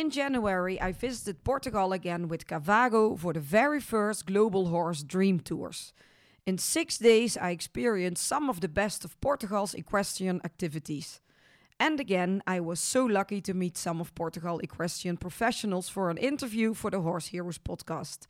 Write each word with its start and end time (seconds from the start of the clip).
In 0.00 0.08
January, 0.08 0.80
I 0.80 0.92
visited 0.92 1.44
Portugal 1.44 1.92
again 1.92 2.28
with 2.28 2.46
Cavago 2.46 3.18
for 3.18 3.34
the 3.34 3.40
very 3.58 3.80
first 3.80 4.24
Global 4.24 4.68
Horse 4.68 5.02
Dream 5.02 5.40
Tours. 5.40 5.92
In 6.46 6.56
six 6.56 6.96
days, 6.96 7.36
I 7.36 7.50
experienced 7.50 8.26
some 8.26 8.48
of 8.48 8.62
the 8.62 8.68
best 8.68 9.04
of 9.04 9.20
Portugal's 9.20 9.74
equestrian 9.74 10.40
activities. 10.42 11.20
And 11.78 12.00
again, 12.00 12.42
I 12.46 12.60
was 12.60 12.80
so 12.80 13.04
lucky 13.04 13.42
to 13.42 13.52
meet 13.52 13.76
some 13.76 14.00
of 14.00 14.14
Portugal 14.14 14.58
equestrian 14.60 15.18
professionals 15.18 15.90
for 15.90 16.08
an 16.08 16.16
interview 16.16 16.72
for 16.72 16.90
the 16.90 17.02
Horse 17.02 17.26
Heroes 17.26 17.58
podcast. 17.58 18.20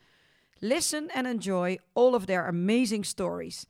Listen 0.60 1.08
and 1.14 1.28
enjoy 1.28 1.78
all 1.94 2.16
of 2.16 2.26
their 2.26 2.48
amazing 2.48 3.04
stories. 3.04 3.68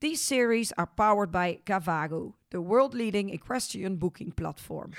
These 0.00 0.20
series 0.20 0.72
are 0.76 0.88
powered 0.88 1.30
by 1.30 1.60
Cavago, 1.64 2.32
the 2.50 2.60
world 2.60 2.92
leading 2.92 3.30
equestrian 3.30 3.98
booking 3.98 4.32
platform. 4.32 4.94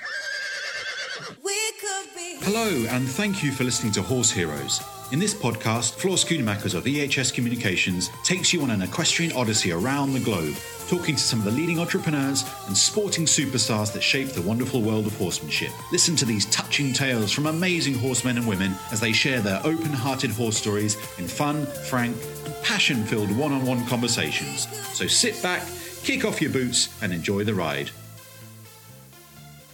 Hello, 2.36 2.68
and 2.90 3.08
thank 3.08 3.42
you 3.42 3.50
for 3.50 3.64
listening 3.64 3.90
to 3.92 4.02
Horse 4.02 4.30
Heroes. 4.30 4.82
In 5.12 5.18
this 5.18 5.32
podcast, 5.32 5.94
Floor 5.94 6.16
Schoonmakers 6.16 6.74
of 6.74 6.84
EHS 6.84 7.32
Communications 7.32 8.10
takes 8.22 8.52
you 8.52 8.60
on 8.60 8.70
an 8.70 8.82
equestrian 8.82 9.32
odyssey 9.32 9.72
around 9.72 10.12
the 10.12 10.20
globe, 10.20 10.54
talking 10.88 11.16
to 11.16 11.20
some 11.22 11.38
of 11.38 11.46
the 11.46 11.50
leading 11.50 11.78
entrepreneurs 11.78 12.44
and 12.66 12.76
sporting 12.76 13.24
superstars 13.24 13.92
that 13.94 14.02
shape 14.02 14.28
the 14.28 14.42
wonderful 14.42 14.82
world 14.82 15.06
of 15.06 15.16
horsemanship. 15.16 15.70
Listen 15.90 16.14
to 16.16 16.26
these 16.26 16.44
touching 16.46 16.92
tales 16.92 17.32
from 17.32 17.46
amazing 17.46 17.94
horsemen 17.94 18.36
and 18.36 18.46
women 18.46 18.74
as 18.92 19.00
they 19.00 19.12
share 19.12 19.40
their 19.40 19.60
open 19.64 19.92
hearted 19.92 20.30
horse 20.30 20.58
stories 20.58 20.96
in 21.18 21.26
fun, 21.26 21.64
frank, 21.88 22.14
and 22.44 22.54
passion 22.62 23.04
filled 23.04 23.34
one 23.36 23.52
on 23.52 23.64
one 23.64 23.86
conversations. 23.86 24.68
So 24.94 25.06
sit 25.06 25.42
back, 25.42 25.66
kick 26.04 26.26
off 26.26 26.42
your 26.42 26.52
boots, 26.52 26.90
and 27.02 27.10
enjoy 27.10 27.44
the 27.44 27.54
ride. 27.54 27.90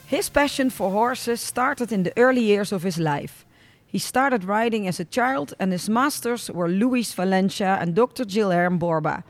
His 0.07 0.29
passion 0.29 0.69
for 0.69 0.91
horses 0.91 1.41
started 1.41 1.91
in 1.91 2.03
the 2.03 2.13
early 2.19 2.43
years 2.43 2.73
of 2.73 2.83
his 2.83 2.99
life. 2.99 3.47
He 3.87 3.99
started 3.99 4.45
riding 4.45 4.87
as 4.87 5.01
a 5.01 5.05
child, 5.05 5.55
and 5.59 5.73
his 5.73 5.89
masters 5.89 6.51
were 6.51 6.69
Luis 6.69 7.15
Valença 7.15 7.81
and 7.81 7.95
Dr. 7.95 8.25
Guilherme 8.25 8.79
Borba. 8.79 9.25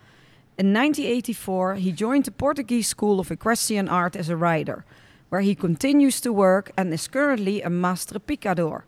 In 0.58 0.72
1984, 0.72 1.76
he 1.76 1.92
joined 1.92 2.24
the 2.24 2.32
Portuguese 2.32 2.88
School 2.88 3.20
of 3.20 3.30
Equestrian 3.30 3.88
Art 3.88 4.16
as 4.16 4.28
a 4.28 4.36
rider, 4.36 4.84
where 5.28 5.42
he 5.42 5.54
continues 5.54 6.20
to 6.20 6.32
work 6.32 6.72
and 6.76 6.92
is 6.92 7.06
currently 7.06 7.62
a 7.62 7.70
Master 7.70 8.18
Picador. 8.18 8.84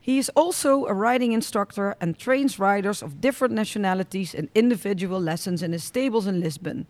He 0.00 0.18
is 0.18 0.30
also 0.30 0.86
a 0.86 0.94
riding 0.94 1.32
instructor 1.32 1.94
and 2.00 2.18
trains 2.18 2.58
riders 2.58 3.02
of 3.02 3.20
different 3.20 3.54
nationalities 3.54 4.34
in 4.34 4.48
individual 4.54 5.20
lessons 5.20 5.62
in 5.62 5.72
his 5.72 5.84
stables 5.84 6.26
in 6.26 6.40
Lisbon. 6.40 6.86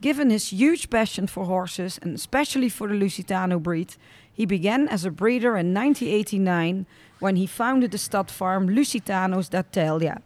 Given 0.00 0.30
his 0.30 0.48
huge 0.48 0.88
passion 0.88 1.26
for 1.26 1.44
horses, 1.44 1.98
and 2.00 2.14
especially 2.14 2.70
for 2.70 2.88
the 2.88 2.94
Lusitano 2.94 3.62
breed, 3.62 3.96
he 4.32 4.46
began 4.46 4.88
as 4.88 5.04
a 5.04 5.10
breeder 5.10 5.56
in 5.58 5.74
1989 5.74 6.86
when 7.18 7.36
he 7.36 7.46
founded 7.46 7.90
the 7.90 7.98
stud 7.98 8.30
farm 8.30 8.68
Lusitanos 8.68 9.50
d'Atela. 9.50 10.22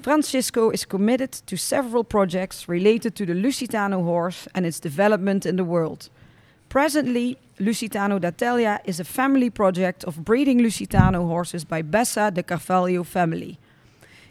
Francisco 0.00 0.70
is 0.70 0.84
committed 0.84 1.32
to 1.32 1.56
several 1.56 2.04
projects 2.04 2.68
related 2.68 3.16
to 3.16 3.26
the 3.26 3.32
Lusitano 3.32 4.04
horse 4.04 4.46
and 4.54 4.64
its 4.64 4.78
development 4.78 5.44
in 5.44 5.56
the 5.56 5.64
world. 5.64 6.08
Presently, 6.68 7.38
Lusitano 7.58 8.20
d'Atela 8.20 8.78
is 8.84 9.00
a 9.00 9.04
family 9.04 9.50
project 9.50 10.04
of 10.04 10.24
breeding 10.24 10.60
Lusitano 10.60 11.26
horses 11.26 11.64
by 11.64 11.82
Bessa 11.82 12.30
de 12.32 12.42
Carvalho 12.42 13.02
family. 13.02 13.58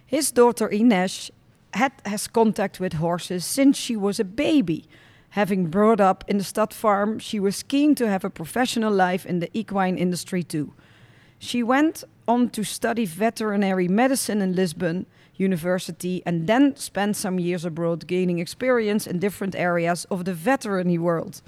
His 0.05 0.31
daughter 0.31 0.69
Ines 0.69 1.31
had, 1.73 1.91
has 2.05 2.27
contact 2.27 2.79
with 2.79 2.93
horses 2.93 3.45
since 3.45 3.77
she 3.77 3.95
was 3.95 4.19
a 4.19 4.23
baby. 4.23 4.85
Having 5.31 5.67
brought 5.67 5.99
up 5.99 6.23
in 6.27 6.37
the 6.37 6.43
stud 6.43 6.73
farm, 6.73 7.17
she 7.19 7.39
was 7.39 7.63
keen 7.63 7.95
to 7.95 8.07
have 8.07 8.23
a 8.23 8.29
professional 8.29 8.93
life 8.93 9.25
in 9.25 9.39
the 9.39 9.49
equine 9.53 9.97
industry 9.97 10.43
too. 10.43 10.73
She 11.39 11.63
went 11.63 12.03
on 12.27 12.49
to 12.49 12.63
study 12.63 13.05
veterinary 13.05 13.87
medicine 13.87 14.41
in 14.41 14.55
Lisbon 14.55 15.05
University 15.35 16.21
and 16.25 16.47
then 16.47 16.75
spent 16.75 17.15
some 17.15 17.39
years 17.39 17.65
abroad 17.65 18.05
gaining 18.05 18.39
experience 18.39 19.07
in 19.07 19.19
different 19.19 19.55
areas 19.55 20.05
of 20.11 20.25
the 20.25 20.33
veterinary 20.33 20.99
world. 20.99 21.41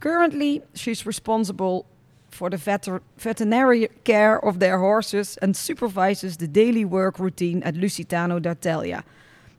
Currently, 0.00 0.62
she's 0.74 1.04
responsible 1.04 1.86
for 2.30 2.48
the 2.50 2.56
veter- 2.56 3.00
veterinary 3.18 3.88
care 4.04 4.42
of 4.44 4.60
their 4.60 4.78
horses 4.78 5.36
and 5.38 5.56
supervises 5.56 6.36
the 6.36 6.46
daily 6.46 6.84
work 6.84 7.18
routine 7.18 7.62
at 7.64 7.74
Lusitano 7.74 8.40
d'Atela 8.40 9.02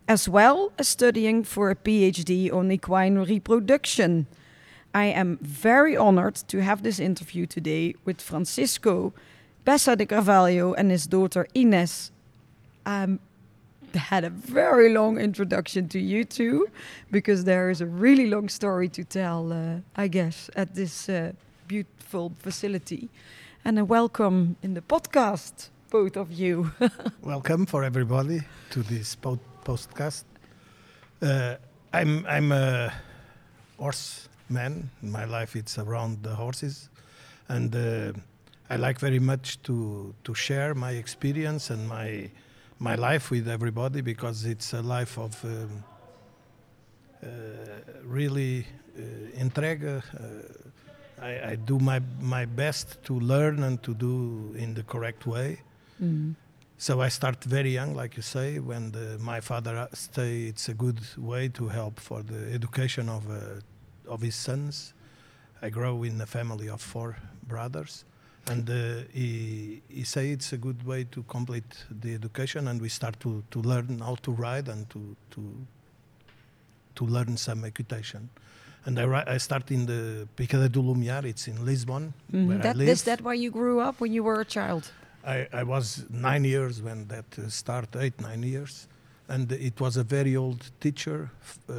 as 0.10 0.28
well 0.28 0.72
as 0.80 0.88
studying 0.88 1.44
for 1.44 1.70
a 1.70 1.76
PhD 1.76 2.52
on 2.52 2.72
equine 2.72 3.20
reproduction. 3.20 4.26
I 4.92 5.06
am 5.06 5.38
very 5.40 5.96
honored 5.96 6.34
to 6.48 6.64
have 6.64 6.82
this 6.82 7.00
interview 7.00 7.46
today 7.46 7.94
with 8.06 8.20
Francisco 8.20 9.14
Bessa 9.66 9.96
de 9.96 10.08
Carvalho 10.08 10.74
and 10.74 10.90
his 10.90 11.06
daughter 11.06 11.48
Ines. 11.54 12.12
Um, 12.88 13.20
had 13.94 14.24
a 14.24 14.32
very 14.32 14.92
long 14.92 15.20
introduction 15.20 15.88
to 15.90 16.00
you 16.00 16.24
two 16.24 16.68
because 17.12 17.44
there 17.44 17.70
is 17.70 17.80
a 17.80 17.86
really 17.86 18.28
long 18.28 18.50
story 18.50 18.90
to 18.90 19.04
tell, 19.04 19.54
uh, 19.54 19.82
I 19.96 20.08
guess, 20.08 20.50
at 20.56 20.74
this 20.74 21.08
uh, 21.08 21.34
beautiful 21.68 22.34
facility. 22.40 23.10
And 23.64 23.78
a 23.78 23.86
welcome 23.86 24.56
in 24.64 24.74
the 24.74 24.82
podcast, 24.82 25.70
both 25.92 26.18
of 26.18 26.32
you. 26.32 26.72
welcome 27.22 27.68
for 27.68 27.84
everybody 27.84 28.42
to 28.72 28.82
this 28.82 29.16
podcast 29.16 29.49
podcast. 29.64 30.24
Uh, 31.22 31.56
I'm 31.94 32.26
I'm 32.26 32.52
a 32.52 32.94
horseman. 33.78 34.90
My 35.02 35.26
life 35.26 35.56
it's 35.56 35.78
around 35.78 36.24
the 36.24 36.36
horses, 36.36 36.90
and 37.48 37.76
uh, 37.76 38.14
I 38.70 38.76
like 38.76 39.00
very 39.00 39.20
much 39.20 39.62
to 39.64 40.14
to 40.24 40.34
share 40.34 40.74
my 40.76 40.92
experience 40.92 41.70
and 41.70 41.88
my 41.88 42.30
my 42.80 42.96
life 42.96 43.32
with 43.32 43.48
everybody 43.48 44.02
because 44.02 44.46
it's 44.46 44.74
a 44.74 44.82
life 44.82 45.18
of 45.18 45.44
um, 45.44 45.84
uh, 47.22 47.28
really 48.06 48.66
uh, 48.98 49.44
entrega. 49.44 50.02
Uh, 50.14 51.22
I, 51.22 51.52
I, 51.52 51.56
do 51.56 51.78
my 51.80 52.00
my 52.22 52.46
best 52.46 53.04
to 53.04 53.20
learn 53.20 53.64
and 53.64 53.84
to 53.84 53.94
do 53.94 54.56
in 54.58 54.74
the 54.74 54.84
correct 54.84 55.28
way. 55.28 55.60
Mm. 56.02 56.36
So 56.82 57.02
I 57.02 57.10
start 57.10 57.44
very 57.44 57.72
young, 57.72 57.94
like 57.94 58.16
you 58.16 58.24
say. 58.24 58.58
When 58.58 58.92
the, 58.92 59.18
my 59.20 59.42
father 59.42 59.90
stay, 59.92 60.44
it's 60.44 60.70
a 60.70 60.74
good 60.74 61.02
way 61.18 61.50
to 61.50 61.68
help 61.68 62.00
for 62.00 62.24
the 62.24 62.54
education 62.54 63.10
of 63.10 63.30
uh, 63.30 63.60
of 64.14 64.22
his 64.22 64.36
sons. 64.36 64.94
I 65.62 65.70
grow 65.72 66.04
in 66.04 66.22
a 66.22 66.26
family 66.26 66.70
of 66.70 66.82
four 66.82 67.18
brothers, 67.46 68.06
and 68.48 68.70
uh, 68.70 69.04
he 69.12 69.82
he 69.90 70.06
say 70.06 70.32
it's 70.32 70.54
a 70.54 70.58
good 70.58 70.88
way 70.88 71.04
to 71.12 71.24
complete 71.24 71.86
the 71.92 72.14
education, 72.16 72.70
and 72.70 72.82
we 72.82 72.88
start 72.88 73.20
to, 73.20 73.44
to 73.52 73.60
learn 73.60 74.00
how 74.00 74.16
to 74.16 74.32
ride 74.32 74.70
and 74.70 74.90
to 74.90 75.18
to 75.32 75.42
to 76.96 77.06
learn 77.06 77.36
some 77.36 77.66
equitation. 77.66 78.30
And 78.86 78.98
I, 78.98 79.24
I 79.28 79.38
start 79.38 79.70
in 79.70 79.86
the 79.86 80.30
Picada 80.38 80.70
do 80.70 80.82
Lumiar. 80.82 81.26
It's 81.26 81.48
in 81.50 81.66
Lisbon. 81.66 82.14
Mm 82.32 82.48
-hmm. 82.48 82.62
that, 82.62 82.78
Is 82.78 83.04
that 83.04 83.20
where 83.22 83.38
you 83.38 83.52
grew 83.52 83.88
up 83.90 84.00
when 84.00 84.14
you 84.14 84.24
were 84.24 84.40
a 84.40 84.46
child? 84.46 84.94
I, 85.30 85.48
I 85.54 85.64
was 85.64 86.06
nine 86.10 86.44
years 86.44 86.82
when 86.82 87.08
that 87.08 87.26
uh, 87.38 87.50
started, 87.50 88.02
eight, 88.02 88.20
nine 88.20 88.42
years. 88.44 88.88
And 89.28 89.52
it 89.52 89.80
was 89.80 89.96
a 89.98 90.04
very 90.04 90.36
old 90.36 90.72
teacher, 90.80 91.30
uh, 91.70 91.74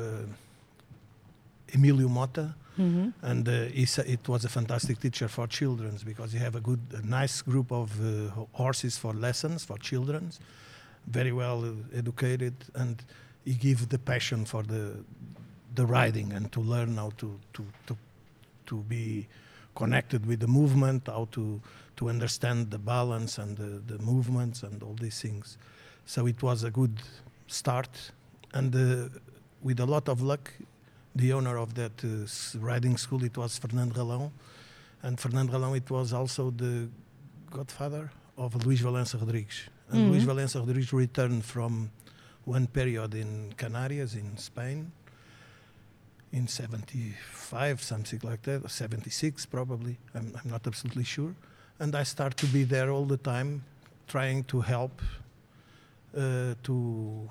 Emilio 1.74 2.08
Mota. 2.08 2.54
Mm-hmm. 2.78 3.08
And 3.22 3.48
uh, 3.48 3.52
it 3.72 4.28
was 4.28 4.44
a 4.44 4.48
fantastic 4.48 5.00
teacher 5.00 5.26
for 5.28 5.48
children 5.48 5.98
because 6.04 6.32
he 6.32 6.38
have 6.38 6.54
a 6.54 6.60
good, 6.60 6.80
a 6.92 7.04
nice 7.04 7.42
group 7.42 7.72
of 7.72 7.90
uh, 8.00 8.30
horses 8.52 8.96
for 8.96 9.12
lessons 9.12 9.64
for 9.64 9.76
children, 9.78 10.30
very 11.06 11.32
well 11.32 11.64
educated, 11.92 12.54
and 12.74 13.02
he 13.44 13.54
give 13.54 13.88
the 13.88 13.98
passion 13.98 14.44
for 14.44 14.62
the 14.62 14.94
the 15.74 15.86
riding 15.86 16.32
and 16.32 16.50
to 16.52 16.60
learn 16.60 16.96
how 16.96 17.10
to 17.16 17.38
to 17.52 17.64
to, 17.86 17.96
to 18.66 18.76
be 18.88 19.26
connected 19.74 20.26
with 20.26 20.40
the 20.40 20.46
movement, 20.46 21.06
how 21.06 21.28
to 21.32 21.60
to 22.00 22.08
understand 22.08 22.70
the 22.70 22.78
balance 22.78 23.36
and 23.36 23.58
the, 23.58 23.94
the 23.94 24.02
movements 24.02 24.62
and 24.62 24.82
all 24.82 24.96
these 24.98 25.20
things. 25.20 25.58
So 26.06 26.26
it 26.26 26.42
was 26.42 26.64
a 26.64 26.70
good 26.70 26.96
start, 27.46 27.90
and 28.54 28.74
uh, 28.74 29.10
with 29.62 29.80
a 29.80 29.84
lot 29.84 30.08
of 30.08 30.22
luck, 30.22 30.50
the 31.14 31.34
owner 31.34 31.58
of 31.58 31.74
that 31.74 32.02
uh, 32.02 32.58
riding 32.58 32.96
school 32.96 33.22
it 33.22 33.36
was 33.36 33.58
Fernando 33.58 33.94
Galão, 33.94 34.30
and 35.02 35.20
Fernando 35.20 35.52
Galão 35.52 35.76
it 35.76 35.90
was 35.90 36.14
also 36.14 36.50
the 36.50 36.88
godfather 37.50 38.10
of 38.38 38.54
Luís 38.64 38.80
Valença 38.80 39.20
Rodrigues. 39.20 39.68
And 39.90 40.00
mm-hmm. 40.00 40.14
Luís 40.14 40.24
Valença 40.24 40.58
Rodrigues 40.58 40.94
returned 40.94 41.44
from 41.44 41.90
one 42.46 42.66
period 42.66 43.14
in 43.14 43.52
Canarias 43.58 44.14
in 44.14 44.38
Spain 44.38 44.90
in 46.32 46.48
75, 46.48 47.82
something 47.82 48.20
like 48.22 48.40
that, 48.42 48.70
76 48.70 49.44
probably, 49.46 49.98
I'm, 50.14 50.32
I'm 50.42 50.50
not 50.50 50.66
absolutely 50.66 51.04
sure 51.04 51.34
and 51.80 51.96
I 51.96 52.04
start 52.04 52.36
to 52.36 52.46
be 52.46 52.64
there 52.64 52.90
all 52.90 53.06
the 53.06 53.16
time, 53.16 53.64
trying 54.06 54.44
to 54.44 54.60
help 54.60 55.00
uh, 56.16 56.54
to 56.62 57.28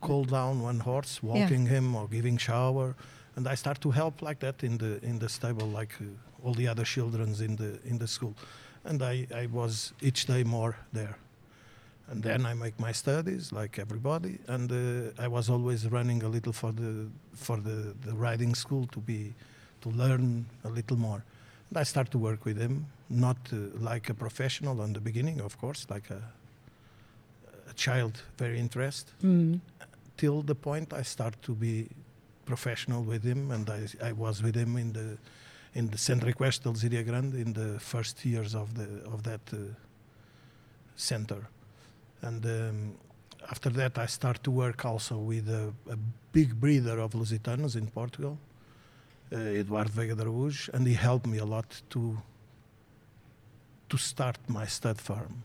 cool 0.00 0.24
down 0.24 0.60
one 0.60 0.80
horse, 0.80 1.22
walking 1.22 1.64
yeah. 1.64 1.78
him 1.78 1.94
or 1.94 2.08
giving 2.08 2.36
shower, 2.36 2.94
and 3.36 3.46
I 3.46 3.54
start 3.54 3.80
to 3.82 3.90
help 3.90 4.20
like 4.20 4.40
that 4.40 4.64
in 4.64 4.76
the 4.76 4.98
in 5.04 5.18
the 5.18 5.28
stable, 5.28 5.68
like 5.68 5.94
uh, 6.00 6.44
all 6.44 6.54
the 6.54 6.68
other 6.68 6.84
childrens 6.84 7.40
in 7.40 7.56
the 7.56 7.78
in 7.84 7.98
the 7.98 8.08
school, 8.08 8.34
and 8.84 9.02
I 9.02 9.26
I 9.34 9.46
was 9.46 9.92
each 10.00 10.26
day 10.26 10.42
more 10.44 10.76
there, 10.92 11.16
and 12.10 12.22
then 12.22 12.44
I 12.44 12.54
make 12.54 12.78
my 12.80 12.92
studies 12.92 13.52
like 13.52 13.78
everybody, 13.78 14.38
and 14.48 14.70
uh, 14.72 15.24
I 15.24 15.28
was 15.28 15.48
always 15.48 15.86
running 15.86 16.24
a 16.24 16.28
little 16.28 16.52
for 16.52 16.72
the 16.72 17.06
for 17.34 17.58
the 17.58 17.94
the 18.06 18.14
riding 18.14 18.56
school 18.56 18.86
to 18.86 19.00
be 19.00 19.32
to 19.82 19.90
learn 19.90 20.46
a 20.64 20.68
little 20.68 20.96
more. 20.98 21.22
And 21.72 21.78
I 21.78 21.84
start 21.84 22.10
to 22.10 22.18
work 22.18 22.44
with 22.44 22.58
him, 22.58 22.84
not 23.08 23.38
uh, 23.50 23.56
like 23.80 24.10
a 24.10 24.14
professional 24.14 24.82
in 24.82 24.92
the 24.92 25.00
beginning, 25.00 25.40
of 25.40 25.56
course, 25.58 25.86
like 25.88 26.10
a 26.10 26.20
a 27.70 27.74
child 27.74 28.12
very 28.36 28.58
interested 28.58 29.10
Mm. 29.22 29.60
till 30.16 30.42
the 30.42 30.54
point 30.54 30.92
I 30.92 31.02
start 31.04 31.34
to 31.42 31.54
be 31.54 31.88
professional 32.44 33.02
with 33.02 33.22
him, 33.22 33.50
and 33.50 33.70
I, 33.70 34.08
I 34.08 34.12
was 34.12 34.42
with 34.42 34.54
him 34.54 34.76
in 34.76 34.92
the 34.92 35.16
in 35.74 35.88
the 35.90 35.96
Centro 35.98 36.28
Equestre 36.28 36.70
Lezíria 36.70 37.02
Grande 37.06 37.36
in 37.40 37.52
the 37.54 37.78
first 37.80 38.22
years 38.26 38.54
of 38.54 38.74
the 38.74 38.88
of 39.14 39.22
that 39.22 39.40
uh, 39.52 39.56
center, 40.96 41.48
and 42.20 42.44
um, 42.44 42.94
after 43.50 43.70
that 43.70 43.96
I 43.96 44.06
start 44.06 44.42
to 44.42 44.50
work 44.50 44.84
also 44.84 45.16
with 45.16 45.48
a, 45.48 45.72
a 45.90 45.96
big 46.32 46.60
breeder 46.60 47.00
of 47.00 47.14
Lusitanos 47.14 47.76
in 47.76 47.86
Portugal, 47.86 48.36
Eduardo 49.32 49.90
Veiga 49.90 50.14
de 50.16 50.22
Araújo, 50.24 50.68
and 50.74 50.86
he 50.86 50.94
helped 50.94 51.26
me 51.26 51.38
a 51.38 51.44
lot 51.44 51.82
to 51.90 52.16
to 53.88 53.96
start 53.98 54.38
my 54.48 54.66
stud 54.66 54.98
farm, 55.00 55.42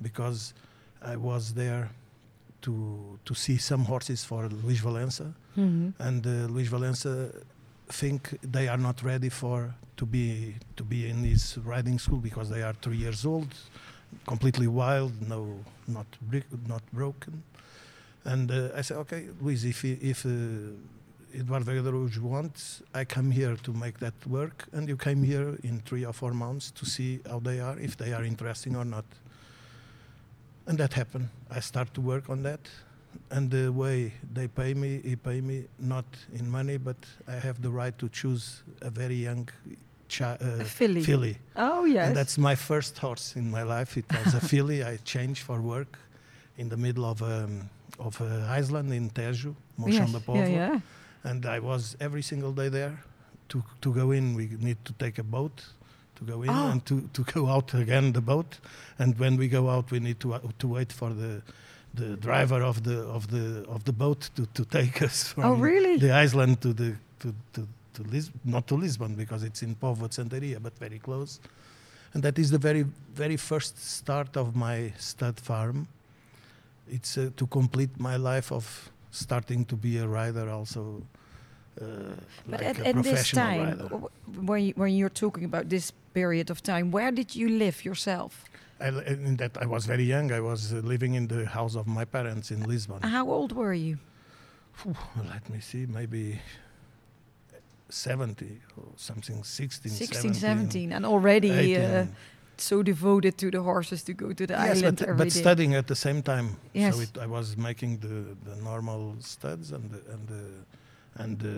because 0.00 0.54
I 1.02 1.16
was 1.16 1.52
there 1.54 1.90
to 2.62 3.18
to 3.24 3.34
see 3.34 3.58
some 3.58 3.84
horses 3.84 4.24
for 4.24 4.48
Luis 4.48 4.80
Valença, 4.80 5.32
Mhm. 5.56 5.92
and 5.98 6.26
uh, 6.26 6.30
Luis 6.54 6.68
Valença 6.68 7.30
think 7.88 8.38
they 8.52 8.68
are 8.68 8.78
not 8.78 9.02
ready 9.02 9.28
for 9.28 9.74
to 9.96 10.06
be 10.06 10.54
to 10.76 10.84
be 10.84 11.08
in 11.08 11.24
his 11.24 11.58
riding 11.64 11.98
school 11.98 12.18
because 12.20 12.48
they 12.48 12.62
are 12.62 12.72
three 12.80 12.96
years 12.96 13.24
old, 13.26 13.52
completely 14.26 14.66
wild, 14.66 15.12
no 15.28 15.58
not 15.86 16.06
brick, 16.22 16.46
not 16.66 16.82
broken, 16.92 17.42
and 18.24 18.50
uh, 18.50 18.70
I 18.78 18.82
said, 18.82 18.96
okay, 18.98 19.28
Luis, 19.40 19.64
if 19.64 19.84
if 19.84 20.24
uh, 20.24 20.30
Eduardo 21.34 21.72
Araújo 21.72 22.20
wants, 22.20 22.82
I 22.94 23.04
come 23.04 23.30
here 23.30 23.56
to 23.62 23.72
make 23.72 23.98
that 24.00 24.14
work, 24.26 24.66
and 24.72 24.88
you 24.88 24.96
came 24.96 25.22
here 25.22 25.58
in 25.62 25.80
three 25.80 26.04
or 26.04 26.12
four 26.12 26.32
months 26.32 26.70
to 26.72 26.84
see 26.84 27.20
how 27.28 27.40
they 27.40 27.60
are, 27.60 27.78
if 27.78 27.96
they 27.96 28.12
are 28.12 28.24
interesting 28.24 28.76
or 28.76 28.84
not. 28.84 29.04
And 30.66 30.78
that 30.78 30.92
happened. 30.92 31.28
I 31.50 31.60
start 31.60 31.92
to 31.94 32.00
work 32.00 32.28
on 32.28 32.42
that, 32.42 32.60
and 33.30 33.50
the 33.50 33.70
way 33.72 34.12
they 34.32 34.46
pay 34.48 34.74
me, 34.74 35.00
he 35.02 35.16
pay 35.16 35.40
me 35.40 35.64
not 35.78 36.04
in 36.32 36.50
money, 36.50 36.76
but 36.76 36.96
I 37.26 37.32
have 37.32 37.62
the 37.62 37.70
right 37.70 37.96
to 37.98 38.08
choose 38.08 38.62
a 38.80 38.90
very 38.90 39.16
young 39.16 39.48
chi- 40.08 40.38
uh, 40.40 40.64
filly. 40.64 41.02
filly. 41.02 41.38
Oh 41.56 41.84
yes. 41.84 42.08
And 42.08 42.16
that's 42.16 42.38
my 42.38 42.54
first 42.54 42.98
horse 42.98 43.36
in 43.36 43.50
my 43.50 43.62
life. 43.62 43.96
It 43.96 44.04
was 44.24 44.34
a 44.34 44.40
filly. 44.52 44.84
I 44.84 44.98
changed 45.04 45.42
for 45.42 45.60
work 45.60 45.98
in 46.58 46.68
the 46.68 46.76
middle 46.76 47.04
of 47.04 47.22
um, 47.22 47.68
of 47.98 48.20
uh, 48.20 48.46
Iceland 48.48 48.92
in 48.92 49.10
Tejo, 49.10 49.54
Mouchão 49.78 50.12
yes. 50.12 50.12
da 50.12 50.34
Yeah, 50.34 50.46
yeah. 50.48 50.80
And 51.24 51.46
I 51.46 51.58
was 51.60 51.96
every 52.00 52.22
single 52.22 52.52
day 52.52 52.68
there. 52.68 52.98
To 53.48 53.62
to 53.80 53.92
go 53.92 54.10
in, 54.12 54.34
we 54.34 54.48
need 54.60 54.76
to 54.84 54.92
take 54.94 55.18
a 55.18 55.22
boat 55.24 55.64
to 56.16 56.24
go 56.24 56.42
in, 56.42 56.50
Oh. 56.50 56.70
and 56.70 56.84
to, 56.86 57.08
to 57.12 57.22
go 57.24 57.48
out 57.48 57.74
again 57.74 58.12
the 58.12 58.20
boat. 58.20 58.58
And 58.98 59.18
when 59.18 59.36
we 59.36 59.48
go 59.48 59.68
out, 59.68 59.90
we 59.90 59.98
need 60.00 60.18
to 60.20 60.34
uh, 60.34 60.40
to 60.58 60.68
wait 60.68 60.92
for 60.92 61.10
the 61.10 61.42
the 61.94 62.16
driver 62.16 62.62
of 62.62 62.82
the 62.82 63.00
of 63.08 63.26
the 63.30 63.64
of 63.68 63.84
the 63.84 63.92
boat 63.92 64.30
to, 64.36 64.46
to 64.46 64.64
take 64.64 65.02
us 65.08 65.28
from 65.28 65.44
Oh 65.44 65.54
really? 65.54 65.98
the 65.98 66.10
island 66.12 66.60
to 66.60 66.72
the 66.72 66.94
to 67.20 67.34
to, 67.52 67.66
to 67.94 68.02
Lis- 68.10 68.30
not 68.44 68.66
to 68.66 68.74
Lisbon 68.76 69.14
because 69.14 69.42
it's 69.46 69.62
in 69.62 69.74
Póvoa 69.76 70.08
de 70.08 70.14
Santa 70.14 70.36
Iria, 70.36 70.58
but 70.60 70.72
very 70.78 70.98
close. 70.98 71.40
And 72.14 72.22
that 72.22 72.38
is 72.38 72.50
the 72.50 72.58
very 72.58 72.84
very 73.14 73.36
first 73.36 73.78
start 73.78 74.36
of 74.36 74.54
my 74.56 74.92
stud 74.98 75.38
farm. 75.40 75.86
It's 76.88 77.16
uh, 77.18 77.30
to 77.36 77.46
complete 77.46 77.90
my 78.00 78.16
life 78.16 78.50
of 78.52 78.90
starting 79.22 79.64
to 79.66 79.76
be 79.76 79.98
a 79.98 80.06
rider 80.08 80.50
also. 80.50 81.02
Uh, 81.80 81.84
But 82.46 82.60
like 82.60 82.68
at, 82.70 82.76
at 82.86 83.02
this 83.04 83.30
time, 83.30 83.78
w- 83.88 84.08
when 84.46 84.62
you, 84.64 84.72
when 84.76 84.92
you're 84.94 85.14
talking 85.14 85.44
about 85.44 85.68
this 85.68 85.92
period 86.12 86.50
of 86.50 86.60
time, 86.62 86.90
where 86.90 87.12
did 87.12 87.34
you 87.34 87.48
live 87.48 87.84
yourself? 87.84 88.44
I, 88.80 88.88
in 89.06 89.36
that 89.36 89.56
I 89.62 89.66
was 89.66 89.86
very 89.86 90.04
young. 90.04 90.32
I 90.32 90.40
was 90.40 90.72
uh, 90.72 90.76
living 90.84 91.14
in 91.14 91.28
the 91.28 91.46
house 91.46 91.76
of 91.78 91.86
my 91.86 92.04
parents 92.04 92.50
in 92.50 92.62
Lisbon. 92.68 92.98
How 93.02 93.30
old 93.30 93.52
were 93.52 93.72
you? 93.74 93.96
Let 95.16 95.48
me 95.48 95.60
see, 95.60 95.86
maybe 95.86 96.40
70 97.88 98.60
or 98.76 98.84
something, 98.96 99.42
16, 99.44 99.92
16, 99.92 100.34
17. 100.34 100.40
17, 100.40 100.92
and 100.92 101.06
already 101.06 101.50
uh, 101.76 101.80
18. 102.04 102.16
So 102.62 102.82
devoted 102.82 103.36
to 103.38 103.50
the 103.50 103.60
horses 103.60 104.02
to 104.04 104.12
go 104.14 104.32
to 104.32 104.46
the 104.46 104.54
yes, 104.54 104.76
island 104.78 104.98
but, 104.98 105.08
every 105.08 105.18
but 105.24 105.32
day. 105.34 105.40
studying 105.40 105.74
at 105.74 105.86
the 105.86 105.96
same 105.96 106.22
time. 106.22 106.48
Yes. 106.72 106.94
So 106.94 107.00
it, 107.02 107.18
I 107.18 107.26
was 107.26 107.56
making 107.56 107.98
the, 107.98 108.36
the 108.48 108.56
normal 108.62 109.16
studs 109.18 109.72
and 109.72 109.90
the, 109.90 110.00
and 110.14 110.28
the, 110.28 110.44
and 111.22 111.42
uh, 111.42 111.48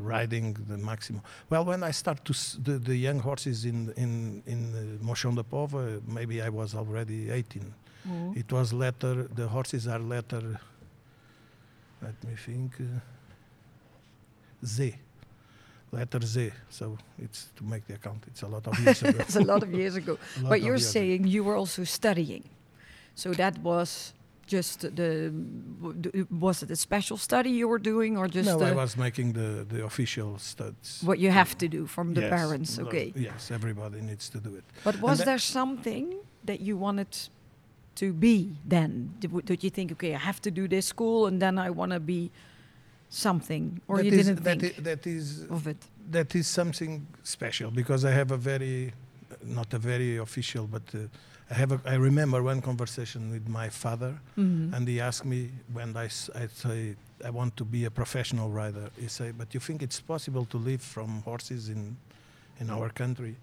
riding 0.00 0.56
the 0.68 0.78
maximum. 0.78 1.20
Well, 1.50 1.64
when 1.66 1.82
I 1.82 1.92
start 1.92 2.24
to 2.24 2.32
s- 2.32 2.56
the, 2.64 2.78
the 2.78 2.96
young 2.96 3.20
horses 3.20 3.64
in 3.64 3.92
in 3.96 4.42
in 4.46 4.60
uh, 4.74 5.04
Mouchão 5.06 5.34
da 5.34 5.42
Póvoa, 5.42 6.00
maybe 6.06 6.40
I 6.40 6.48
was 6.48 6.74
already 6.74 7.30
18. 7.30 7.74
Oh. 8.10 8.32
It 8.34 8.50
was 8.50 8.72
later. 8.72 9.28
The 9.34 9.46
horses 9.48 9.86
are 9.86 10.00
later. 10.14 10.58
Let 12.00 12.16
me 12.24 12.34
think. 12.36 12.72
Uh, 12.80 12.84
Z. 14.64 14.94
Letter 15.92 16.20
Z. 16.20 16.50
So 16.70 16.98
it's 17.18 17.48
to 17.56 17.64
make 17.64 17.86
the 17.86 17.94
account. 17.94 18.22
It's 18.26 18.42
a 18.42 18.46
lot 18.48 18.66
of 18.66 18.78
years 18.84 19.02
ago. 19.02 19.18
That's 19.18 19.36
a 19.36 19.40
lot 19.52 19.62
of 19.62 19.72
years 19.72 19.96
ago. 19.96 20.18
But 20.48 20.60
you're 20.60 20.74
years 20.76 20.90
ago. 20.90 21.00
saying 21.00 21.26
you 21.26 21.44
were 21.44 21.56
also 21.56 21.84
studying. 21.84 22.44
So 23.14 23.32
that 23.34 23.58
was 23.58 24.12
just 24.46 24.80
the, 24.96 25.30
was 26.30 26.62
it 26.62 26.70
a 26.70 26.76
special 26.76 27.16
study 27.18 27.50
you 27.50 27.68
were 27.68 27.78
doing 27.78 28.16
or 28.16 28.28
just 28.28 28.48
no, 28.48 28.60
I 28.64 28.72
was 28.72 28.96
making 28.96 29.32
the, 29.34 29.66
the 29.68 29.84
official 29.84 30.38
studies 30.38 31.00
what 31.04 31.18
you 31.18 31.30
have 31.30 31.58
to 31.58 31.68
do 31.68 31.86
from 31.86 32.14
the 32.14 32.22
Yes, 32.22 32.30
parents? 32.30 32.78
no, 32.78 32.86
Okay. 32.86 33.12
Yes, 33.14 33.50
everybody 33.50 34.00
needs 34.00 34.30
to 34.30 34.38
do 34.38 34.54
it. 34.56 34.64
But 34.84 35.00
was 35.00 35.18
that- 35.18 35.26
there 35.26 35.38
something 35.38 36.14
that 36.44 36.60
you 36.60 36.78
wanted 36.78 37.28
to 37.96 38.12
be 38.12 38.56
then? 38.64 39.12
Did, 39.18 39.44
did 39.44 39.62
you 39.64 39.70
think, 39.70 39.92
okay, 39.92 40.14
I 40.14 40.18
have 40.18 40.40
to 40.42 40.50
do 40.50 40.66
this 40.68 40.86
school 40.86 41.26
and 41.26 41.42
then 41.42 41.58
I 41.58 41.68
want 41.70 41.92
to 41.92 42.00
be 42.00 42.30
something? 43.08 43.80
Or 43.88 43.96
That 43.96 44.04
you 44.06 44.12
is- 44.12 44.26
didn't 44.26 44.44
that 44.44 44.60
think 44.60 44.78
i- 44.78 44.82
that 44.82 45.06
is 45.06 45.42
of 45.50 45.66
it? 45.66 45.76
that 46.10 46.34
is 46.34 46.46
something 46.46 47.06
special 47.22 47.70
because 47.70 48.04
I 48.04 48.10
have 48.12 48.30
a 48.30 48.36
very, 48.36 48.92
not 49.42 49.74
a 49.74 49.78
very 49.78 50.16
official, 50.18 50.66
but 50.66 50.82
uh, 50.94 50.98
I 51.50 51.54
have. 51.54 51.72
A, 51.72 51.80
I 51.86 51.94
remember 51.94 52.42
one 52.42 52.60
conversation 52.60 53.30
with 53.30 53.48
my 53.48 53.68
father, 53.70 54.18
Mhm. 54.36 54.72
and 54.74 54.86
he 54.88 55.00
asked 55.00 55.24
me 55.24 55.50
when 55.72 55.96
I 55.96 56.08
say 56.08 56.96
I 57.24 57.30
want 57.30 57.56
to 57.56 57.64
be 57.64 57.84
a 57.86 57.90
professional 57.90 58.50
rider. 58.50 58.90
He 59.00 59.08
said, 59.08 59.36
"But 59.38 59.54
you 59.54 59.60
think 59.60 59.82
it's 59.82 60.00
possible 60.00 60.44
to 60.46 60.58
live 60.58 60.82
from 60.82 61.22
horses 61.22 61.68
in, 61.68 61.96
in 62.60 62.70
our 62.70 62.90
country?" 62.90 63.36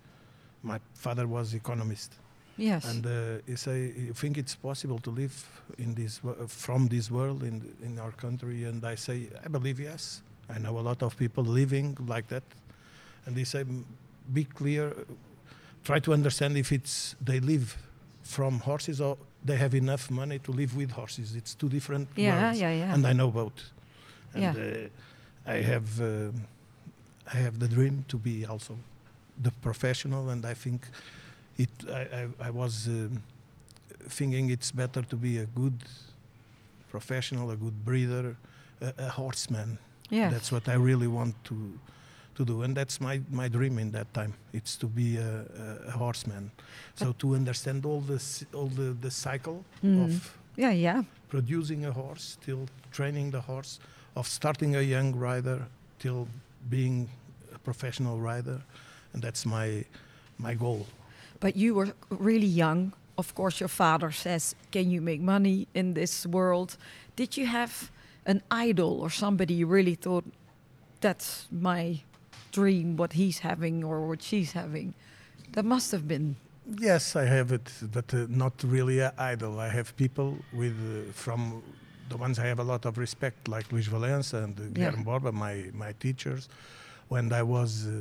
My 0.64 0.80
father 0.94 1.28
was 1.28 1.54
economist, 1.54 2.14
yes. 2.58 2.86
and 2.86 3.06
uh, 3.06 3.56
say, 3.56 3.94
"You 4.08 4.14
think 4.14 4.38
it's 4.38 4.56
possible 4.56 5.00
to 5.00 5.12
live 5.12 5.34
in 5.78 5.94
this 5.96 6.22
wo- 6.24 6.48
from 6.48 6.88
this 6.88 7.10
world 7.10 7.44
in 7.44 7.62
in 7.84 8.00
our 8.00 8.12
country?" 8.12 8.66
And 8.66 8.84
I 8.86 8.96
say, 8.98 9.30
"I 9.46 9.48
believe 9.50 9.80
yes. 9.84 10.22
I 10.50 10.60
know 10.60 10.78
a 10.80 10.82
lot 10.82 11.02
of 11.04 11.16
people 11.16 11.44
living 11.44 11.98
like 12.08 12.28
that." 12.28 12.44
And 13.26 13.36
they 13.36 13.46
say, 13.46 13.64
"Be 14.34 14.44
clear. 14.46 14.88
uh, 14.88 15.04
Try 15.84 16.00
to 16.00 16.14
understand 16.14 16.58
if 16.58 16.72
it's 16.72 17.16
they 17.26 17.40
live 17.40 17.76
from 18.24 18.60
horses 18.60 19.00
or 19.00 19.18
they 19.46 19.56
have 19.58 19.78
enough 19.78 20.10
money 20.10 20.40
to 20.40 20.52
live 20.52 20.76
with 20.76 20.92
horses. 20.92 21.36
It's 21.36 21.56
two 21.56 21.70
different 21.70 22.08
yeah, 22.16 22.42
worlds." 22.42 22.60
yeah, 22.60 22.74
yeah. 22.74 22.94
And 22.94 23.06
I 23.06 23.14
know 23.14 23.32
both. 23.32 23.72
And 24.34 24.42
Yeah. 24.44 24.54
uh, 24.58 25.54
I 25.58 25.62
have 25.62 26.00
um 26.02 26.34
I 27.34 27.38
have 27.38 27.58
the 27.60 27.68
dream 27.68 28.04
to 28.08 28.18
be 28.18 28.46
also 28.50 28.76
the 29.44 29.52
professional, 29.62 30.30
and 30.30 30.46
I 30.46 30.54
think 30.56 30.82
it. 31.58 31.70
I, 31.90 32.02
I, 32.02 32.48
I 32.48 32.50
was 32.52 32.88
um, 32.88 33.22
thinking 34.10 34.50
it's 34.50 34.72
better 34.72 35.02
to 35.04 35.16
be 35.16 35.38
a 35.40 35.46
good 35.46 35.84
professional, 36.90 37.52
a 37.52 37.56
good 37.56 37.84
breeder, 37.86 38.36
a, 38.82 38.94
a 38.98 39.10
horseman. 39.10 39.78
yes. 40.10 40.32
That's 40.34 40.52
what 40.52 40.68
I 40.70 40.76
really 40.76 41.08
want 41.08 41.36
to 41.46 41.56
to 42.38 42.44
do, 42.44 42.64
and 42.64 42.76
that's 42.76 43.00
my, 43.00 43.22
my 43.32 43.48
dream 43.48 43.80
in 43.80 43.92
that 43.92 44.14
time. 44.14 44.34
It's 44.52 44.76
to 44.80 44.88
be 44.88 45.16
a, 45.16 45.46
a, 45.86 45.88
a 45.88 45.92
horseman. 45.92 46.52
So 46.96 47.14
to 47.14 47.34
understand 47.34 47.86
all 47.86 48.02
the 48.02 48.22
all 48.54 48.68
the, 48.68 48.94
the 49.02 49.10
cycle 49.12 49.64
Mm. 49.84 50.04
of 50.04 50.38
yeah, 50.58 50.72
yeah. 50.74 51.04
producing 51.30 51.86
a 51.86 51.92
horse 51.94 52.38
till 52.46 52.68
training 52.92 53.32
the 53.32 53.40
horse, 53.42 53.80
of 54.16 54.28
starting 54.28 54.76
a 54.76 54.82
young 54.82 55.16
rider 55.16 55.66
till 56.00 56.28
being 56.70 57.08
a 57.54 57.60
professional 57.60 58.20
rider, 58.20 58.62
and 59.14 59.24
that's 59.24 59.46
my 59.46 59.86
my 60.38 60.56
goal. 60.56 60.86
But 61.40 61.56
you 61.56 61.76
were 61.76 61.94
really 62.10 62.48
young. 62.48 62.94
Of 63.18 63.34
course, 63.36 63.60
your 63.60 63.70
father 63.70 64.12
says, 64.12 64.56
Can 64.72 64.90
you 64.90 65.02
make 65.02 65.22
money 65.22 65.68
in 65.74 65.94
this 65.94 66.26
world? 66.26 66.78
Did 67.16 67.38
you 67.38 67.46
have 67.46 67.92
an 68.26 68.42
idol 68.50 69.00
or 69.02 69.10
somebody 69.10 69.54
you 69.54 69.68
really 69.68 69.96
thought 69.96 70.26
that's 71.00 71.48
my 71.52 72.02
dream, 72.52 72.98
what 72.98 73.14
he's 73.14 73.40
having 73.40 73.84
or 73.84 74.08
what 74.08 74.22
she's 74.22 74.54
having. 74.54 74.94
That 75.52 75.66
must 75.66 75.92
have 75.92 76.08
been. 76.08 76.36
Yes, 76.80 77.16
I 77.16 77.26
have 77.26 77.52
it, 77.52 77.72
but 77.92 78.14
uh, 78.14 78.26
not 78.30 78.54
really 78.64 79.02
uh, 79.02 79.12
idle. 79.18 79.60
I 79.60 79.70
have 79.70 79.96
people 79.96 80.38
with 80.52 80.74
uh, 80.74 81.12
from 81.14 81.62
the 82.10 82.18
ones 82.18 82.40
I 82.40 82.48
have 82.48 82.60
a 82.60 82.64
lot 82.64 82.86
of 82.86 82.98
respect, 82.98 83.48
like 83.48 83.72
Luis 83.72 83.88
Valença 83.88 84.44
and 84.44 84.60
uh, 84.60 84.64
Yeah. 84.64 84.92
Guilherme 84.92 85.04
Borba, 85.04 85.32
my 85.32 85.56
my 85.74 85.94
teachers. 86.00 86.50
When 87.08 87.32
I 87.32 87.44
was 87.44 87.86
uh, 87.86 87.92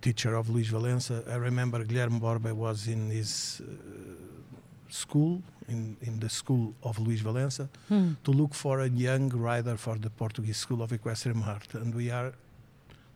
teacher 0.00 0.34
of 0.34 0.48
Luis 0.50 0.68
Valença, 0.68 1.22
I 1.28 1.36
remember 1.36 1.84
Guilherme 1.84 2.18
Borba 2.20 2.54
was 2.54 2.88
in 2.88 3.10
his 3.10 3.60
uh, 3.62 3.72
school, 4.88 5.42
in, 5.68 5.96
in 6.02 6.18
the 6.18 6.28
school 6.28 6.74
of 6.82 6.98
Luis 6.98 7.20
Valença, 7.22 7.68
Hmm. 7.88 8.14
to 8.24 8.32
look 8.32 8.54
for 8.54 8.80
a 8.80 8.88
young 8.88 9.28
rider 9.30 9.76
for 9.76 9.96
the 9.98 10.10
Portuguese 10.10 10.56
School 10.56 10.82
of 10.82 10.92
Equestrian 10.92 11.42
Art. 11.44 11.74
And 11.74 11.94
we 11.94 12.10
are 12.10 12.32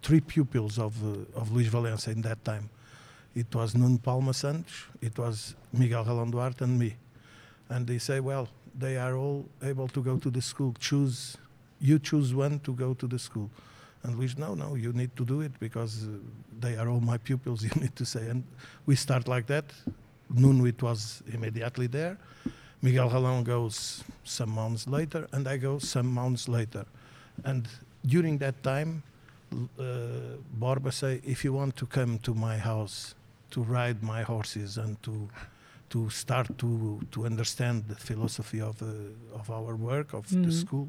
three 0.03 0.21
pupils 0.21 0.79
of, 0.79 0.95
uh, 1.05 1.39
of 1.41 1.53
Luis 1.53 1.69
Valença 1.69 2.09
in 2.13 2.23
that 2.23 2.45
time. 2.45 2.71
It 3.35 3.55
was 3.55 3.75
Nuno 3.75 3.99
Palma 3.99 4.33
Santos, 4.35 4.87
it 5.01 5.17
was 5.19 5.55
Miguel 5.73 6.05
Galão 6.05 6.31
Duarte, 6.31 6.63
and 6.65 6.79
me. 6.79 6.97
And 7.69 7.87
they 7.87 7.99
say, 7.99 8.19
well, 8.21 8.49
they 8.77 8.97
are 8.97 9.17
all 9.17 9.45
able 9.63 9.89
to 9.89 10.03
go 10.03 10.17
to 10.19 10.31
the 10.31 10.43
school. 10.43 10.75
Choose, 10.81 11.37
you 11.81 11.99
choose 11.99 12.35
one 12.35 12.59
to 12.61 12.73
go 12.73 12.95
to 12.95 13.07
the 13.07 13.19
school. 13.19 13.49
And 14.03 14.17
we 14.17 14.29
said, 14.29 14.39
no, 14.39 14.55
no, 14.55 14.75
you 14.77 14.93
need 14.93 15.15
to 15.17 15.25
do 15.25 15.41
it 15.43 15.53
because 15.61 16.05
uh, 16.05 16.11
they 16.61 16.77
are 16.77 16.89
all 16.89 17.01
my 17.01 17.19
pupils. 17.19 17.63
You 17.67 17.71
need 17.81 17.95
to 17.97 18.05
say, 18.05 18.29
and 18.31 18.45
we 18.87 18.97
start 18.97 19.29
like 19.29 19.47
that. 19.47 19.65
Nuno, 20.33 20.65
it 20.67 20.83
was 20.83 21.23
immediately 21.33 21.87
there. 21.89 22.17
Miguel 22.83 23.11
Galão 23.11 23.45
goes 23.45 24.03
some 24.25 24.51
months 24.51 24.87
later, 24.87 25.27
and 25.33 25.47
I 25.47 25.59
go 25.59 25.79
some 25.79 26.09
months 26.09 26.49
later. 26.49 26.87
And 27.45 27.69
during 28.07 28.39
that 28.39 28.63
time, 28.63 29.03
uh, 29.79 29.85
Borba 30.59 30.93
say, 30.93 31.21
if 31.25 31.45
you 31.45 31.53
want 31.53 31.77
to 31.77 31.87
come 31.87 32.19
to 32.21 32.33
my 32.35 32.57
house 32.57 33.15
to 33.51 33.63
ride 33.63 34.03
my 34.03 34.23
horses 34.23 34.79
and 34.79 34.97
to 35.03 35.29
to 35.91 36.09
start 36.09 36.47
to 36.59 37.01
to 37.11 37.27
understand 37.27 37.85
the 37.89 37.97
philosophy 37.97 38.61
of 38.61 38.81
uh, 38.81 38.87
of 39.39 39.51
our 39.51 39.75
work 39.77 40.15
of 40.15 40.29
the 40.31 40.37
Mhm. 40.49 40.53
school, 40.53 40.89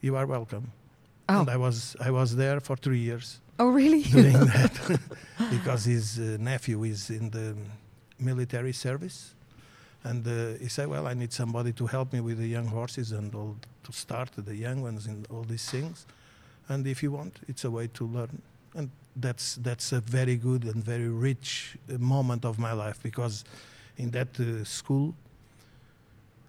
you 0.00 0.16
are 0.16 0.26
welcome. 0.26 0.72
Oh. 1.28 1.40
And 1.40 1.50
I 1.50 1.56
was 1.56 1.96
I 2.00 2.10
was 2.10 2.36
there 2.36 2.60
for 2.60 2.76
three 2.76 3.00
years 3.00 3.40
Oh, 3.58 3.68
really? 3.68 4.02
doing 4.12 4.32
that 4.54 5.00
because 5.50 5.84
his 5.84 6.18
uh, 6.18 6.36
nephew 6.38 6.84
is 6.84 7.10
in 7.10 7.30
the 7.30 7.56
military 8.18 8.72
service. 8.72 9.34
And 10.04 10.26
uh, 10.26 10.58
he 10.60 10.68
said, 10.68 10.88
Well, 10.88 11.08
I 11.08 11.14
need 11.14 11.32
somebody 11.32 11.72
to 11.72 11.86
help 11.86 12.12
me 12.12 12.20
with 12.20 12.38
the 12.38 12.46
young 12.46 12.66
horses 12.66 13.12
and 13.12 13.34
all 13.34 13.56
to 13.82 13.92
start 13.92 14.30
the 14.36 14.54
young 14.54 14.82
ones 14.82 15.06
and 15.06 15.26
all 15.28 15.42
these 15.42 15.68
things. 15.68 16.06
And 16.68 16.86
if 16.86 17.02
you 17.02 17.10
want, 17.10 17.40
it's 17.48 17.64
a 17.64 17.70
way 17.70 17.88
to 17.94 18.06
learn. 18.06 18.42
And 18.74 18.90
that's, 19.16 19.56
that's 19.56 19.92
a 19.92 20.00
very 20.00 20.36
good 20.36 20.64
and 20.64 20.84
very 20.84 21.08
rich 21.08 21.76
uh, 21.92 21.98
moment 21.98 22.44
of 22.44 22.58
my 22.58 22.72
life 22.72 23.02
because 23.02 23.44
in 23.96 24.12
that 24.12 24.38
uh, 24.38 24.62
school, 24.64 25.14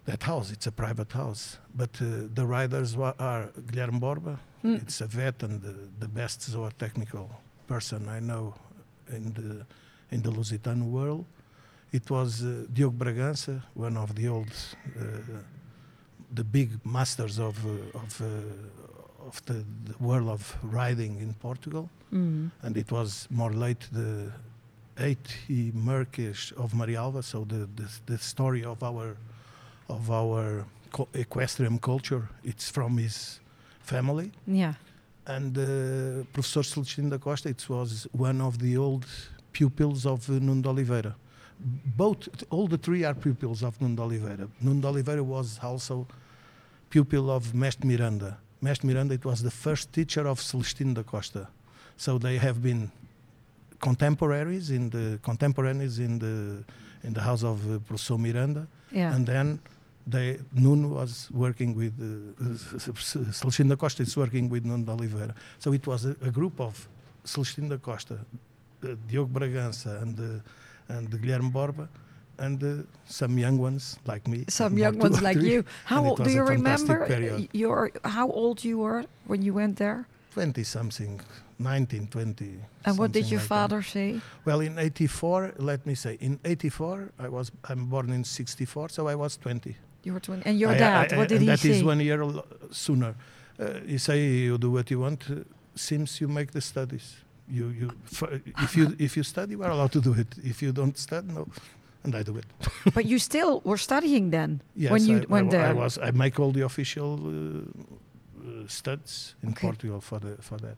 that 0.09 0.23
house, 0.23 0.47
it's 0.55 0.67
a 0.67 0.71
private 0.83 1.11
house. 1.21 1.43
But 1.81 1.91
uh, 2.01 2.05
the 2.33 2.45
riders 2.57 2.95
wa- 3.01 3.13
are 3.19 3.43
Guilherme 3.71 3.99
Borba, 3.99 4.35
Mm. 4.63 4.81
it's 4.81 4.99
a 5.01 5.07
vet 5.07 5.41
and 5.43 5.61
the, 5.61 5.73
the 6.03 6.07
best 6.19 6.39
zootechnical 6.53 7.27
person 7.67 7.99
I 8.17 8.19
know 8.19 8.53
in 9.17 9.23
the 9.39 9.49
in 10.13 10.21
the 10.21 10.31
Lusitano 10.37 10.83
world. 10.97 11.23
It 11.93 12.09
was 12.09 12.43
uh, 12.43 12.49
Diogo 12.73 12.97
Bragança, 13.03 13.55
one 13.73 13.95
of 14.03 14.09
the 14.15 14.27
old, 14.27 14.51
uh, 14.99 15.03
the 16.39 16.43
big 16.43 16.69
masters 16.83 17.39
of 17.39 17.55
uh, 17.65 17.99
of 18.03 18.21
uh, 18.21 18.25
of 19.27 19.35
the, 19.45 19.57
the 19.89 19.95
world 20.07 20.27
of 20.27 20.41
riding 20.63 21.13
in 21.25 21.33
Portugal, 21.47 21.85
Mm. 22.11 22.51
and 22.63 22.75
it 22.77 22.91
was 22.91 23.27
more 23.29 23.53
late 23.53 23.83
the 23.93 24.29
eighty 24.97 25.71
Marques 25.73 26.51
of 26.57 26.73
Marialva. 26.73 27.21
So 27.23 27.45
the, 27.45 27.61
the 27.79 27.87
the 28.11 28.17
story 28.17 28.63
of 28.65 28.83
our 28.83 29.15
of 29.89 30.09
our 30.11 30.65
co- 30.91 31.07
equestrian 31.13 31.79
culture, 31.79 32.27
it's 32.43 32.69
from 32.69 32.97
his 32.97 33.39
family 33.81 34.31
Yeah. 34.47 34.73
and 35.27 35.57
uh, 35.57 36.23
Professor 36.33 36.63
Celestino 36.63 37.09
da 37.09 37.17
Costa, 37.17 37.49
it 37.49 37.67
was 37.69 38.07
one 38.11 38.41
of 38.41 38.57
the 38.59 38.77
old 38.77 39.05
pupils 39.51 40.05
of 40.05 40.29
uh, 40.29 40.33
Nuno 40.33 40.61
de 40.61 40.69
Oliveira. 40.69 41.15
Both, 41.97 42.29
all 42.51 42.67
the 42.67 42.77
three 42.77 43.03
are 43.03 43.13
pupils 43.15 43.63
of 43.63 43.79
Nuno 43.81 43.95
de 43.95 44.01
Oliveira. 44.01 44.47
Nuno 44.61 44.81
de 44.81 44.87
Oliveira 44.87 45.23
was 45.23 45.59
also 45.61 46.07
pupil 46.89 47.29
of 47.29 47.53
Mestre 47.53 47.85
Miranda. 47.87 48.37
Mestre 48.61 48.87
Miranda, 48.87 49.13
it 49.15 49.25
was 49.25 49.41
the 49.41 49.51
first 49.51 49.91
teacher 49.93 50.27
of 50.27 50.39
Celestino 50.39 50.93
da 50.93 51.03
Costa. 51.03 51.47
So 51.97 52.17
they 52.17 52.37
have 52.37 52.61
been 52.61 52.91
contemporaries 53.79 54.69
in 54.71 54.89
the 54.89 55.19
contemporaries 55.21 55.99
in 55.99 56.19
the 56.19 56.63
in 57.03 57.13
the 57.13 57.21
house 57.21 57.43
of 57.43 57.59
uh, 57.71 57.79
Professor 57.79 58.17
Miranda. 58.17 58.67
Yeah. 58.91 59.13
And 59.15 59.25
then 59.25 59.59
they, 60.11 60.39
Nuno 60.53 60.87
was 60.89 61.29
working 61.31 61.75
with, 61.75 61.93
uh, 61.99 63.63
da 63.63 63.75
Costa 63.75 64.03
is 64.03 64.15
working 64.17 64.49
with 64.49 64.65
Nuno 64.65 64.83
de 64.83 64.91
Oliveira. 64.91 65.35
So 65.59 65.73
it 65.73 65.85
was 65.87 66.05
a, 66.05 66.15
a 66.21 66.31
group 66.31 66.59
of 66.59 66.87
Celestino 67.23 67.69
da 67.69 67.77
Costa, 67.77 68.19
uh, 68.83 68.87
Diogo 69.07 69.39
Bragança, 69.39 70.01
and, 70.01 70.19
uh, 70.19 70.93
and 70.93 71.09
Guilherme 71.09 71.51
Borba, 71.51 71.87
and 72.37 72.63
uh, 72.63 72.83
some 73.05 73.37
young 73.37 73.57
ones 73.57 73.97
like 74.05 74.27
me. 74.27 74.45
Some 74.47 74.77
young 74.77 74.97
ones 74.97 75.21
like 75.21 75.37
three. 75.37 75.51
you. 75.51 75.65
How 75.85 76.05
old 76.05 76.23
do 76.23 76.31
you 76.31 76.43
remember 76.43 77.05
period. 77.05 77.49
your 77.51 77.91
how 78.05 78.29
old 78.31 78.63
you 78.63 78.79
were 78.79 79.05
when 79.25 79.41
you 79.41 79.53
went 79.53 79.77
there? 79.77 80.07
20 80.31 80.63
something, 80.63 81.19
19, 81.57 82.07
20. 82.07 82.59
And 82.85 82.97
what 82.97 83.11
did 83.11 83.29
your 83.29 83.39
like 83.39 83.49
that. 83.49 83.55
father 83.55 83.81
say? 83.81 84.21
Well, 84.45 84.61
in 84.61 84.77
84, 84.77 85.55
let 85.57 85.85
me 85.85 85.95
say, 85.95 86.17
in 86.21 86.39
84, 86.45 87.11
I 87.19 87.27
was, 87.27 87.51
I'm 87.67 87.87
born 87.87 88.11
in 88.11 88.23
64, 88.23 88.89
so 88.89 89.07
I 89.07 89.15
was 89.15 89.37
20. 89.37 89.75
You 90.03 90.13
were 90.13 90.19
20. 90.19 90.43
And 90.45 90.59
your 90.59 90.71
I- 90.71 90.77
dad, 90.77 91.13
I- 91.13 91.17
what 91.17 91.27
did 91.29 91.41
he 91.41 91.47
that 91.47 91.59
say? 91.59 91.69
is 91.71 91.83
one 91.83 91.99
year 91.99 92.23
sooner. 92.71 93.15
Uh, 93.59 93.65
you 93.85 93.97
say 93.97 94.25
you 94.25 94.57
do 94.57 94.71
what 94.71 94.89
you 94.91 94.99
want. 95.01 95.29
Uh, 95.29 95.35
seems 95.75 96.19
you 96.21 96.27
make 96.27 96.51
the 96.51 96.61
studies. 96.61 97.17
You, 97.51 97.67
you, 97.69 97.91
f- 98.11 98.41
if 98.63 98.75
you, 98.77 98.95
if 98.99 99.17
you 99.17 99.23
study, 99.23 99.51
you 99.53 99.63
are 99.63 99.71
allowed 99.71 99.91
to 99.93 100.01
do 100.01 100.13
it. 100.13 100.27
If 100.43 100.61
you 100.61 100.71
don't 100.71 100.97
study, 100.97 101.27
no. 101.33 101.47
And 102.03 102.15
I 102.15 102.23
do 102.23 102.37
it. 102.37 102.45
but 102.93 103.05
you 103.05 103.19
still 103.19 103.61
were 103.65 103.77
studying 103.77 104.29
then 104.31 104.61
Yes, 104.75 104.91
when 104.91 105.05
you 105.05 105.17
I, 105.17 105.25
went 105.27 105.53
I. 105.53 105.69
I 105.71 105.73
was. 105.73 105.97
I 105.97 106.11
make 106.11 106.39
all 106.39 106.51
the 106.51 106.61
official 106.63 107.15
uh, 107.17 108.67
studies 108.67 109.35
in 109.43 109.49
Okay. 109.49 109.67
Portugal 109.67 109.99
for 110.01 110.19
the 110.19 110.37
for 110.41 110.57
that. 110.59 110.75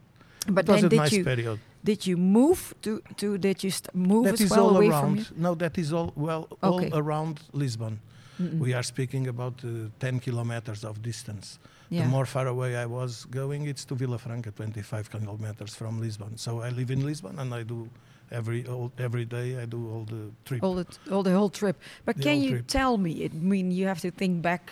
but 0.49 0.65
it 0.67 0.71
was 0.71 0.81
then 0.81 0.85
a 0.85 0.89
did 0.89 0.97
nice 0.97 1.11
you 1.13 1.23
period. 1.23 1.59
did 1.83 2.07
you 2.07 2.17
move 2.17 2.73
to 2.81 3.01
to 3.17 3.37
did 3.37 3.63
you 3.63 3.69
st- 3.71 3.93
move 3.93 4.23
That 4.25 4.33
as 4.33 4.41
is 4.41 4.49
well 4.51 4.67
all 4.69 4.77
away 4.77 4.87
around. 4.89 5.25
from 5.27 5.41
No, 5.41 5.55
that 5.55 5.77
is 5.77 5.93
all 5.93 6.11
well 6.15 6.47
Okay. 6.63 6.89
all 6.89 6.97
around 6.99 7.39
Lisbon. 7.53 7.99
Mm-mm. 8.41 8.59
We 8.59 8.73
are 8.73 8.83
speaking 8.83 9.27
about 9.27 9.53
uh, 9.63 9.69
10 9.99 10.19
kilometers 10.19 10.83
of 10.83 11.01
distance. 11.01 11.59
yeah. 11.89 12.03
The 12.03 12.09
more 12.09 12.25
far 12.25 12.47
away 12.47 12.75
I 12.75 12.85
was 12.85 13.25
going, 13.31 13.67
it's 13.67 13.85
to 13.85 13.95
Villafranca, 13.95 14.51
25 14.55 15.09
kilometers 15.11 15.75
from 15.75 15.99
Lisbon. 16.01 16.37
So 16.37 16.61
I 16.61 16.69
live 16.69 16.91
in 16.93 17.05
Lisbon 17.05 17.39
and 17.39 17.53
I 17.53 17.63
do 17.63 17.89
every 18.31 18.65
all, 18.67 18.91
every 18.97 19.25
day 19.25 19.61
I 19.61 19.65
do 19.65 19.89
all 19.91 20.05
the 20.05 20.31
trip. 20.45 20.63
all 20.63 20.75
the 20.75 20.85
t- 20.85 21.11
all 21.11 21.23
the 21.23 21.31
whole 21.33 21.49
trip. 21.49 21.75
But 22.05 22.15
The 22.17 22.23
can 22.23 22.41
you 22.41 22.49
trip. 22.49 22.67
tell 22.67 22.97
me? 22.97 23.11
I 23.25 23.29
mean, 23.33 23.71
you 23.71 23.87
have 23.87 23.99
to 24.01 24.11
think 24.11 24.41
back 24.41 24.71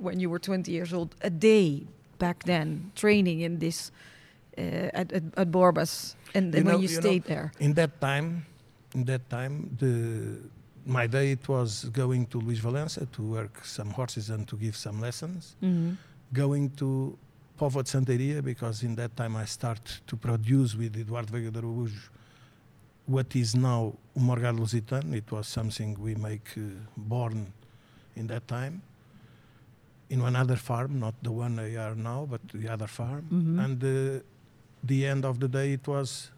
when 0.00 0.20
you 0.20 0.30
were 0.30 0.38
20 0.38 0.70
years 0.72 0.92
old. 0.92 1.14
A 1.20 1.30
day 1.30 1.86
back 2.18 2.44
then, 2.44 2.90
training 2.94 3.40
in 3.40 3.58
this 3.58 3.92
uh, 4.56 4.60
at, 5.00 5.12
at 5.12 5.22
at 5.36 5.50
Borbas, 5.50 6.14
and 6.34 6.52
when 6.54 6.64
know- 6.64 6.80
you 6.80 6.88
you 6.88 6.94
know- 6.94 7.00
stayed 7.00 7.24
there. 7.24 7.50
In 7.60 7.74
that 7.74 8.00
time, 8.00 8.46
in 8.94 9.04
that 9.04 9.28
time, 9.28 9.76
the 9.78 10.38
my 10.88 11.06
day 11.06 11.32
it 11.32 11.46
was 11.48 11.84
going 11.92 12.24
to 12.26 12.38
Luis 12.40 12.60
Valença 12.60 13.06
to 13.12 13.22
work 13.22 13.64
some 13.64 13.90
horses 13.90 14.30
and 14.30 14.48
to 14.48 14.56
give 14.56 14.74
some 14.74 15.00
lessons. 15.00 15.54
Mm-hmm. 15.62 15.92
Going 16.32 16.70
to 16.80 17.16
Póvoa 17.58 17.82
de 17.84 17.88
Santa 17.90 18.12
Iria 18.12 18.42
because 18.42 18.82
in 18.82 18.94
that 18.96 19.14
time 19.16 19.36
I 19.36 19.44
start 19.44 20.00
to 20.06 20.16
produce 20.16 20.74
with 20.74 20.96
Eduardo 20.96 21.32
Veiga 21.32 21.52
de 21.52 21.60
Araújo 21.60 22.08
what 23.06 23.34
is 23.36 23.54
now 23.54 23.92
o 24.16 24.20
Morgado 24.20 24.58
Lusitano. 24.60 25.14
It 25.14 25.30
was 25.30 25.46
something 25.46 25.96
we 26.00 26.14
make 26.14 26.48
uh, 26.56 26.60
born 26.96 27.52
in 28.16 28.26
that 28.28 28.48
time 28.48 28.80
in 30.10 30.22
another 30.22 30.56
farm, 30.56 30.98
not 31.00 31.14
the 31.22 31.30
one 31.30 31.56
they 31.56 31.76
are 31.76 31.94
now, 31.94 32.26
but 32.30 32.40
the 32.54 32.66
other 32.72 32.86
farm. 32.86 33.24
Mhm. 33.30 33.64
And 33.64 33.84
uh, 33.84 34.22
the 34.82 35.04
end 35.06 35.24
of 35.26 35.38
the 35.38 35.48
day 35.48 35.72
it 35.74 35.86
was 35.86 36.30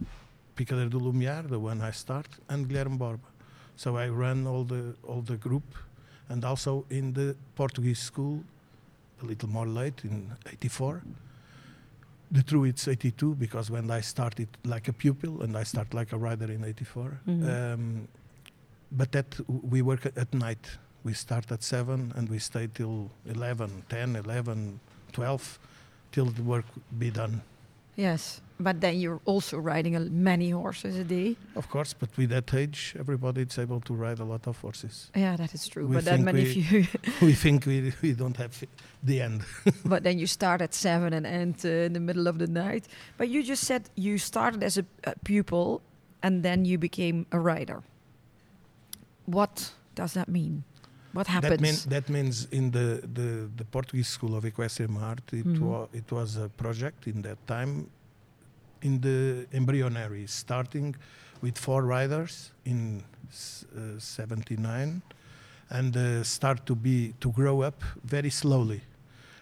Picadeiro 0.57 0.91
do 0.91 0.99
Lumiar, 0.99 1.49
the 1.49 1.59
one 1.59 1.81
I 1.81 1.93
start, 1.93 2.27
and 2.49 2.69
Guilherme 2.69 2.99
Borba. 2.99 3.30
So 3.81 3.97
I 3.97 4.09
ran 4.09 4.47
all 4.47 4.65
the 4.65 4.95
all 5.09 5.23
the 5.23 5.39
group, 5.39 5.75
and 6.29 6.45
also 6.45 6.85
in 6.91 7.15
the 7.15 7.35
Portuguese 7.55 7.99
school, 7.99 8.45
a 9.23 9.25
little 9.25 9.49
more 9.49 9.67
late 9.67 10.05
in 10.05 10.33
'84. 10.53 11.03
The 12.31 12.43
true 12.43 12.65
it's 12.65 12.87
82 12.87 13.35
because 13.37 13.71
when 13.71 13.91
I 13.91 14.03
started 14.03 14.49
like 14.65 14.89
a 14.89 14.93
pupil 14.93 15.43
and 15.43 15.57
I 15.57 15.65
start 15.65 15.95
like 15.95 16.13
a 16.13 16.19
rider 16.19 16.53
in 16.53 16.63
'84. 16.63 17.21
Mhm. 17.27 17.49
Um, 17.49 18.09
but 18.93 19.13
that 19.13 19.41
we 19.49 19.81
work 19.83 20.05
at, 20.07 20.19
at 20.19 20.35
night. 20.35 20.79
We 21.03 21.15
start 21.15 21.51
at 21.51 21.63
seven 21.63 22.13
and 22.17 22.29
we 22.29 22.39
stay 22.39 22.69
till 22.75 23.11
11, 23.25 23.85
10, 23.89 24.17
11, 24.17 24.81
12 25.13 25.59
till 26.13 26.27
the 26.27 26.43
work 26.43 26.67
be 26.99 27.11
done. 27.11 27.41
Yes, 27.97 28.41
but 28.59 28.81
then 28.81 29.01
you're 29.01 29.21
also 29.25 29.59
riding 29.59 29.97
a, 29.97 30.01
many 30.01 30.51
horses 30.51 30.97
a 30.97 31.05
day. 31.05 31.37
Of 31.57 31.69
course, 31.69 31.95
but 31.95 32.09
with 32.17 32.31
that 32.31 32.53
age, 32.55 32.95
everybody 32.99 33.43
is 33.43 33.59
able 33.59 33.81
to 33.81 33.95
ride 33.95 34.19
a 34.21 34.25
lot 34.25 34.47
of 34.47 34.59
horses. 34.61 35.11
Yeah, 35.15 35.37
that 35.37 35.55
is 35.55 35.67
true. 35.69 35.87
We 35.87 35.97
but 35.97 36.05
then 36.05 36.25
many 36.25 36.45
we- 36.45 36.51
of 36.51 36.57
you, 36.57 36.87
we 37.23 37.33
think 37.33 37.67
we, 37.67 37.93
we 38.03 38.13
don't 38.13 38.37
have 38.37 38.63
the 39.03 39.21
end. 39.21 39.43
but 39.85 40.03
then 40.03 40.19
you 40.19 40.27
start 40.27 40.61
at 40.63 40.75
seven 40.75 41.13
and 41.13 41.27
end 41.27 41.63
uh, 41.65 41.69
in 41.69 41.93
the 41.93 42.01
middle 42.01 42.27
of 42.27 42.39
the 42.39 42.47
night. 42.47 42.87
But 43.17 43.29
you 43.29 43.43
just 43.43 43.65
said 43.65 43.89
you 43.97 44.19
started 44.19 44.63
as 44.63 44.79
a, 44.79 44.85
a 45.05 45.15
pupil 45.25 45.83
and 46.23 46.43
then 46.43 46.65
you 46.65 46.79
became 46.79 47.27
a 47.33 47.41
rider. 47.41 47.83
What 49.27 49.73
does 49.95 50.13
that 50.15 50.29
mean? 50.29 50.65
What 51.13 51.27
happens? 51.27 51.51
That, 51.51 51.61
mean, 51.61 51.75
that 51.89 52.09
means 52.09 52.47
in 52.53 52.71
the, 52.71 53.03
the, 53.13 53.51
the 53.57 53.65
Portuguese 53.65 54.09
School 54.09 54.37
of 54.37 54.45
Equestrian 54.45 54.97
Art, 54.97 55.23
it, 55.33 55.45
Mhm. 55.47 55.61
wa- 55.61 55.89
it 55.93 56.11
was 56.13 56.37
a 56.37 56.49
project 56.49 57.07
in 57.07 57.23
that 57.23 57.39
time 57.47 57.89
in 58.83 59.01
the 59.01 59.47
embryonary, 59.53 60.29
starting 60.29 60.95
with 61.43 61.59
four 61.59 61.83
riders 61.83 62.53
in 62.65 63.03
uh, 63.77 63.99
79 63.99 65.03
and 65.71 65.97
uh, 65.97 66.23
start 66.25 66.65
to 66.67 66.75
be 66.75 67.15
to 67.21 67.31
grow 67.33 67.63
up 67.63 67.83
very 68.05 68.31
slowly. 68.31 68.81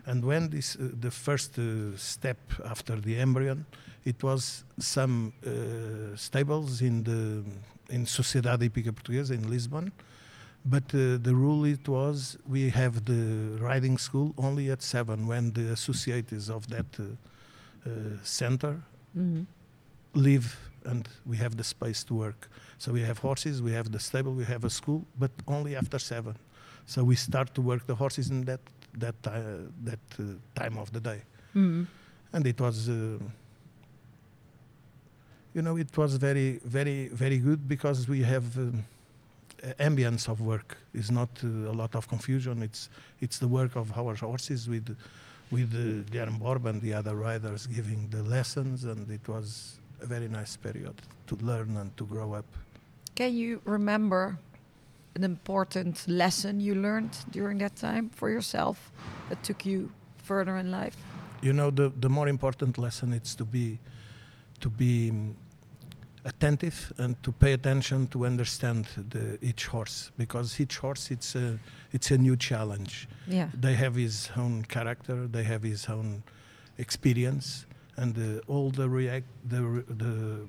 And 0.06 0.24
when 0.24 0.48
this 0.50 0.76
uh, 0.76 0.88
the 1.00 1.10
first 1.10 1.58
uh, 1.58 1.96
step 1.96 2.38
after 2.64 2.96
the 3.00 3.14
embryon, 3.16 3.64
it 4.04 4.22
was 4.22 4.64
some 4.78 5.32
uh, 5.46 6.16
stables 6.16 6.80
in 6.82 7.02
the 7.04 7.44
in 7.94 8.06
Sociedade 8.06 8.60
Hípica 8.70 8.92
Portuguesa 8.92 9.34
in 9.34 9.48
Lisbon, 9.50 9.90
but 10.64 10.84
uh, 10.94 11.16
the 11.22 11.34
rule 11.34 11.64
it 11.64 11.88
was 11.88 12.36
we 12.46 12.70
have 12.70 13.04
the 13.04 13.56
riding 13.60 13.98
school 13.98 14.34
only 14.38 14.70
at 14.70 14.82
seven 14.82 15.26
when 15.26 15.52
the 15.52 15.72
associates 15.72 16.48
of 16.50 16.66
that 16.68 16.86
uh, 16.98 17.04
uh, 17.88 17.90
center 18.24 18.82
Mhm. 19.16 19.46
live 20.14 20.56
and 20.84 21.08
we 21.26 21.36
have 21.36 21.56
the 21.56 21.64
space 21.64 22.04
to 22.04 22.14
work. 22.14 22.48
So 22.78 22.92
we 22.92 23.00
have 23.02 23.18
horses, 23.18 23.60
we 23.62 23.72
have 23.72 23.90
the 23.90 23.98
stable, 23.98 24.32
we 24.32 24.44
have 24.44 24.64
a 24.64 24.70
school, 24.70 25.04
but 25.18 25.30
only 25.46 25.76
after 25.76 25.98
seven. 25.98 26.34
So 26.86 27.04
we 27.04 27.16
start 27.16 27.54
to 27.54 27.62
work 27.62 27.86
the 27.86 27.94
horses 27.94 28.30
in 28.30 28.44
that 28.44 28.60
that 28.98 29.14
uh, 29.26 29.32
that 29.84 30.00
uh, 30.18 30.22
time 30.54 30.78
of 30.80 30.90
the 30.92 31.00
day, 31.00 31.22
Mhm. 31.54 31.86
and 32.32 32.46
it 32.46 32.60
was. 32.60 32.88
Uh, 32.88 33.18
you 35.54 35.62
know, 35.62 35.76
it 35.76 35.96
was 35.96 36.16
very, 36.16 36.60
very, 36.64 37.08
very 37.08 37.38
good 37.38 37.66
because 37.68 38.06
we 38.08 38.22
have 38.22 38.56
um, 38.58 38.84
ambience 39.78 40.28
of 40.28 40.40
work. 40.40 40.76
It's 40.94 41.10
not 41.10 41.28
uh, 41.44 41.70
a 41.70 41.74
lot 41.74 41.94
of 41.94 42.08
confusion. 42.08 42.62
It's 42.62 42.88
it's 43.20 43.38
the 43.38 43.48
work 43.48 43.76
of 43.76 43.96
our 43.98 44.14
horses 44.14 44.68
with 44.68 44.96
with 45.50 45.74
uh, 45.74 46.10
Guilherme 46.10 46.38
Borba 46.38 46.68
and 46.70 46.82
the 46.82 46.94
other 46.94 47.16
riders 47.16 47.66
giving 47.66 48.08
the 48.10 48.22
lessons, 48.22 48.84
and 48.84 49.10
it 49.10 49.26
was 49.28 49.78
a 50.00 50.06
very 50.06 50.28
nice 50.28 50.56
period 50.56 50.94
to 51.26 51.36
learn 51.36 51.76
and 51.76 51.96
to 51.96 52.04
grow 52.06 52.34
up. 52.34 52.44
Can 53.14 53.34
you 53.34 53.60
remember 53.64 54.38
an 55.14 55.24
important 55.24 56.06
lesson 56.06 56.60
you 56.60 56.74
learned 56.74 57.16
during 57.30 57.58
that 57.58 57.74
time 57.76 58.10
for 58.10 58.30
yourself 58.30 58.92
that 59.28 59.42
took 59.42 59.66
you 59.66 59.90
further 60.18 60.56
in 60.56 60.70
life? 60.70 60.96
You 61.42 61.52
know, 61.52 61.70
the 61.70 61.92
the 62.00 62.08
more 62.08 62.28
important 62.28 62.78
lesson 62.78 63.12
is 63.12 63.34
to 63.36 63.44
be 63.44 63.78
to 64.60 64.68
be 64.68 65.12
attentive 66.28 66.92
and 66.98 67.20
to 67.22 67.32
pay 67.32 67.52
attention 67.52 68.06
to 68.08 68.26
understand 68.26 68.86
the, 69.10 69.38
each 69.40 69.66
horse 69.66 70.10
because 70.18 70.60
each 70.60 70.76
horse 70.78 71.10
it's 71.10 71.34
a 71.34 71.58
it's 71.92 72.10
a 72.10 72.18
new 72.18 72.36
challenge. 72.36 73.08
Yeah. 73.26 73.48
they 73.58 73.74
have 73.74 73.94
his 73.94 74.30
own 74.36 74.64
character, 74.64 75.26
they 75.26 75.44
have 75.44 75.62
his 75.62 75.88
own 75.88 76.22
experience, 76.76 77.66
and 77.96 78.16
uh, 78.16 78.52
all 78.52 78.70
the 78.70 78.88
react 78.88 79.26
the 79.48 79.84
the 79.88 80.46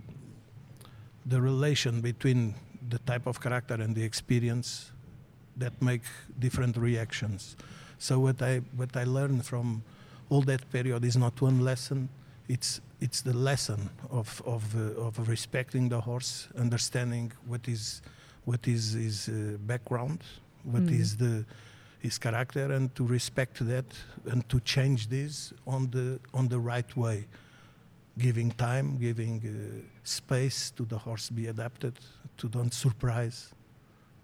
the 1.25 1.41
relation 1.41 2.01
between 2.01 2.55
the 2.89 2.99
type 2.99 3.25
of 3.27 3.39
character 3.39 3.75
and 3.75 3.95
the 3.95 4.03
experience 4.03 4.91
that 5.57 5.73
make 5.81 6.03
different 6.39 6.77
reactions. 6.77 7.55
So 7.97 8.19
what 8.19 8.41
I 8.41 8.61
what 8.75 8.95
I 8.95 9.05
learned 9.05 9.45
from 9.45 9.83
all 10.29 10.41
that 10.41 10.69
period 10.71 11.03
is 11.05 11.15
not 11.17 11.41
one 11.41 11.59
lesson. 11.59 12.09
It's 12.49 12.81
it's 12.99 13.21
the 13.21 13.33
lesson 13.33 13.89
of 14.09 14.41
of 14.45 14.75
uh, 14.75 15.05
of 15.07 15.29
respecting 15.29 15.89
the 15.89 16.01
horse, 16.01 16.49
understanding 16.57 17.31
what 17.47 17.67
is 17.67 18.01
what 18.45 18.67
is 18.67 18.93
his 18.93 19.29
uh, 19.29 19.57
background, 19.67 20.23
what 20.63 20.83
Mhm. 20.83 20.99
is 20.99 21.15
the 21.17 21.45
his 21.99 22.17
character, 22.17 22.73
and 22.73 22.89
to 22.95 23.05
respect 23.05 23.59
that 23.67 23.85
and 24.31 24.43
to 24.49 24.59
change 24.61 25.07
this 25.07 25.53
on 25.65 25.89
the 25.91 26.19
on 26.33 26.47
the 26.49 26.57
right 26.59 26.95
way, 26.97 27.27
giving 28.17 28.51
time, 28.57 28.97
giving 28.97 29.41
uh, 29.45 29.81
space 30.03 30.71
to 30.75 30.85
the 30.85 30.97
horse 30.97 31.29
be 31.33 31.47
adapted, 31.49 31.93
to 32.37 32.47
don't 32.47 32.73
surprise, 32.73 33.53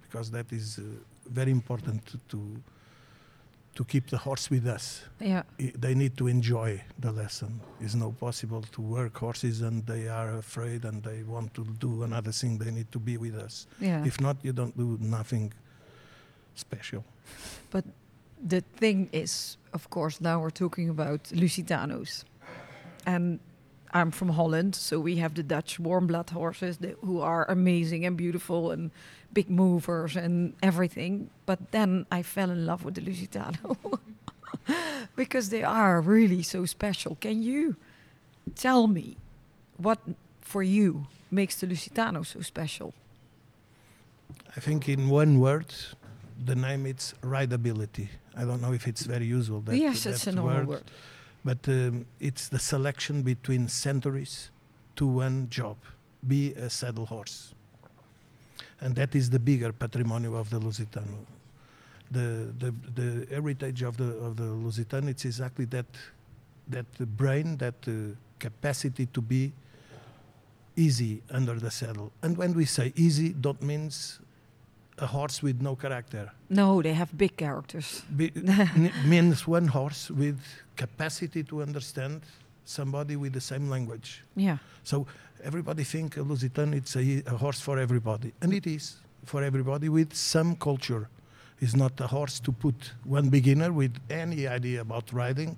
because 0.01 0.31
that 0.31 0.51
is 0.51 0.77
uh, 0.79 0.81
very 1.33 1.51
important 1.51 2.05
to, 2.05 2.17
to 2.27 2.37
to 3.75 3.83
keep 3.83 4.09
the 4.09 4.17
horse 4.17 4.49
with 4.49 4.65
us 4.67 5.03
Yeah. 5.19 5.43
i- 5.59 5.73
they 5.77 5.93
need 5.95 6.15
to 6.17 6.27
enjoy 6.27 6.81
the 6.99 7.11
lesson. 7.11 7.59
It's 7.81 7.95
not 7.95 8.17
possible 8.19 8.61
to 8.61 8.81
work 8.81 9.17
horses 9.17 9.61
and 9.61 9.85
they 9.85 10.07
are 10.07 10.37
afraid 10.37 10.85
and 10.85 11.03
they 11.03 11.23
want 11.23 11.53
to 11.53 11.63
do 11.79 12.03
another 12.03 12.31
thing. 12.31 12.57
They 12.57 12.71
need 12.71 12.91
to 12.91 12.99
be 12.99 13.17
with 13.17 13.35
us. 13.35 13.67
Yeah. 13.81 14.05
If 14.05 14.19
not, 14.21 14.37
you 14.43 14.53
don't 14.53 14.75
do 14.77 14.97
nothing 15.01 15.53
special. 16.55 17.03
But 17.71 17.85
the 18.49 18.61
thing 18.79 19.09
is, 19.11 19.57
of 19.73 19.89
course, 19.89 20.21
now 20.21 20.39
we're 20.41 20.51
talking 20.51 20.89
about 20.89 21.23
Lusitanos. 21.33 22.23
And 23.05 23.39
I'm 23.95 24.11
from 24.11 24.27
Holland, 24.27 24.75
so 24.75 24.99
we 24.99 25.15
have 25.17 25.35
the 25.35 25.41
Dutch 25.41 25.79
warm 25.79 26.07
blood 26.07 26.29
horses 26.29 26.79
that, 26.79 26.97
who 27.01 27.21
are 27.21 27.49
amazing 27.49 28.05
and 28.05 28.17
beautiful 28.17 28.71
and 28.71 28.91
big 29.31 29.49
movers 29.49 30.17
and 30.17 30.53
everything. 30.61 31.29
But 31.45 31.71
then 31.71 32.05
I 32.11 32.21
fell 32.21 32.51
in 32.51 32.65
love 32.65 32.83
with 32.83 32.95
the 32.95 33.01
Lusitano 33.01 33.99
because 35.15 35.47
they 35.47 35.63
are 35.63 36.01
really 36.01 36.43
so 36.43 36.65
special. 36.65 37.15
Can 37.21 37.41
you 37.41 37.77
tell 38.55 38.87
me 38.87 39.15
what 39.77 39.99
for 40.41 40.61
you 40.61 41.07
makes 41.31 41.55
the 41.61 41.67
Lusitano 41.67 42.25
so 42.25 42.41
special? 42.41 42.93
I 44.57 44.59
think 44.59 44.89
in 44.89 45.07
one 45.07 45.39
word, 45.39 45.73
the 46.43 46.55
name 46.55 46.85
is 46.85 47.13
rideability. 47.21 48.09
I 48.35 48.43
don't 48.43 48.61
know 48.61 48.73
if 48.73 48.89
it's 48.89 49.03
very 49.03 49.25
usual. 49.25 49.61
That, 49.61 49.77
yes, 49.77 50.05
it's 50.05 50.25
that 50.25 50.33
a 50.33 50.35
normal 50.35 50.57
word, 50.57 50.67
word. 50.67 50.83
But 51.45 51.59
um, 51.67 52.07
it's 52.19 52.47
the 52.47 52.57
selection 52.57 53.21
between 53.21 53.67
centuries 53.67 54.49
to 54.95 55.05
one 55.05 55.47
job, 55.49 55.77
be 56.27 56.53
a 56.53 56.69
saddle 56.69 57.05
horse. 57.05 57.53
And 58.81 58.95
that 58.95 59.15
is 59.15 59.29
the 59.29 59.39
bigger 59.39 59.71
patrimony 59.71 60.27
of 60.27 60.49
the 60.49 60.59
Lusitano. 60.59 61.25
The, 62.09 62.51
the, 62.57 62.73
the 62.95 63.27
heritage 63.29 63.83
of 63.83 63.97
the, 63.97 64.17
of 64.17 64.37
the 64.37 64.43
Lusitano, 64.43 65.09
it's 65.09 65.25
exactly 65.25 65.65
that, 65.65 65.85
that 66.69 66.85
brain, 67.15 67.57
that 67.57 67.75
uh, 67.87 68.15
capacity 68.39 69.05
to 69.07 69.21
be 69.21 69.53
easy 70.75 71.21
under 71.29 71.53
the 71.53 71.69
saddle. 71.69 72.11
And 72.23 72.35
when 72.37 72.53
we 72.53 72.65
say 72.65 72.91
easy, 72.95 73.29
that 73.41 73.61
means 73.61 74.19
a 74.97 75.05
horse 75.05 75.41
with 75.43 75.61
no 75.61 75.75
character. 75.75 76.31
No, 76.49 76.81
they 76.81 76.93
have 76.93 77.15
big 77.17 77.35
characters. 77.37 78.01
Be, 78.15 78.31
n- 78.35 78.91
means 79.05 79.47
one 79.47 79.67
horse 79.67 80.09
with 80.09 80.39
capacity 80.75 81.43
to 81.43 81.61
understand 81.61 82.21
somebody 82.63 83.15
with 83.15 83.33
the 83.33 83.41
same 83.41 83.69
language. 83.69 84.23
Yeah. 84.35 84.57
So 84.83 85.05
everybody 85.43 85.83
think 85.83 86.17
a 86.17 86.21
Lusitan 86.21 86.73
it's 86.73 86.95
a, 86.95 87.23
a 87.27 87.37
horse 87.37 87.59
for 87.59 87.77
everybody, 87.79 88.33
and 88.41 88.53
it 88.53 88.65
is 88.67 88.95
for 89.25 89.43
everybody 89.43 89.89
with 89.89 90.13
some 90.13 90.55
culture. 90.55 91.09
It's 91.59 91.75
not 91.75 91.99
a 92.01 92.07
horse 92.07 92.39
to 92.41 92.51
put 92.51 92.93
one 93.03 93.29
beginner 93.29 93.71
with 93.71 93.95
any 94.09 94.47
idea 94.47 94.81
about 94.81 95.11
riding 95.13 95.57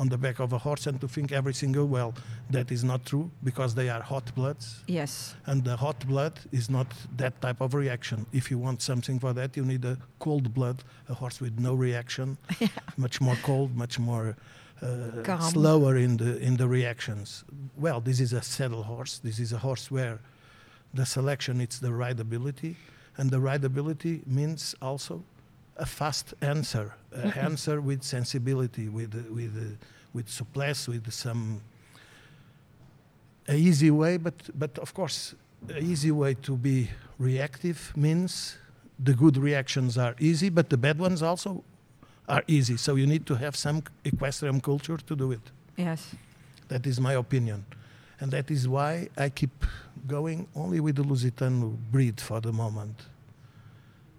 on 0.00 0.08
the 0.08 0.16
back 0.16 0.40
of 0.40 0.52
a 0.54 0.58
horse 0.58 0.86
and 0.86 0.98
to 1.00 1.06
think 1.06 1.30
every 1.30 1.52
single 1.52 1.86
well. 1.86 2.14
That 2.50 2.72
is 2.72 2.82
not 2.82 3.04
true 3.04 3.30
because 3.44 3.74
they 3.74 3.88
are 3.90 4.00
hot 4.00 4.34
bloods, 4.34 4.82
Yes. 4.88 5.34
and 5.46 5.62
the 5.62 5.76
hot 5.76 5.98
blood 6.08 6.32
is 6.52 6.68
not 6.70 6.86
that 7.18 7.40
type 7.42 7.60
of 7.60 7.74
reaction. 7.74 8.24
If 8.32 8.50
you 8.50 8.58
want 8.58 8.80
something 8.82 9.20
for 9.20 9.34
that, 9.34 9.56
you 9.56 9.64
need 9.64 9.84
a 9.84 9.98
cold 10.18 10.54
blood, 10.54 10.82
a 11.08 11.14
horse 11.14 11.38
with 11.40 11.58
no 11.60 11.74
reaction, 11.74 12.38
much 12.96 13.20
more 13.20 13.36
cold, 13.42 13.76
much 13.76 13.98
more 13.98 14.36
uh, 14.82 15.38
slower 15.50 15.96
in 15.98 16.16
the 16.16 16.38
in 16.40 16.56
the 16.56 16.66
reactions. 16.66 17.44
Well, 17.76 18.00
this 18.00 18.20
is 18.20 18.32
a 18.32 18.40
saddle 18.40 18.82
horse. 18.82 19.20
This 19.22 19.38
is 19.38 19.52
a 19.52 19.58
horse 19.58 19.90
where 19.90 20.18
the 20.94 21.04
selection 21.04 21.60
it's 21.60 21.78
the 21.78 21.90
rideability, 21.92 22.74
and 23.18 23.30
the 23.30 23.36
rideability 23.38 24.26
means 24.26 24.74
also 24.80 25.22
a 25.80 25.86
fast 25.86 26.34
answer, 26.42 26.94
an 27.12 27.30
mm-hmm. 27.30 27.40
answer 27.40 27.80
with 27.80 28.02
sensibility, 28.02 28.88
with 28.88 29.14
with 29.30 29.78
with 30.12 30.28
souplesse, 30.28 30.86
with 30.86 31.10
some 31.12 31.62
a 33.48 33.56
easy 33.56 33.90
way, 33.90 34.16
but 34.18 34.34
but 34.54 34.78
of 34.78 34.94
course, 34.94 35.34
a 35.68 35.78
easy 35.78 36.12
way 36.12 36.34
to 36.34 36.56
be 36.56 36.90
reactive 37.18 37.92
means 37.96 38.58
the 38.98 39.14
good 39.14 39.36
reactions 39.36 39.96
are 39.96 40.14
easy, 40.20 40.50
but 40.50 40.68
the 40.68 40.76
bad 40.76 40.98
ones 40.98 41.22
also 41.22 41.64
are 42.28 42.44
easy. 42.46 42.76
So 42.76 42.94
you 42.94 43.06
need 43.06 43.26
to 43.26 43.34
have 43.34 43.56
some 43.56 43.82
equestrian 44.04 44.60
culture 44.60 44.98
to 44.98 45.16
do 45.16 45.32
it. 45.32 45.50
Yes. 45.76 46.14
That 46.68 46.86
is 46.86 47.00
my 47.00 47.14
opinion. 47.14 47.64
And 48.20 48.30
that 48.32 48.50
is 48.50 48.68
why 48.68 49.08
I 49.16 49.30
keep 49.30 49.64
going 50.06 50.46
only 50.54 50.80
with 50.80 50.96
the 50.96 51.02
Lusitano 51.02 51.76
breed 51.90 52.20
for 52.20 52.40
the 52.40 52.52
moment. 52.52 53.06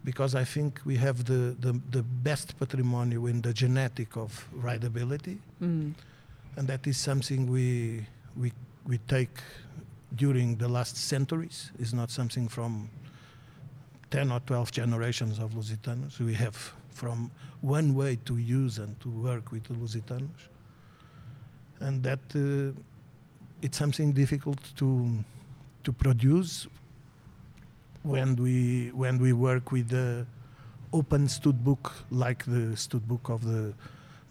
Because 0.03 0.33
I 0.33 0.43
think 0.43 0.81
we 0.83 0.97
have 0.97 1.25
the, 1.25 1.55
the, 1.59 1.79
the 1.91 2.01
best 2.01 2.57
patrimony 2.57 3.15
in 3.15 3.41
the 3.41 3.53
genetic 3.53 4.17
of 4.17 4.47
rideability. 4.55 5.37
Mm. 5.61 5.93
And 6.55 6.67
that 6.67 6.87
is 6.87 6.97
something 6.97 7.49
we, 7.49 8.05
we, 8.35 8.51
we 8.87 8.97
take 9.07 9.37
during 10.15 10.55
the 10.55 10.67
last 10.67 10.97
centuries. 10.97 11.71
It's 11.79 11.93
not 11.93 12.09
something 12.09 12.47
from 12.47 12.89
10 14.09 14.31
or 14.31 14.39
12 14.41 14.71
generations 14.71 15.39
of 15.39 15.51
Lusitanos. 15.51 16.19
We 16.19 16.33
have 16.33 16.73
from 16.89 17.31
one 17.61 17.93
way 17.95 18.17
to 18.25 18.37
use 18.37 18.79
and 18.79 18.99
to 19.01 19.09
work 19.09 19.51
with 19.51 19.63
the 19.65 19.73
Lusitanos. 19.75 20.49
And 21.79 22.03
that 22.03 22.19
uh, 22.35 22.77
it's 23.61 23.77
something 23.77 24.11
difficult 24.13 24.59
to 24.77 25.23
to 25.83 25.91
produce 25.91 26.67
when 28.03 28.35
we 28.35 28.89
when 28.93 29.19
we 29.19 29.33
work 29.33 29.71
with 29.71 29.89
the 29.89 30.25
open 30.93 31.27
stud 31.27 31.63
book 31.63 31.93
like 32.09 32.43
the 32.45 32.75
stud 32.75 33.07
book 33.07 33.29
of 33.29 33.43
the 33.45 33.73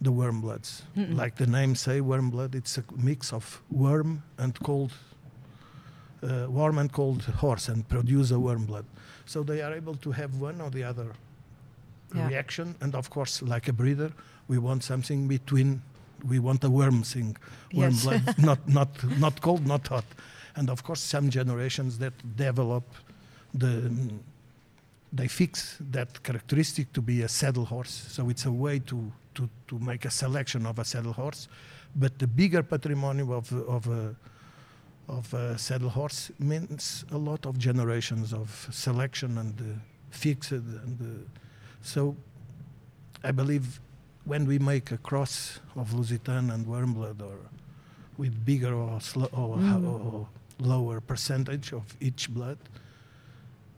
the 0.01 0.11
worm 0.11 0.41
bloods. 0.41 0.83
Mm-mm. 0.97 1.15
Like 1.15 1.35
the 1.35 1.45
name 1.45 1.75
say, 1.75 2.01
worm 2.01 2.31
blood. 2.31 2.55
It's 2.55 2.77
a 2.79 2.83
mix 2.97 3.31
of 3.31 3.61
worm 3.69 4.23
and 4.39 4.59
cold, 4.63 4.91
uh, 6.23 6.47
warm 6.49 6.77
and 6.79 6.91
cold 6.91 7.21
horse, 7.39 7.67
and 7.69 7.87
produce 7.87 8.31
a 8.31 8.39
worm 8.39 8.65
blood. 8.65 8.85
So 9.25 9.43
they 9.43 9.61
are 9.61 9.73
able 9.73 9.95
to 9.95 10.11
have 10.11 10.35
one 10.41 10.59
or 10.61 10.69
the 10.71 10.83
other 10.83 11.13
Yeah. 12.15 12.27
reaction. 12.27 12.75
And 12.81 12.95
of 12.95 13.09
course, 13.09 13.41
like 13.43 13.67
a 13.69 13.73
breeder, 13.73 14.11
we 14.47 14.57
want 14.57 14.83
something 14.83 15.27
between. 15.27 15.81
We 16.27 16.39
want 16.39 16.63
a 16.63 16.69
worm 16.69 17.03
thing, 17.03 17.37
worm 17.73 17.91
Yes. 17.93 18.03
blood, 18.03 18.37
not 18.37 18.67
not 18.67 19.19
not 19.19 19.41
cold, 19.41 19.65
not 19.65 19.87
hot. 19.87 20.05
And 20.55 20.69
of 20.69 20.83
course, 20.83 20.99
some 21.01 21.29
generations 21.29 21.97
that 21.99 22.13
develop 22.35 22.83
the 23.53 23.91
they 25.13 25.27
fix 25.27 25.77
that 25.91 26.23
characteristic 26.23 26.93
to 26.93 27.01
be 27.01 27.21
a 27.23 27.27
saddle 27.27 27.65
horse. 27.65 28.07
So 28.09 28.29
it's 28.29 28.45
a 28.45 28.51
way 28.51 28.79
to, 28.79 29.11
to, 29.35 29.49
to 29.67 29.77
make 29.79 30.05
a 30.05 30.09
selection 30.09 30.65
of 30.65 30.79
a 30.79 30.85
saddle 30.85 31.11
horse. 31.11 31.49
But 31.97 32.17
the 32.17 32.27
bigger 32.27 32.63
patrimony 32.63 33.21
of, 33.23 33.51
of, 33.67 33.87
a, 33.89 34.15
of 35.09 35.33
a 35.33 35.57
saddle 35.57 35.89
horse 35.89 36.31
means 36.39 37.03
a 37.11 37.17
lot 37.17 37.45
of 37.45 37.57
generations 37.57 38.31
of 38.31 38.69
selection 38.71 39.37
and 39.37 39.59
uh, 39.59 39.63
fixed. 40.11 40.51
And 40.53 40.97
uh, 41.01 41.29
so 41.81 42.15
I 43.21 43.31
believe 43.31 43.81
when 44.23 44.45
we 44.45 44.59
make 44.59 44.91
a 44.91 44.97
cross 44.97 45.59
of 45.75 45.91
Lusitan 45.91 46.53
and 46.53 46.65
Wormblood 46.65 47.21
or 47.21 47.37
with 48.17 48.45
bigger 48.45 48.73
or, 48.73 48.93
or, 49.33 49.57
Mm. 49.57 49.85
or 50.05 50.27
lower 50.59 51.01
percentage 51.01 51.73
of 51.73 51.83
each 51.99 52.29
blood, 52.33 52.57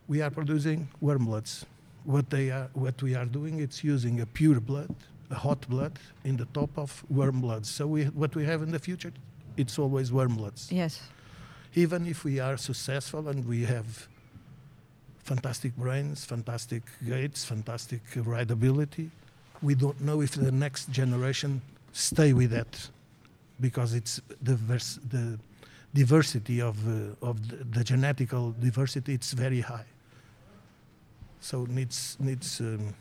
we 0.08 0.22
are 0.22 0.30
producing 0.30 0.88
worm 1.02 1.26
bloods. 1.26 1.66
What 2.06 2.30
they 2.30 2.52
are, 2.52 2.70
what 2.74 3.02
we 3.02 3.16
are 3.16 3.26
doing, 3.26 3.60
it's 3.60 3.84
using 3.84 4.20
a 4.22 4.26
pure 4.26 4.60
blood, 4.60 4.94
a 5.32 5.36
hot 5.36 5.68
blood, 5.70 5.94
in 6.24 6.38
the 6.38 6.46
top 6.54 6.78
of 6.78 7.04
worm 7.10 7.42
bloods. 7.42 7.70
So 7.70 7.88
we, 7.88 8.06
what 8.06 8.36
we 8.36 8.44
have 8.46 8.62
in 8.62 8.72
the 8.72 8.80
future, 8.80 9.14
it's 9.56 9.80
always 9.80 10.12
worm 10.12 10.36
bloods. 10.36 10.72
Yes. 10.72 11.02
Even 11.76 12.06
if 12.06 12.24
we 12.24 12.40
are 12.40 12.58
successful 12.58 13.30
and 13.30 13.48
we 13.48 13.64
have 13.64 14.08
fantastic 15.24 15.76
brains, 15.78 16.26
fantastic 16.26 16.84
gaits, 17.08 17.46
fantastic 17.46 18.02
rideability, 18.16 19.10
we 19.62 19.76
don't 19.76 20.02
know 20.02 20.22
if 20.22 20.32
the 20.32 20.52
next 20.52 20.92
generation 20.92 21.62
stay 21.94 22.34
with 22.34 22.52
that, 22.52 22.90
because 23.62 23.94
it's 23.94 24.20
the 24.42 25.40
diversity 25.94 26.62
of 26.62 26.76
uh, 26.88 27.16
of 27.30 27.48
the, 27.48 27.56
the 27.80 27.84
genetical 27.84 28.54
diversity. 28.60 29.14
It's 29.14 29.32
very 29.32 29.62
high. 29.62 29.86
So 31.44 31.66
needs 31.66 32.18
needs 32.20 32.62
um, 32.62 32.94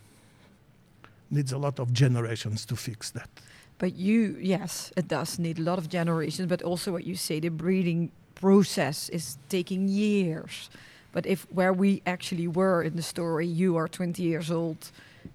needs 1.30 1.52
a 1.52 1.58
lot 1.58 1.78
of 1.78 1.92
generations 1.92 2.66
to 2.66 2.76
fix 2.76 3.10
that. 3.10 3.30
But 3.78 3.94
you, 3.96 4.36
yes, 4.40 4.92
it 4.96 5.08
does 5.08 5.38
need 5.38 5.58
a 5.58 5.62
lot 5.62 5.78
of 5.78 5.88
generations, 5.88 6.48
but 6.48 6.62
also 6.62 6.92
what 6.92 7.04
you 7.04 7.16
say, 7.16 7.40
the 7.40 7.48
breeding 7.48 8.10
process 8.34 9.08
is 9.08 9.38
taking 9.48 9.88
years. 9.88 10.70
But 11.12 11.26
if 11.26 11.46
where 11.52 11.72
we 11.72 12.02
actually 12.04 12.48
were 12.48 12.82
in 12.82 12.96
the 12.96 13.02
story, 13.02 13.46
you 13.46 13.76
are 13.76 13.88
20 13.88 14.22
years 14.22 14.50
old, 14.50 14.90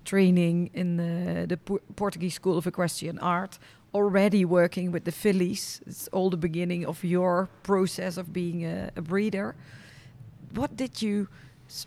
training 0.05 0.69
in 0.73 0.97
the, 0.97 1.47
the 1.47 1.57
Por- 1.57 1.81
Portuguese 1.95 2.35
School 2.35 2.57
of 2.57 2.67
Equestrian 2.67 3.19
Art, 3.19 3.57
already 3.93 4.43
working 4.43 4.91
with 4.91 5.03
the 5.05 5.11
fillies. 5.11 5.81
It's 5.85 6.09
all 6.09 6.29
the 6.29 6.37
beginning 6.37 6.85
of 6.85 7.03
your 7.03 7.47
process 7.63 8.17
of 8.17 8.33
being 8.33 8.65
a, 8.65 8.91
a 8.95 9.01
breeder. 9.01 9.55
What 10.53 10.75
did 10.75 11.01
you 11.01 11.27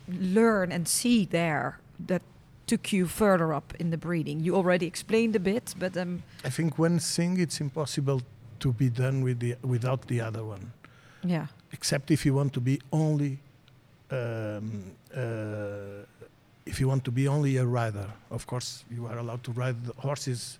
learn 0.07 0.71
and 0.71 0.87
see 0.87 1.25
there 1.25 1.79
that 2.07 2.21
took 2.67 2.93
you 2.93 3.07
further 3.07 3.53
up 3.53 3.73
in 3.79 3.89
the 3.91 3.97
breeding? 3.97 4.39
You 4.39 4.55
already 4.55 4.85
explained 4.85 5.35
a 5.35 5.39
bit, 5.39 5.75
but 5.77 5.95
um, 5.97 6.23
I 6.45 6.49
think 6.49 6.77
one 6.77 6.99
thing 6.99 7.39
it's 7.39 7.59
impossible 7.61 8.21
to 8.59 8.71
be 8.73 8.89
done 8.89 9.23
with 9.23 9.39
the 9.39 9.55
without 9.61 10.07
the 10.07 10.21
other 10.21 10.43
one. 10.43 10.71
yeah, 11.23 11.47
except 11.71 12.11
if 12.11 12.25
you 12.25 12.33
want 12.35 12.53
to 12.53 12.59
be 12.61 12.79
only 12.91 13.39
um, 14.11 14.83
uh, 15.15 16.05
if 16.65 16.79
you 16.79 16.87
want 16.87 17.03
to 17.05 17.11
be 17.11 17.27
only 17.27 17.57
a 17.57 17.65
rider. 17.65 18.07
Of 18.29 18.45
course 18.45 18.83
you 18.89 19.07
are 19.07 19.17
allowed 19.17 19.43
to 19.43 19.51
ride 19.51 19.83
the 19.85 19.93
horses 20.01 20.59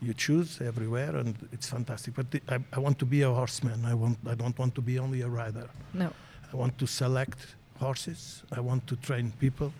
you 0.00 0.14
choose 0.14 0.60
everywhere 0.60 1.16
and 1.16 1.34
it's 1.52 1.68
fantastic. 1.68 2.14
But 2.14 2.30
the, 2.30 2.40
I, 2.48 2.58
I 2.72 2.78
want 2.78 2.98
to 3.00 3.06
be 3.06 3.22
a 3.22 3.30
horseman. 3.32 3.84
I 3.84 3.94
want 3.94 4.18
I 4.26 4.34
don't 4.34 4.58
want 4.58 4.74
to 4.74 4.80
be 4.80 4.98
only 4.98 5.22
a 5.22 5.28
rider. 5.28 5.68
No, 5.92 6.10
I 6.52 6.56
want 6.56 6.78
to 6.78 6.86
select 6.86 7.38
horses 7.78 8.42
I 8.52 8.60
want 8.60 8.86
to 8.86 8.96
train 8.96 9.32
people 9.40 9.72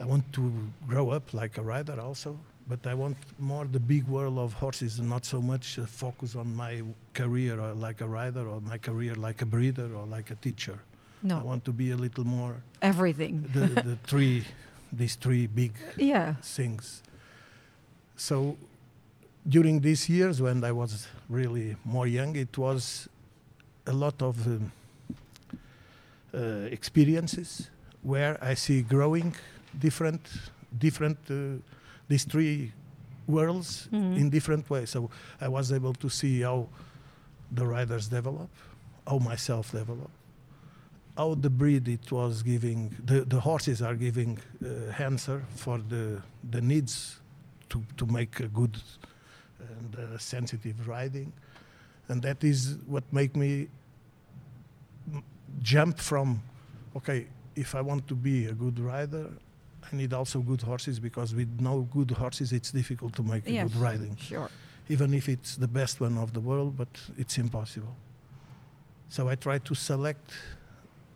I 0.00 0.04
want 0.04 0.24
to 0.32 0.52
grow 0.88 1.10
up 1.10 1.32
like 1.34 1.58
a 1.58 1.62
rider 1.62 2.00
also 2.00 2.36
but 2.66 2.86
I 2.86 2.94
want 2.94 3.16
more 3.38 3.66
the 3.66 3.80
big 3.80 4.04
world 4.08 4.38
of 4.38 4.52
horses 4.54 4.98
and 4.98 5.08
not 5.08 5.24
so 5.24 5.40
much 5.40 5.78
uh, 5.78 5.86
focus 5.86 6.34
on 6.34 6.54
my 6.56 6.82
career 7.12 7.60
or 7.60 7.74
like 7.74 8.00
a 8.00 8.06
rider 8.08 8.48
or 8.48 8.60
my 8.60 8.78
career 8.78 9.14
like 9.14 9.42
a 9.42 9.46
breeder 9.46 9.94
or 9.94 10.06
like 10.06 10.30
a 10.30 10.34
teacher. 10.36 10.78
No. 11.22 11.38
I 11.38 11.42
want 11.42 11.64
to 11.66 11.72
be 11.72 11.90
a 11.90 11.96
little 11.96 12.24
more 12.24 12.56
everything. 12.80 13.42
the, 13.52 13.66
the 13.82 13.96
three, 14.06 14.44
these 14.92 15.14
three 15.16 15.46
big 15.46 15.72
Yeah, 15.96 16.34
things. 16.42 17.02
So 18.16 18.56
during 19.46 19.80
these 19.80 20.08
years 20.08 20.40
when 20.40 20.64
I 20.64 20.72
was 20.72 21.06
really 21.28 21.76
more 21.84 22.06
young, 22.06 22.36
it 22.36 22.56
was 22.56 23.08
a 23.86 23.92
lot 23.92 24.22
of 24.22 24.46
um, 24.46 24.54
uh, 24.54 24.68
experiences 26.70 27.70
where 28.02 28.36
I 28.42 28.54
see 28.54 28.82
growing 28.82 29.34
different, 29.78 30.20
different, 30.78 31.18
uh, 31.30 31.60
these 32.08 32.24
three 32.24 32.72
worlds 33.26 33.88
Mhm. 33.92 34.16
in 34.16 34.30
different 34.30 34.68
ways. 34.70 34.90
So 34.90 35.10
I 35.40 35.48
was 35.48 35.70
able 35.72 35.94
to 35.94 36.08
see 36.08 36.42
how 36.42 36.68
the 37.50 37.66
riders 37.66 38.08
develop, 38.08 38.48
how 39.06 39.18
myself 39.18 39.70
develop, 39.72 40.10
how 41.16 41.34
the 41.34 41.50
breed 41.50 41.88
it 41.88 42.10
was 42.12 42.42
giving, 42.42 42.90
the, 43.06 43.24
the 43.24 43.40
horses 43.40 43.80
are 43.80 43.94
giving 43.96 44.38
uh, 44.62 45.02
answer 45.02 45.42
for 45.56 45.78
the, 45.88 46.20
the 46.50 46.60
needs 46.60 47.20
to, 47.68 47.82
to 47.96 48.06
make 48.06 48.40
a 48.40 48.48
good 48.48 48.76
and 49.78 49.96
uh, 49.96 50.18
sensitive 50.18 50.86
riding. 50.88 51.32
And 52.08 52.20
that 52.22 52.44
is 52.44 52.76
what 52.86 53.04
make 53.12 53.34
me 53.36 53.68
m- 55.12 55.22
jump 55.62 55.98
from, 55.98 56.42
okay, 56.96 57.26
if 57.56 57.74
I 57.74 57.80
want 57.80 58.06
to 58.08 58.14
be 58.14 58.46
a 58.46 58.52
good 58.52 58.78
rider, 58.78 59.26
I 59.92 59.96
need 59.96 60.12
also 60.12 60.40
good 60.40 60.62
horses 60.62 60.98
because 60.98 61.34
with 61.34 61.60
no 61.60 61.82
good 61.92 62.10
horses, 62.10 62.52
it's 62.52 62.72
difficult 62.72 63.14
to 63.16 63.22
make 63.22 63.42
Yes. 63.46 63.68
good 63.72 63.76
riding 63.80 64.16
sure. 64.16 64.50
even 64.88 65.14
if 65.14 65.28
it's 65.28 65.56
the 65.56 65.68
best 65.68 66.00
one 66.00 66.18
of 66.18 66.32
the 66.32 66.40
world, 66.40 66.76
but 66.76 66.88
it's 67.18 67.38
impossible. 67.38 67.94
So 69.08 69.28
I 69.28 69.34
try 69.36 69.58
to 69.58 69.74
select 69.74 70.32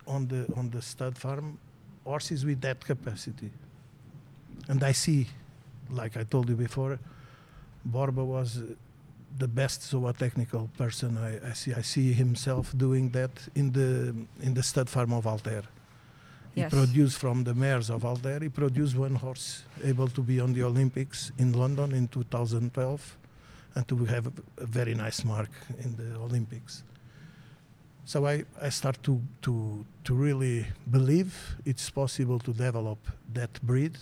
on 0.06 0.28
the 0.28 0.46
on 0.56 0.70
the 0.70 0.80
stud 0.82 1.16
farm 1.18 1.58
horses 2.04 2.44
with 2.44 2.60
that 2.60 2.84
capacity. 2.84 3.50
And 4.68 4.82
I 4.84 4.92
see, 4.92 5.26
like 5.90 6.16
I 6.16 6.24
told 6.24 6.48
you 6.48 6.56
before, 6.56 6.98
Borba 7.84 8.24
was 8.24 8.62
the 9.36 9.48
best 9.48 9.82
zootechnical 9.82 10.68
person 10.76 11.18
I, 11.18 11.50
I 11.50 11.52
see. 11.52 11.74
I 11.74 11.82
see 11.82 12.12
himself 12.12 12.72
doing 12.76 13.10
that 13.10 13.30
in 13.54 13.72
the 13.72 14.14
in 14.42 14.54
the 14.54 14.62
stud 14.62 14.88
farm 14.88 15.12
of 15.12 15.26
Alter. 15.26 15.62
He 16.54 16.62
Yes. 16.62 16.72
produced 16.72 17.18
from 17.18 17.44
the 17.44 17.54
mares 17.54 17.90
of 17.90 18.04
Alter. 18.04 18.38
He 18.42 18.48
produced 18.48 18.96
one 18.96 19.14
horse 19.14 19.62
able 19.84 20.08
to 20.08 20.22
be 20.22 20.40
on 20.40 20.52
the 20.54 20.64
Olympics 20.64 21.30
in 21.38 21.52
London 21.52 21.92
in 21.92 22.08
2012 22.08 23.16
and 23.74 23.86
to 23.86 24.04
have 24.06 24.26
a, 24.26 24.32
a 24.62 24.66
very 24.66 24.94
nice 24.94 25.24
mark 25.24 25.50
in 25.84 25.94
the 25.96 26.16
Olympics. 26.18 26.82
So 28.04 28.26
I, 28.26 28.44
I 28.60 28.70
start 28.70 29.02
to, 29.02 29.20
to, 29.42 29.84
to 30.04 30.14
really 30.14 30.66
believe 30.90 31.56
it's 31.64 31.90
possible 31.90 32.38
to 32.40 32.52
develop 32.52 32.98
that 33.34 33.60
breed 33.62 33.96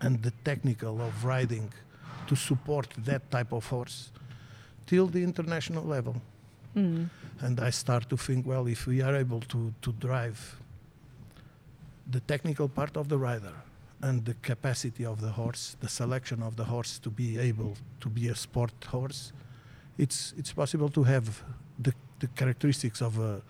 and 0.00 0.20
the 0.22 0.32
technical 0.44 1.00
of 1.00 1.24
riding 1.24 1.72
to 2.26 2.34
support 2.36 2.88
that 3.04 3.30
type 3.30 3.52
of 3.52 3.64
horse 3.66 4.10
till 4.92 5.06
the 5.06 5.22
international 5.30 5.84
level. 5.96 6.14
Mm. 6.76 7.08
And 7.40 7.58
I 7.68 7.70
start 7.70 8.04
to 8.10 8.16
think, 8.16 8.46
well, 8.46 8.66
if 8.68 8.86
we 8.86 9.00
are 9.06 9.16
able 9.24 9.40
to, 9.52 9.72
to 9.84 9.90
drive 9.92 10.38
the 12.14 12.20
technical 12.20 12.68
part 12.68 12.96
of 12.96 13.08
the 13.08 13.16
rider 13.16 13.54
and 14.02 14.24
the 14.24 14.34
capacity 14.42 15.04
of 15.06 15.16
the 15.20 15.30
horse, 15.30 15.76
the 15.80 15.88
selection 15.88 16.42
of 16.42 16.56
the 16.56 16.64
horse 16.64 16.98
to 16.98 17.10
be 17.10 17.38
able 17.38 17.72
to 18.00 18.08
be 18.10 18.28
a 18.28 18.34
sport 18.34 18.72
horse, 18.94 19.32
it's 19.98 20.34
it's 20.40 20.52
possible 20.52 20.88
to 20.98 21.02
have 21.04 21.26
the, 21.84 21.92
the 22.18 22.26
characteristics 22.40 23.00
of 23.02 23.18
a 23.18 23.40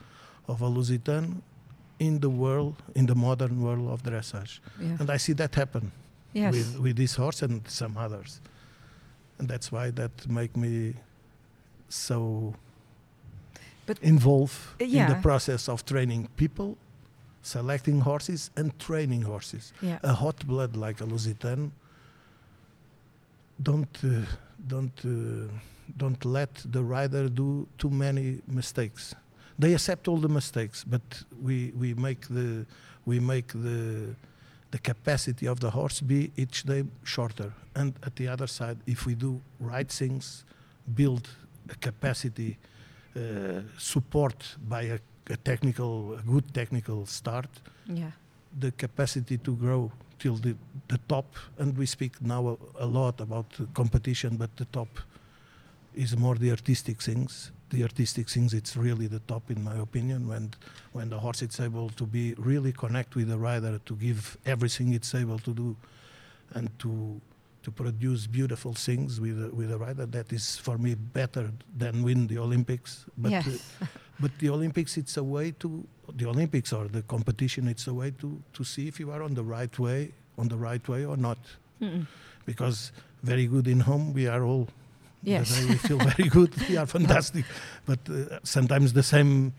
of 0.46 0.62
a 0.62 0.68
Lusitano 0.76 1.40
in 1.98 2.20
the 2.20 2.30
world, 2.30 2.74
in 2.94 3.06
the 3.06 3.14
modern 3.14 3.54
world 3.64 3.88
of 3.94 4.02
dressage. 4.02 4.60
Yeah. 4.80 4.96
And 5.00 5.10
I 5.10 5.18
see 5.18 5.34
that 5.34 5.54
happen 5.54 5.90
Yes. 6.34 6.52
with, 6.54 6.78
with 6.84 6.96
this 6.96 7.14
horse 7.16 7.42
and 7.46 7.60
some 7.68 7.96
others. 7.96 8.40
And 9.38 9.48
that's 9.48 9.70
why 9.72 9.90
that 9.92 10.12
make 10.28 10.56
me 10.56 10.94
so 11.92 12.54
But- 13.86 13.98
involved 14.02 14.56
in 14.78 15.06
the 15.08 15.18
process 15.22 15.68
of 15.68 15.84
training 15.84 16.28
people, 16.36 16.76
selecting 17.42 18.00
horses 18.00 18.50
and 18.56 18.70
training 18.78 19.22
horses. 19.22 19.72
yeah. 19.82 19.98
A 20.02 20.12
hot 20.14 20.46
blood 20.46 20.76
like 20.76 21.00
a 21.00 21.06
Lusitano 21.06 21.70
don't 23.62 23.98
uh, 24.04 24.24
don't 24.66 25.04
uh, 25.04 25.48
don't 25.96 26.24
let 26.24 26.54
the 26.72 26.82
rider 26.82 27.28
do 27.28 27.66
too 27.78 27.90
many 27.90 28.40
mistakes. 28.46 29.14
They 29.58 29.74
accept 29.74 30.08
all 30.08 30.16
the 30.20 30.28
mistakes, 30.28 30.84
but 30.84 31.24
we 31.42 31.72
we 31.78 31.94
make 31.94 32.26
the 32.28 32.64
we 33.04 33.20
make 33.20 33.48
the 33.52 34.14
the 34.70 34.78
capacity 34.78 35.46
of 35.48 35.58
the 35.60 35.70
horse 35.70 36.00
be 36.00 36.30
each 36.36 36.62
day 36.64 36.84
shorter. 37.04 37.52
And 37.74 37.92
at 38.06 38.16
the 38.16 38.28
other 38.28 38.46
side, 38.46 38.76
if 38.86 39.06
we 39.06 39.14
do 39.14 39.40
right 39.60 39.90
things, 39.92 40.44
build 40.94 41.28
capacity, 41.80 42.58
uh, 43.16 43.60
support 43.78 44.56
by 44.68 44.82
a, 44.82 44.98
a 45.30 45.36
technical, 45.36 46.14
a 46.14 46.22
good 46.22 46.52
technical 46.52 47.06
start, 47.06 47.48
yeah. 47.86 48.10
the 48.58 48.72
capacity 48.72 49.38
to 49.38 49.56
grow 49.56 49.90
till 50.18 50.36
the, 50.36 50.54
the 50.88 50.98
top. 51.08 51.26
And 51.58 51.76
we 51.76 51.86
speak 51.86 52.20
now 52.20 52.48
a, 52.48 52.84
a 52.84 52.86
lot 52.86 53.20
about 53.20 53.46
competition, 53.74 54.36
but 54.36 54.56
the 54.56 54.66
top 54.66 54.88
is 55.94 56.16
more 56.16 56.36
the 56.36 56.50
artistic 56.50 57.02
things. 57.02 57.52
The 57.70 57.82
artistic 57.82 58.28
things, 58.28 58.52
it's 58.52 58.76
really 58.76 59.06
the 59.06 59.20
top, 59.20 59.50
in 59.50 59.64
my 59.64 59.76
opinion, 59.76 60.28
when 60.28 60.50
when 60.92 61.08
the 61.08 61.18
horse 61.18 61.42
is 61.42 61.58
able 61.58 61.88
to 61.90 62.04
be 62.04 62.34
really 62.36 62.72
connect 62.72 63.14
with 63.16 63.28
the 63.28 63.38
rider, 63.38 63.80
to 63.86 63.94
give 63.96 64.36
everything 64.44 64.92
it's 64.92 65.14
able 65.14 65.38
to 65.38 65.54
do, 65.54 65.76
and 66.54 66.68
to 66.78 67.20
to 67.62 67.70
produce 67.70 68.26
beautiful 68.26 68.72
things 68.74 69.20
with 69.20 69.40
the, 69.40 69.54
with 69.54 69.68
the 69.70 69.78
rider. 69.78 70.06
That 70.06 70.32
is 70.32 70.56
for 70.56 70.78
me 70.78 70.94
better 70.94 71.50
than 71.76 72.02
win 72.02 72.26
the 72.26 72.38
Olympics. 72.38 73.04
But 73.16 73.30
yes. 73.30 73.46
uh, 73.80 73.86
but 74.20 74.30
the 74.38 74.50
Olympics, 74.50 74.96
it's 74.96 75.16
a 75.16 75.24
way 75.24 75.52
to 75.60 75.86
the 76.14 76.26
Olympics 76.26 76.72
or 76.72 76.88
the 76.88 77.02
competition. 77.02 77.68
It's 77.68 77.86
a 77.86 77.94
way 77.94 78.12
to 78.20 78.42
to 78.52 78.64
see 78.64 78.88
if 78.88 79.00
you 79.00 79.10
are 79.10 79.22
on 79.22 79.34
the 79.34 79.42
right 79.42 79.78
way, 79.78 80.12
on 80.38 80.48
the 80.48 80.56
right 80.56 80.86
way 80.88 81.04
or 81.04 81.16
not. 81.16 81.38
Mm-mm. 81.80 82.06
Because 82.46 82.92
very 83.22 83.46
good 83.46 83.68
in 83.68 83.80
home, 83.80 84.12
we 84.12 84.26
are 84.26 84.44
all. 84.44 84.68
Yes. 85.24 85.64
we 85.68 85.76
feel 85.76 85.98
very 86.16 86.28
good. 86.28 86.52
We 86.68 86.76
are 86.76 86.86
fantastic, 86.86 87.44
but 87.86 88.00
uh, 88.10 88.40
sometimes 88.42 88.92
the 88.92 89.04
same 89.04 89.52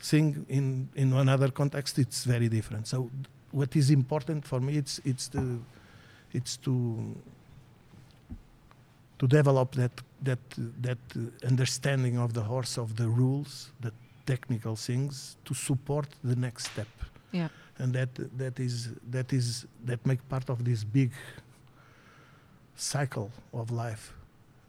thing 0.00 0.44
in 0.48 0.88
in 0.94 1.12
another 1.12 1.50
context, 1.50 1.98
it's 1.98 2.24
very 2.24 2.48
different. 2.48 2.86
So 2.86 3.10
what 3.50 3.74
is 3.74 3.90
important 3.90 4.46
for 4.46 4.60
me, 4.60 4.76
it's 4.76 5.00
it's 5.04 5.28
the 5.28 5.58
it's 6.32 6.56
to 6.58 7.16
to 9.18 9.26
develop 9.26 9.74
that 9.74 9.92
that 10.22 10.38
that 10.82 10.98
understanding 11.44 12.18
of 12.18 12.32
the 12.32 12.42
horse 12.42 12.80
of 12.80 12.96
the 12.96 13.08
rules, 13.08 13.70
the 13.80 13.92
technical 14.26 14.76
things 14.76 15.36
to 15.44 15.54
support 15.54 16.06
the 16.24 16.36
next 16.36 16.64
step. 16.64 16.88
Yeah. 17.32 17.48
And 17.78 17.92
that 17.94 18.08
that 18.38 18.58
is 18.58 18.88
that 19.10 19.32
is 19.32 19.66
that 19.86 20.04
make 20.06 20.20
part 20.28 20.50
of 20.50 20.64
this 20.64 20.84
big 20.84 21.10
cycle 22.76 23.30
of 23.52 23.70
life, 23.70 24.12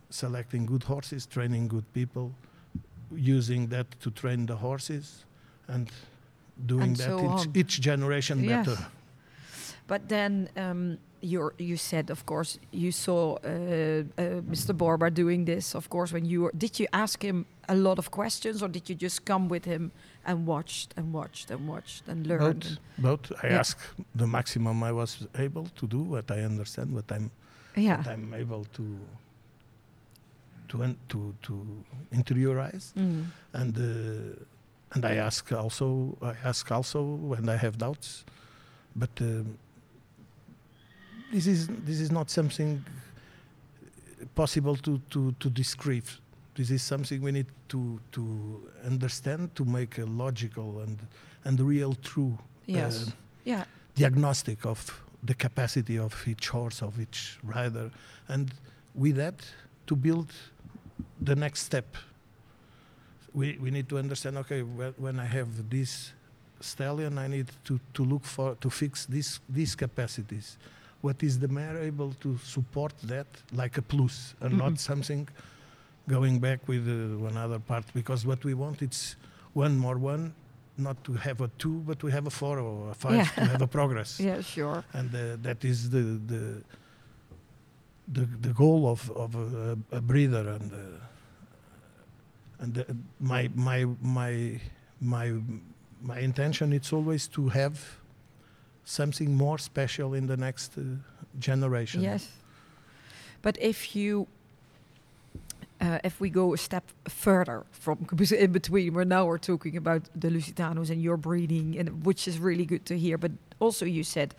selecting 0.09 0.65
good 0.65 0.83
horses, 0.83 1.25
training 1.27 1.67
good 1.67 1.85
people, 1.93 2.31
using 3.15 3.67
that 3.69 3.85
to 4.01 4.12
train 4.12 4.45
the 4.45 4.55
horses, 4.55 5.25
and 5.67 5.89
doing 6.65 6.81
And 6.89 6.95
that 6.97 7.19
so 7.19 7.19
each, 7.25 7.47
each 7.55 7.81
generation 7.81 8.43
Yes. 8.43 8.65
better. 8.67 8.88
But 9.88 10.07
then 10.07 10.49
um, 10.55 10.97
you 11.21 11.51
you 11.58 11.77
said, 11.77 12.10
of 12.10 12.25
course, 12.25 12.60
you 12.71 12.91
saw 12.91 13.36
uh, 13.36 13.47
uh, 14.17 14.41
Mr. 14.51 14.73
Borba 14.73 15.10
doing 15.12 15.45
this. 15.45 15.75
Of 15.75 15.89
course, 15.89 16.13
when 16.13 16.25
you 16.25 16.41
were, 16.43 16.51
did 16.58 16.79
you 16.79 16.88
ask 16.93 17.21
him 17.23 17.45
a 17.67 17.75
lot 17.75 17.97
of 17.99 18.10
questions, 18.12 18.62
or 18.63 18.69
did 18.69 18.89
you 18.89 18.95
just 18.95 19.25
come 19.25 19.47
with 19.49 19.65
him 19.65 19.91
and 20.25 20.45
watched 20.47 20.93
and 20.97 21.13
watched 21.13 21.51
and 21.51 21.67
watched 21.67 22.08
and 22.08 22.25
learned? 22.27 22.79
Both, 22.97 23.29
both. 23.29 23.43
I 23.43 23.47
Yeah. 23.47 23.60
ask 23.60 23.77
the 24.15 24.27
maximum 24.27 24.84
I 24.84 24.91
was 24.91 25.27
able 25.38 25.65
to 25.75 25.88
do, 25.88 25.99
what 25.99 26.32
I 26.32 26.43
understand, 26.45 26.93
what 26.93 27.12
I'm, 27.12 27.29
yeah. 27.75 27.97
what 27.97 28.08
I'm 28.08 28.34
able 28.34 28.65
to 28.73 28.84
to 30.69 30.95
to 31.10 31.34
to 31.41 31.53
interiorize, 32.12 32.93
Mm. 32.95 33.25
and 33.53 33.77
uh, 33.77 34.93
and 34.95 35.05
I 35.05 35.15
ask 35.17 35.51
also 35.51 36.17
I 36.21 36.34
ask 36.49 36.71
also 36.71 37.01
when 37.01 37.49
I 37.49 37.58
have 37.58 37.77
doubts, 37.77 38.23
but 38.95 39.10
um, 39.21 39.58
this 41.31 41.47
is 41.47 41.67
this 41.85 41.99
is 41.99 42.11
not 42.11 42.29
something 42.29 42.83
possible 44.35 44.75
to 44.77 44.99
to 45.09 45.31
to 45.39 45.49
describe. 45.49 46.05
This 46.55 46.71
is 46.71 46.81
something 46.83 47.21
we 47.21 47.31
need 47.31 47.47
to 47.69 47.99
to 48.11 48.21
understand 48.85 49.55
to 49.55 49.65
make 49.65 49.97
a 49.97 50.05
logical 50.05 50.79
and 50.79 50.97
and 51.45 51.59
real 51.59 51.93
true 51.95 52.37
Yes. 52.65 53.07
uh, 53.07 53.11
yeah. 53.45 53.63
diagnostic 53.95 54.65
of 54.65 55.01
the 55.23 55.33
capacity 55.33 55.97
of 55.97 56.27
each 56.27 56.49
horse, 56.49 56.81
of 56.85 56.99
each 56.99 57.37
rider, 57.43 57.89
and 58.27 58.51
with 58.95 59.15
that 59.15 59.33
to 59.87 59.95
build 59.95 60.31
the 61.21 61.35
next 61.35 61.63
step. 61.63 61.85
We, 63.33 63.57
we 63.61 63.71
need 63.71 63.87
to 63.89 63.97
understand. 63.97 64.37
Okay, 64.37 64.61
whe- 64.61 64.93
when 64.97 65.19
I 65.19 65.25
have 65.25 65.69
this 65.69 66.13
stallion, 66.61 67.17
I 67.17 67.27
need 67.27 67.47
to, 67.65 67.79
to 67.93 68.03
look 68.03 68.23
for 68.25 68.55
to 68.55 68.69
fix 68.69 69.05
this 69.05 69.39
these 69.49 69.75
capacities. 69.75 70.57
What 71.01 71.23
is 71.23 71.39
the 71.39 71.47
mare 71.47 71.77
able 71.77 72.13
to 72.19 72.38
support 72.43 72.93
that 73.03 73.27
like 73.53 73.77
a 73.77 73.81
plus 73.81 74.35
and 74.41 74.53
Mhm. 74.53 74.57
not 74.57 74.79
something 74.79 75.27
going 76.07 76.39
back 76.39 76.67
with 76.67 76.88
uh, 76.88 77.17
one 77.27 77.38
other 77.38 77.59
part? 77.59 77.85
Because 77.93 78.25
what 78.27 78.43
we 78.43 78.53
want 78.53 78.81
it's 78.81 79.15
one 79.53 79.77
more 79.77 79.97
one, 79.97 80.33
not 80.77 81.03
to 81.03 81.13
have 81.13 81.41
a 81.41 81.49
two, 81.57 81.81
but 81.88 81.99
to 81.99 82.07
have 82.07 82.27
a 82.27 82.29
four 82.29 82.59
or 82.59 82.91
a 82.91 82.93
five 82.93 83.15
Yeah. 83.15 83.25
to 83.35 83.45
have 83.51 83.62
a 83.62 83.67
progress 83.67 84.19
Yeah. 84.29 84.41
Sure. 84.41 84.83
and 84.93 85.13
uh, 85.15 85.38
that 85.41 85.63
is 85.63 85.89
the 85.89 86.01
the 86.27 86.63
the, 88.12 88.25
the 88.41 88.53
goal 88.53 88.88
of 88.88 89.09
of 89.12 89.35
a, 89.35 89.77
a 89.91 90.01
breeder 90.01 90.49
and 90.49 90.73
uh, 90.73 90.77
and 92.63 92.73
the, 92.73 92.85
my 93.19 93.49
my 93.55 93.85
my 94.01 94.59
my 94.99 95.33
my 96.01 96.19
intention 96.19 96.73
it's 96.73 96.91
always 96.93 97.27
to 97.27 97.49
have 97.49 97.98
something 98.89 99.36
more 99.36 99.58
special 99.58 100.13
in 100.13 100.28
the 100.28 100.38
next 100.38 100.78
uh, 100.78 100.82
generation 101.39 102.02
Yes. 102.02 102.28
But 103.41 103.58
if 103.62 103.95
you, 103.95 104.28
uh, 105.80 105.99
if 106.04 106.19
we 106.19 106.30
go 106.30 106.54
a 106.54 106.58
step 106.58 106.84
further 107.08 107.63
from 107.71 108.06
in 108.32 108.52
between, 108.52 108.93
we're 108.93 109.06
now 109.06 109.25
we're 109.25 109.38
talking 109.38 109.78
about 109.78 110.02
the 110.21 110.30
Lusitanos 110.30 110.89
and 110.89 111.02
your 111.02 111.17
breeding, 111.17 111.80
and 111.80 112.06
which 112.06 112.28
is 112.28 112.38
really 112.38 112.65
good 112.65 112.86
to 112.86 112.97
hear. 112.97 113.17
But 113.17 113.32
also, 113.60 113.86
you 113.86 114.04
said, 114.04 114.36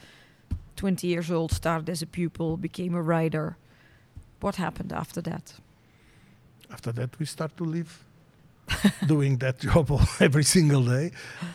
20 0.77 1.07
years 1.07 1.31
old, 1.31 1.53
started 1.53 1.89
as 1.89 2.03
a 2.03 2.07
pupil, 2.07 2.57
became 2.59 2.95
a 2.95 3.03
rider. 3.03 3.57
What 4.41 4.57
happened 4.57 4.93
after 4.93 5.23
that? 5.23 5.55
after 6.73 6.93
that 6.93 7.19
we 7.19 7.27
start 7.27 7.57
to 7.57 7.65
live 7.65 8.05
doing 9.07 9.39
that 9.39 9.59
job 9.59 9.91
every 10.21 10.45
single 10.45 10.85
day 10.85 11.11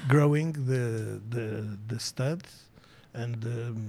growing 0.08 0.52
the 0.52 1.22
the 1.30 1.78
the 1.88 2.00
stud 2.00 2.42
and 3.15 3.43
um, 3.45 3.88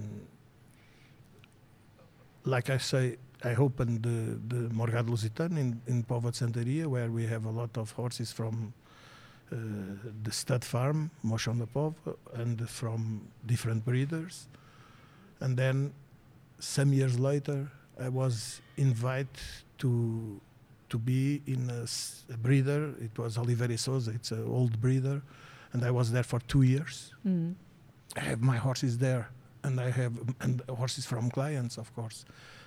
like 2.44 2.70
I 2.70 2.78
say 2.78 3.16
I 3.44 3.54
opened 3.54 4.02
the 4.02 4.38
the 4.54 4.68
Morgado 4.74 5.10
Lusitano 5.10 5.58
in 5.58 5.80
in 5.86 6.04
Póvoa 6.04 6.32
de 6.32 6.86
where 6.88 7.10
we 7.10 7.26
have 7.26 7.44
a 7.44 7.50
lot 7.50 7.76
of 7.76 7.90
horses 7.92 8.32
from 8.32 8.72
uh, 9.52 9.56
the 10.22 10.32
stud 10.32 10.64
farm 10.64 11.10
Mouchão 11.24 11.58
de 11.58 11.66
Póvoa 11.66 12.16
and 12.34 12.68
from 12.68 13.28
different 13.44 13.84
breeders 13.84 14.48
and 15.40 15.56
then 15.56 15.92
some 16.58 16.92
years 16.92 17.18
later 17.18 17.70
I 18.00 18.08
was 18.08 18.60
invited 18.76 19.28
to 19.78 20.40
to 20.88 20.98
be 20.98 21.42
in 21.46 21.68
a 21.70 22.36
breeder. 22.36 22.94
It 23.00 23.18
was 23.18 23.36
Oliveira 23.36 23.76
Souza. 23.76 24.12
It's 24.12 24.30
an 24.30 24.46
old 24.46 24.80
breeder, 24.80 25.20
and 25.72 25.84
I 25.84 25.90
was 25.90 26.12
there 26.12 26.22
for 26.22 26.38
two 26.40 26.62
years. 26.62 27.12
Mm. 27.26 27.54
I 28.14 28.20
have 28.20 28.40
my 28.40 28.56
horses 28.56 28.98
there, 28.98 29.28
and 29.62 29.80
I 29.80 29.90
have 29.90 30.12
and 30.40 30.62
horses 30.68 31.06
from 31.06 31.30
clients, 31.30 31.78
of 31.78 31.94
course, 31.94 32.24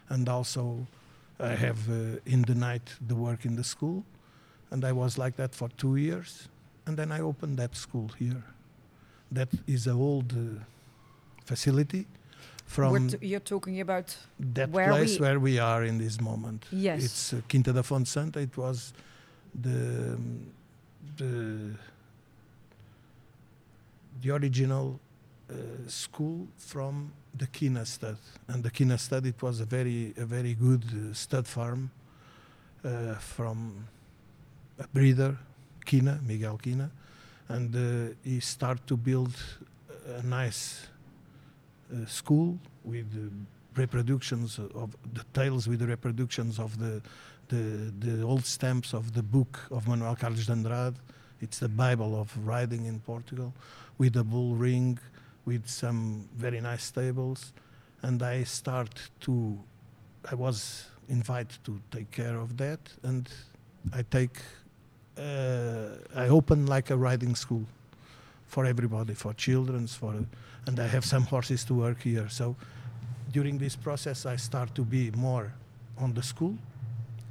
and 0.10 0.28
also 0.30 0.86
I 1.40 1.56
have 1.56 1.90
uh, 1.90 2.20
in 2.26 2.42
the 2.44 2.56
night 2.56 2.96
the 3.08 3.16
work 3.16 3.46
in 3.46 3.56
the 3.56 3.64
school, 3.64 4.04
and 4.72 4.84
I 4.84 4.92
was 4.92 5.18
like 5.18 5.36
that 5.38 5.56
for 5.56 5.70
two 5.78 5.96
years, 5.96 6.50
and 6.86 6.98
then 6.98 7.12
I 7.12 7.22
opened 7.22 7.58
that 7.58 7.76
school 7.76 8.10
here. 8.20 8.44
That 9.32 9.50
is 9.68 9.88
an 9.88 9.96
old 9.96 10.34
uh, 10.34 10.64
facility 11.46 12.06
from 12.66 13.08
t- 13.10 13.18
you're 13.28 13.40
talking 13.40 13.80
about 13.82 14.16
that 14.54 14.70
where 14.70 14.90
place 14.92 15.20
we- 15.20 15.26
where 15.26 15.40
we 15.40 15.60
are 15.60 15.84
in 15.88 15.98
this 15.98 16.20
moment. 16.20 16.66
yes. 16.72 17.04
It's 17.04 17.34
uh, 17.34 17.42
Quinta 17.50 17.74
da 17.74 17.82
Fonte 17.82 18.08
Santa. 18.08 18.40
It 18.40 18.56
was 18.58 18.94
the 19.62 20.14
um, 20.14 20.52
the 21.18 21.72
the 24.22 24.32
original 24.32 25.00
school 25.88 26.48
from 26.58 27.12
the 27.36 27.48
Kina 27.48 27.86
stud, 27.86 28.18
and 28.48 28.64
the 28.64 28.70
Kina 28.70 28.98
stud 28.98 29.26
it 29.26 29.42
was 29.42 29.60
a 29.60 29.66
very 29.66 30.14
a 30.18 30.26
very 30.26 30.54
good 30.54 30.84
uh, 30.84 31.14
stud 31.14 31.48
farm 31.48 31.92
uh, 32.84 33.16
from 33.16 33.88
a 34.78 34.88
breeder, 34.88 35.38
Kina 35.86 36.20
Miguel 36.26 36.58
Kina, 36.58 36.92
and 37.48 37.76
uh, 37.76 38.14
he 38.24 38.40
started 38.40 38.86
to 38.88 38.98
build 38.98 39.36
a 40.18 40.24
nice 40.24 40.88
uh, 41.92 42.06
school 42.06 42.58
with 42.84 43.08
uh, 43.16 43.80
reproductions 43.80 44.60
of 44.60 44.96
the 45.14 45.24
tales 45.34 45.68
with 45.68 45.80
the 45.80 45.88
reproductions 45.88 46.60
of 46.60 46.78
the 46.80 47.02
the 47.48 47.92
the 48.00 48.22
old 48.22 48.46
stamps 48.46 48.94
of 48.94 49.14
the 49.14 49.24
book 49.24 49.60
of 49.72 49.88
Manuel 49.88 50.16
Carlos 50.16 50.46
de 50.46 50.52
Andrade. 50.52 50.96
It's 51.42 51.60
the 51.60 51.70
Bible 51.70 52.20
of 52.20 52.36
riding 52.46 52.86
in 52.86 53.00
Portugal, 53.00 53.54
with 53.98 54.18
a 54.18 54.24
bull 54.24 54.56
ring, 54.56 55.00
with 55.50 55.68
some 55.68 56.30
very 56.38 56.62
nice 56.62 56.84
stables, 56.84 57.54
and 58.04 58.22
I 58.22 58.46
start 58.46 58.94
to. 59.22 59.34
I 60.32 60.36
was 60.36 60.86
invited 61.08 61.58
to 61.64 61.74
take 61.90 62.12
care 62.12 62.38
of 62.46 62.50
that, 62.58 62.80
and 63.04 63.28
I 64.00 64.04
take. 64.18 64.38
Uh, 65.18 66.24
I 66.24 66.30
open 66.30 66.68
like 66.76 66.94
a 66.94 66.98
riding 67.08 67.36
school 67.36 67.66
for 68.46 68.66
everybody, 68.66 69.14
for 69.16 69.34
children's, 69.34 69.96
for, 69.96 70.14
and 70.68 70.80
I 70.80 70.88
have 70.88 71.04
some 71.04 71.24
horses 71.24 71.66
to 71.66 71.74
work 71.74 72.00
here. 72.04 72.30
So 72.30 72.56
during 73.32 73.58
this 73.60 73.76
process, 73.76 74.26
I 74.26 74.38
start 74.38 74.76
to 74.76 74.84
be 74.84 75.12
more 75.12 75.48
on 75.98 76.14
the 76.14 76.24
school, 76.24 76.56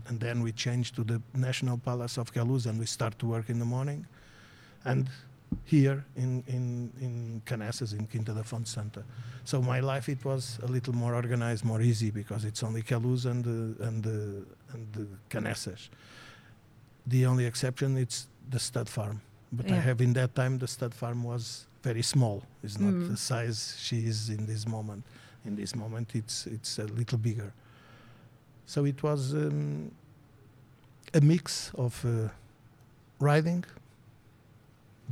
and 0.08 0.20
then 0.20 0.42
we 0.42 0.52
change 0.52 0.92
to 0.96 1.04
the 1.04 1.20
National 1.34 1.78
Palace 1.78 2.20
of 2.20 2.32
Queluz, 2.34 2.66
and 2.66 2.78
we 2.80 2.86
start 2.86 3.18
to 3.20 3.26
work 3.26 3.48
in 3.48 3.58
the 3.58 3.64
morning, 3.76 4.06
and 4.84 5.08
here 5.64 6.04
in 6.16 6.42
in 6.46 6.90
in 7.00 7.42
Caneças, 7.44 7.92
in 7.92 8.06
Quinta 8.06 8.32
da 8.32 8.42
Fonte 8.42 8.68
Santa. 8.68 9.02
So 9.44 9.60
my 9.62 9.80
life 9.80 10.08
it 10.12 10.24
was 10.24 10.58
a 10.62 10.66
little 10.66 10.94
more 10.94 11.14
organized, 11.14 11.64
more 11.64 11.80
easy 11.80 12.10
because 12.10 12.44
it's 12.44 12.62
only 12.62 12.82
Queluz 12.82 13.24
and 13.26 13.44
the, 13.44 13.84
and 13.86 14.02
the, 14.04 14.44
and 14.74 14.92
the 14.92 15.06
Caneças. 15.30 15.88
The 17.06 17.24
only 17.26 17.46
exception 17.46 17.96
it's 17.96 18.28
the 18.50 18.58
stud 18.58 18.88
farm, 18.88 19.20
but 19.52 19.70
I 19.70 19.76
have 19.80 20.02
in 20.02 20.12
that 20.14 20.34
time 20.34 20.58
the 20.58 20.66
stud 20.68 20.92
farm 20.94 21.22
was 21.24 21.66
very 21.82 22.02
small. 22.02 22.42
It's 22.62 22.78
not 22.78 22.92
Mm. 22.92 23.08
the 23.10 23.16
size 23.16 23.76
she 23.78 23.96
is 24.06 24.28
in 24.28 24.46
this 24.46 24.66
moment. 24.66 25.04
In 25.46 25.56
this 25.56 25.74
moment, 25.74 26.14
it's 26.14 26.46
it's 26.46 26.78
a 26.78 26.84
little 26.84 27.18
bigger. 27.18 27.52
So 28.66 28.84
it 28.84 29.02
was 29.02 29.32
um, 29.32 29.90
a 31.14 31.20
mix 31.22 31.70
of 31.74 32.04
uh, 32.04 32.28
riding, 33.18 33.64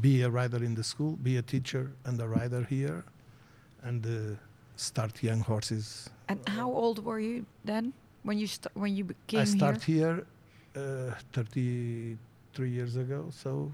be 0.00 0.22
a 0.22 0.28
rider 0.30 0.62
in 0.62 0.74
the 0.74 0.84
school, 0.84 1.16
be 1.22 1.36
a 1.38 1.42
teacher 1.42 1.90
and 2.04 2.20
a 2.20 2.28
rider 2.28 2.62
here, 2.68 3.04
and 3.82 4.04
uh, 4.06 4.36
start 4.76 5.22
young 5.22 5.40
horses. 5.40 6.10
and 6.28 6.38
how 6.48 6.70
old 6.72 6.98
were 7.04 7.20
you 7.20 7.44
then 7.64 7.92
when 8.24 8.38
you 8.38 8.46
st- 8.46 8.74
when 8.74 8.96
you 8.96 9.04
came 9.26 9.40
I 9.40 9.44
start 9.44 9.82
here? 9.84 10.26
here, 10.74 11.10
uh, 11.10 11.14
33 11.32 12.70
years 12.70 12.96
ago, 12.96 13.30
so 13.30 13.72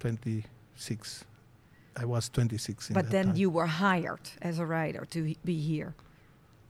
26. 0.00 1.24
I 2.00 2.04
was 2.04 2.28
26 2.28 2.90
But 2.90 3.10
then 3.10 3.26
time. 3.26 3.36
you 3.36 3.50
were 3.50 3.66
hired 3.66 4.20
as 4.42 4.58
a 4.58 4.66
rider 4.66 5.04
to 5.10 5.24
he- 5.24 5.38
be 5.44 5.58
here. 5.58 5.94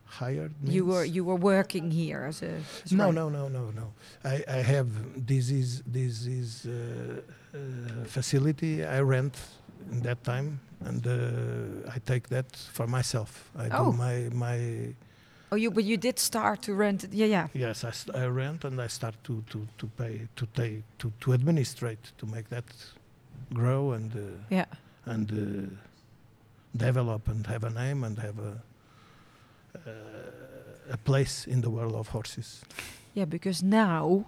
hired. 0.07 0.53
You 0.65 0.87
were 0.87 1.05
you 1.05 1.23
were 1.25 1.37
working 1.37 1.91
here 1.91 2.25
as 2.29 2.43
a 2.43 2.53
as 2.85 2.93
No, 2.93 3.05
rider. 3.05 3.13
no, 3.15 3.29
no, 3.29 3.49
no, 3.49 3.71
no. 3.71 3.93
I, 4.25 4.43
I 4.49 4.63
have 4.75 4.89
this 5.27 5.51
is 5.51 5.83
this 5.87 6.25
is 6.27 6.65
uh, 6.67 7.21
facility 8.07 8.85
I 8.85 9.01
rent 9.01 9.37
in 9.93 10.01
that 10.03 10.23
time, 10.25 10.61
and 10.85 11.07
uh, 11.07 11.95
I 11.95 11.99
take 12.05 12.29
that 12.29 12.57
for 12.73 12.87
myself. 12.87 13.51
I 13.57 13.69
Oh. 13.71 13.85
do 13.93 13.97
my 13.99 14.29
my 14.33 14.95
Oh, 15.51 15.57
you 15.57 15.71
but 15.71 15.85
you 15.85 15.97
did 15.97 16.19
start 16.19 16.61
to 16.63 16.75
rent. 16.75 17.07
Yeah, 17.11 17.27
yeah. 17.31 17.49
yes. 17.55 17.85
I, 17.85 17.93
I 18.25 18.27
rent 18.27 18.65
and 18.65 18.81
I 18.81 18.89
start 18.89 19.15
to 19.25 19.43
to 19.51 19.67
to 19.79 19.87
pay 19.97 20.29
to 20.37 20.47
take 20.47 20.83
to 20.99 21.11
to 21.21 21.33
administrate 21.33 22.13
to 22.19 22.27
make 22.27 22.49
that 22.49 22.65
grow 23.55 23.93
and 23.93 24.13
uh, 24.15 24.21
Yeah. 24.51 24.67
and 25.07 25.31
uh, 25.33 25.71
develop 26.77 27.29
and 27.29 27.47
have 27.47 27.65
a 27.67 27.71
name 27.71 28.05
and 28.07 28.19
have 28.19 28.39
a 28.39 28.61
uh, 29.87 29.91
a 30.93 30.97
place 30.97 31.47
in 31.51 31.61
the 31.63 31.71
world 31.71 31.95
of 31.95 32.09
horses. 32.09 32.63
Yeah, 33.15 33.25
because 33.29 33.63
now, 33.67 34.27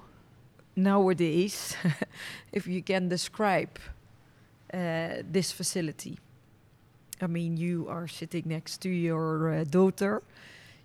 nowadays, 0.77 1.77
if 2.53 2.67
you 2.67 2.83
can 2.83 3.09
describe 3.09 3.79
uh, 4.73 5.23
this 5.31 5.53
facility, 5.53 6.19
I 7.23 7.27
mean, 7.27 7.57
you 7.57 7.87
are 7.89 8.09
sitting 8.09 8.45
next 8.47 8.79
to 8.83 8.89
your 8.89 9.53
uh, 9.53 9.65
daughter. 9.65 10.23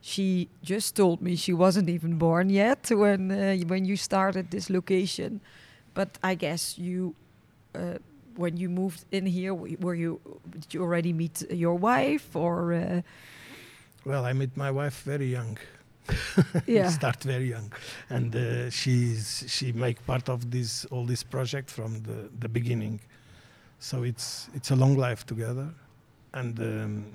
She 0.02 0.50
just 0.62 0.96
told 0.96 1.22
me 1.22 1.36
she 1.36 1.54
wasn't 1.54 1.90
even 1.90 2.18
born 2.18 2.50
yet 2.50 2.92
when 2.92 3.32
uh, 3.32 3.56
when 3.68 3.86
you 3.86 3.98
started 3.98 4.52
this 4.52 4.70
location, 4.70 5.42
but 5.94 6.10
I 6.24 6.36
guess 6.36 6.78
you. 6.78 7.16
Uh, 7.74 7.98
when 8.38 8.58
you 8.58 8.70
moved 8.70 9.06
in 9.12 9.26
here, 9.26 9.54
were 9.54 9.96
you 9.96 10.20
did 10.50 10.74
you 10.74 10.82
already 10.82 11.14
meet 11.14 11.42
your 11.50 11.76
wife 11.76 12.36
or 12.36 12.74
uh, 12.74 13.02
Well, 14.06 14.26
I 14.26 14.34
met 14.34 14.56
my 14.58 14.72
wife 14.72 15.02
very 15.04 15.32
young. 15.32 15.58
yeah 16.68 16.90
Start 16.90 17.24
very 17.24 17.50
young, 17.50 17.72
and 18.10 18.36
uh, 18.36 18.70
she's 18.70 19.44
she 19.48 19.72
make 19.74 20.06
part 20.06 20.30
of 20.30 20.50
this 20.52 20.86
all 20.92 21.06
this 21.06 21.24
project 21.24 21.70
from 21.72 22.02
the 22.04 22.30
the 22.40 22.50
beginning. 22.50 23.00
So 23.80 24.04
it's 24.04 24.50
it's 24.56 24.72
a 24.72 24.76
long 24.76 24.98
life 24.98 25.26
together, 25.26 25.68
and 26.34 26.60
um, 26.60 27.06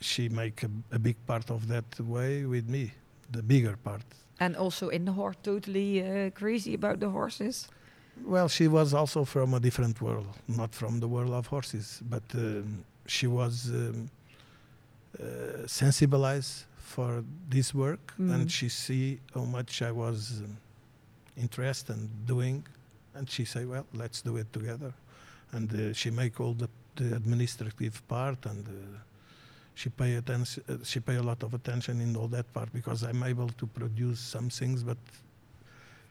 she 0.00 0.28
make 0.28 0.62
a, 0.62 0.70
a 0.92 0.98
big 0.98 1.16
part 1.26 1.50
of 1.50 1.66
that 1.68 1.84
way 2.00 2.44
with 2.46 2.68
me, 2.68 2.92
the 3.32 3.42
bigger 3.42 3.76
part. 3.76 4.04
and 4.38 4.56
also 4.56 4.88
in 4.90 5.04
the 5.04 5.12
horse 5.12 5.36
totally 5.42 6.02
uh, 6.02 6.30
crazy 6.30 6.74
about 6.74 7.00
the 7.00 7.08
horses. 7.08 7.68
Well, 8.24 8.48
she 8.48 8.68
was 8.68 8.92
also 8.94 9.24
from 9.24 9.54
a 9.54 9.60
different 9.60 10.00
world, 10.00 10.26
not 10.46 10.74
from 10.74 11.00
the 11.00 11.08
world 11.08 11.32
of 11.32 11.46
horses, 11.46 12.02
but 12.10 12.22
um, 12.34 12.84
she 13.06 13.26
was 13.26 13.68
um, 13.70 14.08
uh, 15.18 15.66
sensibilized 15.66 16.64
for 16.86 17.24
this 17.50 17.74
work, 17.74 18.14
Mm. 18.18 18.32
and 18.34 18.50
she 18.50 18.68
see 18.68 19.18
how 19.34 19.44
much 19.44 19.82
I 19.82 19.92
was 19.92 20.40
um, 20.44 20.56
interested 21.36 21.96
in 21.96 22.08
doing, 22.26 22.64
and 23.14 23.28
she 23.30 23.44
say, 23.44 23.64
"Well, 23.64 23.84
let's 23.92 24.22
do 24.22 24.36
it 24.36 24.52
together." 24.52 24.92
And 25.52 25.72
uh, 25.72 25.92
she 25.92 26.10
make 26.10 26.40
all 26.40 26.54
the, 26.54 26.68
the 26.96 27.16
administrative 27.16 28.00
part, 28.08 28.46
and 28.46 28.66
uh, 28.68 28.72
she 29.74 29.88
pay 29.90 30.16
attention. 30.16 30.62
Uh, 30.68 30.76
she 30.84 31.00
pay 31.00 31.16
a 31.16 31.22
lot 31.22 31.42
of 31.42 31.54
attention 31.54 32.00
in 32.00 32.16
all 32.16 32.28
that 32.28 32.46
part 32.52 32.72
because 32.72 33.02
I'm 33.08 33.22
able 33.22 33.48
to 33.48 33.66
produce 33.66 34.20
some 34.20 34.48
things, 34.50 34.82
but 34.82 34.98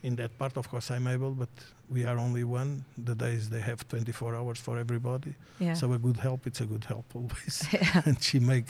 in 0.03 0.15
that 0.15 0.38
part, 0.38 0.57
of 0.57 0.69
course, 0.69 0.91
I'm 0.91 1.07
able, 1.07 1.31
but 1.31 1.49
we 1.89 2.05
are 2.05 2.17
only 2.19 2.43
one. 2.43 2.83
The 3.05 3.15
days 3.15 3.49
they 3.49 3.61
have 3.61 3.88
24 3.88 4.35
hours 4.35 4.59
for 4.59 4.77
everybody. 4.77 5.33
Yeah. 5.59 5.73
So 5.75 5.93
a 5.93 5.97
good 5.97 6.17
help, 6.17 6.45
it's 6.47 6.61
a 6.61 6.65
good 6.65 6.83
help 6.83 7.05
always. 7.15 7.67
yeah. 7.73 8.01
and 8.05 8.21
she 8.21 8.39
make 8.39 8.67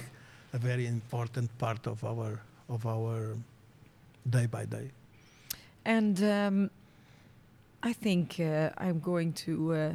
a 0.55 0.57
very 0.57 0.87
important 0.87 1.49
part 1.57 1.87
of 1.87 2.03
our 2.03 2.39
of 2.69 2.85
our 2.85 3.37
day 4.29 4.47
by 4.47 4.65
day. 4.65 4.89
And 5.85 6.23
um, 6.23 6.69
I 7.83 7.93
think 7.93 8.39
uh, 8.39 8.69
I'm 8.77 8.99
going 8.99 9.33
to 9.45 9.73
uh, 9.73 9.91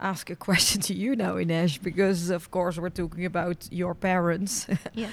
ask 0.00 0.30
a 0.30 0.36
question 0.36 0.80
to 0.88 0.94
you 0.94 1.14
now, 1.16 1.36
Ines, 1.36 1.78
because 1.78 2.30
of 2.30 2.50
course 2.50 2.78
we're 2.80 2.90
talking 3.02 3.26
about 3.26 3.68
your 3.70 3.94
parents 3.94 4.66
Yes. 4.94 5.12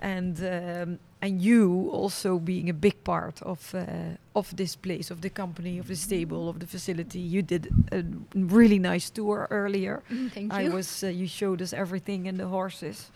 and 0.00 0.38
um, 0.38 0.98
and 1.22 1.42
you 1.42 1.90
also 1.92 2.38
being 2.38 2.70
a 2.70 2.74
big 2.74 3.02
part 3.04 3.42
of 3.42 3.74
uh, 3.74 4.16
of 4.34 4.56
this 4.56 4.76
place, 4.76 5.10
of 5.12 5.20
the 5.20 5.30
company, 5.30 5.78
of 5.80 5.86
the 5.86 5.96
stable, 5.96 6.48
of 6.48 6.58
the 6.58 6.66
facility. 6.66 7.18
You 7.18 7.42
did 7.42 7.68
a 7.92 8.02
really 8.34 8.78
nice 8.78 9.10
tour 9.10 9.46
earlier. 9.50 10.02
Thank 10.34 10.52
I 10.54 10.62
you. 10.62 10.72
was 10.72 11.02
uh, 11.02 11.08
you 11.08 11.26
showed 11.26 11.60
us 11.62 11.72
everything 11.72 12.28
and 12.28 12.38
the 12.38 12.46
horses. 12.46 13.10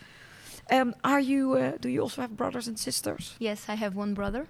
Um, 0.71 0.95
are 1.05 1.21
you? 1.21 1.55
Uh, 1.55 1.73
do 1.81 1.89
you 1.89 2.03
also 2.03 2.21
have 2.23 2.37
brothers 2.37 2.69
and 2.69 2.79
sisters? 2.79 3.35
Yes, 3.39 3.69
I 3.69 3.75
have 3.77 3.95
one 3.97 4.15
brother, 4.15 4.47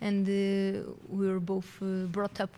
and 0.00 0.26
uh, 0.28 0.82
we 1.08 1.26
were 1.28 1.40
both 1.40 1.66
uh, 1.82 2.06
brought 2.10 2.40
up. 2.40 2.50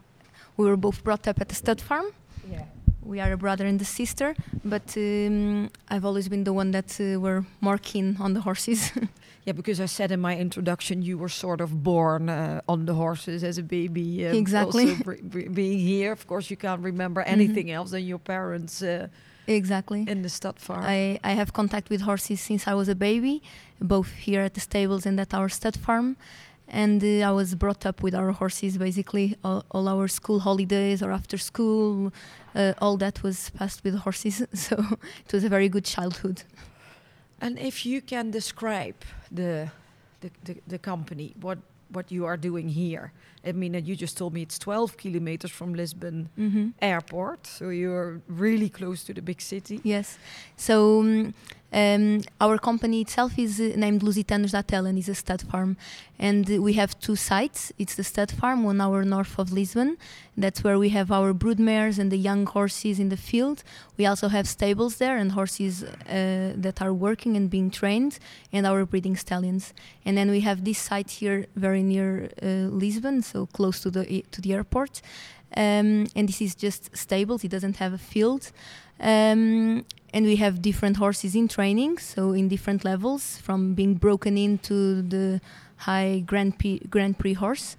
We 0.56 0.66
were 0.66 0.76
both 0.76 1.02
brought 1.02 1.26
up 1.28 1.40
at 1.40 1.48
the 1.48 1.54
stud 1.54 1.80
farm. 1.80 2.06
Yeah. 2.50 2.64
We 3.02 3.20
are 3.20 3.32
a 3.32 3.36
brother 3.36 3.64
and 3.66 3.80
a 3.80 3.84
sister, 3.84 4.34
but 4.64 4.94
um, 4.96 5.70
I've 5.88 6.04
always 6.04 6.28
been 6.28 6.44
the 6.44 6.52
one 6.52 6.72
that 6.72 7.00
uh, 7.00 7.18
were 7.18 7.44
more 7.60 7.78
keen 7.78 8.16
on 8.20 8.34
the 8.34 8.40
horses. 8.40 8.92
Yeah, 9.46 9.54
because 9.56 9.80
I 9.80 9.86
said 9.86 10.10
in 10.12 10.20
my 10.20 10.36
introduction 10.36 11.00
you 11.00 11.16
were 11.16 11.30
sort 11.30 11.62
of 11.62 11.82
born 11.82 12.28
uh, 12.28 12.60
on 12.68 12.84
the 12.84 12.92
horses 12.92 13.42
as 13.42 13.56
a 13.56 13.62
baby. 13.62 14.26
um, 14.26 14.34
Exactly. 14.36 14.90
Also 14.90 15.02
br- 15.04 15.22
br- 15.22 15.48
being 15.48 15.78
here, 15.78 16.12
of 16.12 16.26
course, 16.26 16.50
you 16.50 16.56
can't 16.58 16.82
remember 16.82 17.22
Mhm. 17.22 17.32
anything 17.32 17.70
else 17.70 17.90
than 17.92 18.04
your 18.04 18.18
parents 18.18 18.82
uh, 18.82 19.08
Exactly. 19.48 20.04
in 20.06 20.22
the 20.22 20.28
Stadfarm. 20.28 20.82
I, 20.82 21.18
I 21.24 21.32
have 21.32 21.52
contact 21.52 21.90
with 21.90 22.02
horses 22.02 22.40
since 22.40 22.68
I 22.68 22.74
was 22.74 22.88
a 22.88 22.94
baby, 22.94 23.42
both 23.80 24.12
here 24.12 24.42
at 24.42 24.54
the 24.54 24.60
stables 24.60 25.06
and 25.06 25.18
at 25.18 25.34
our 25.34 25.48
stud 25.48 25.76
farm. 25.76 26.16
And 26.68 27.02
uh, 27.02 27.28
I 27.28 27.30
was 27.30 27.54
brought 27.54 27.86
up 27.86 28.02
with 28.02 28.14
our 28.14 28.30
horses 28.32 28.76
basically. 28.76 29.36
All, 29.42 29.64
all 29.70 29.88
our 29.88 30.06
school 30.06 30.40
holidays 30.40 31.02
or 31.02 31.12
after 31.12 31.38
school, 31.38 32.12
uh, 32.54 32.74
all 32.78 32.98
that 32.98 33.22
was 33.22 33.50
passed 33.50 33.82
with 33.84 33.94
horses. 33.96 34.46
So 34.52 34.76
it 35.24 35.32
was 35.32 35.44
a 35.44 35.48
very 35.48 35.68
good 35.68 35.86
childhood. 35.86 36.42
And 37.40 37.58
if 37.58 37.86
you 37.86 38.02
can 38.02 38.30
describe 38.30 38.96
the 39.30 39.70
the, 40.20 40.30
the, 40.44 40.56
the 40.66 40.78
company, 40.78 41.32
what 41.40 41.58
what 41.90 42.10
you 42.10 42.26
are 42.26 42.36
doing 42.36 42.68
here. 42.68 43.12
I 43.44 43.52
mean, 43.52 43.74
you 43.84 43.96
just 43.96 44.16
told 44.18 44.34
me 44.34 44.42
it's 44.42 44.58
12 44.58 44.96
kilometers 44.96 45.50
from 45.50 45.74
Lisbon 45.74 46.28
hmm 46.36 46.68
airport, 46.82 47.46
so 47.46 47.68
you're 47.70 48.20
really 48.28 48.68
close 48.68 49.04
to 49.04 49.14
the 49.14 49.22
big 49.22 49.40
city. 49.40 49.80
Yes. 49.84 50.18
So 50.56 51.00
um, 51.00 51.34
um, 51.70 52.22
our 52.40 52.56
company 52.56 53.02
itself 53.02 53.38
is 53.38 53.60
uh, 53.60 53.72
named 53.76 54.02
Lusitanos 54.02 54.52
d'Atela 54.52 54.88
and 54.88 54.98
is 54.98 55.08
a 55.08 55.14
stud 55.14 55.42
farm. 55.42 55.76
And 56.18 56.48
we 56.48 56.72
have 56.72 56.98
two 56.98 57.14
sites. 57.14 57.72
It's 57.78 57.94
the 57.94 58.04
stud 58.04 58.32
farm, 58.32 58.64
one 58.64 58.80
hour 58.80 59.04
north 59.04 59.38
of 59.38 59.52
Lisbon. 59.52 59.98
That's 60.36 60.64
where 60.64 60.78
we 60.78 60.88
have 60.90 61.12
our 61.12 61.34
brood 61.34 61.60
mares 61.60 61.98
and 61.98 62.10
the 62.10 62.16
young 62.16 62.46
horses 62.46 62.98
in 62.98 63.10
the 63.10 63.16
field. 63.16 63.62
We 63.98 64.06
also 64.06 64.28
have 64.28 64.48
stables 64.48 64.96
there 64.96 65.18
and 65.18 65.32
horses 65.32 65.84
uh, 65.84 66.54
that 66.56 66.80
are 66.80 66.92
working 66.94 67.36
and 67.36 67.50
being 67.50 67.70
trained, 67.70 68.18
and 68.52 68.66
our 68.66 68.86
breeding 68.86 69.16
stallions. 69.16 69.74
And 70.04 70.16
then 70.16 70.30
we 70.30 70.40
have 70.40 70.64
this 70.64 70.78
site 70.78 71.10
here, 71.10 71.46
very 71.54 71.82
near 71.82 72.30
uh, 72.42 72.46
Lisbon, 72.70 73.22
so 73.22 73.46
close 73.46 73.80
to 73.80 73.90
the 73.90 74.24
to 74.32 74.40
the 74.40 74.54
airport. 74.54 75.02
Um, 75.56 76.06
and 76.14 76.28
this 76.28 76.40
is 76.40 76.54
just 76.54 76.96
stables. 76.96 77.44
It 77.44 77.50
doesn't 77.50 77.76
have 77.76 77.92
a 77.92 77.98
field. 77.98 78.52
Um, 79.00 79.84
and 80.12 80.24
we 80.24 80.36
have 80.36 80.62
different 80.62 80.96
horses 80.96 81.34
in 81.34 81.48
training, 81.48 81.98
so 81.98 82.32
in 82.32 82.48
different 82.48 82.84
levels, 82.84 83.38
from 83.38 83.74
being 83.74 83.94
broken 83.94 84.36
into 84.38 85.02
the 85.02 85.40
high 85.76 86.22
Grand 86.26 86.58
Prix, 86.58 86.80
Grand 86.90 87.18
Prix 87.18 87.34
horse. 87.34 87.76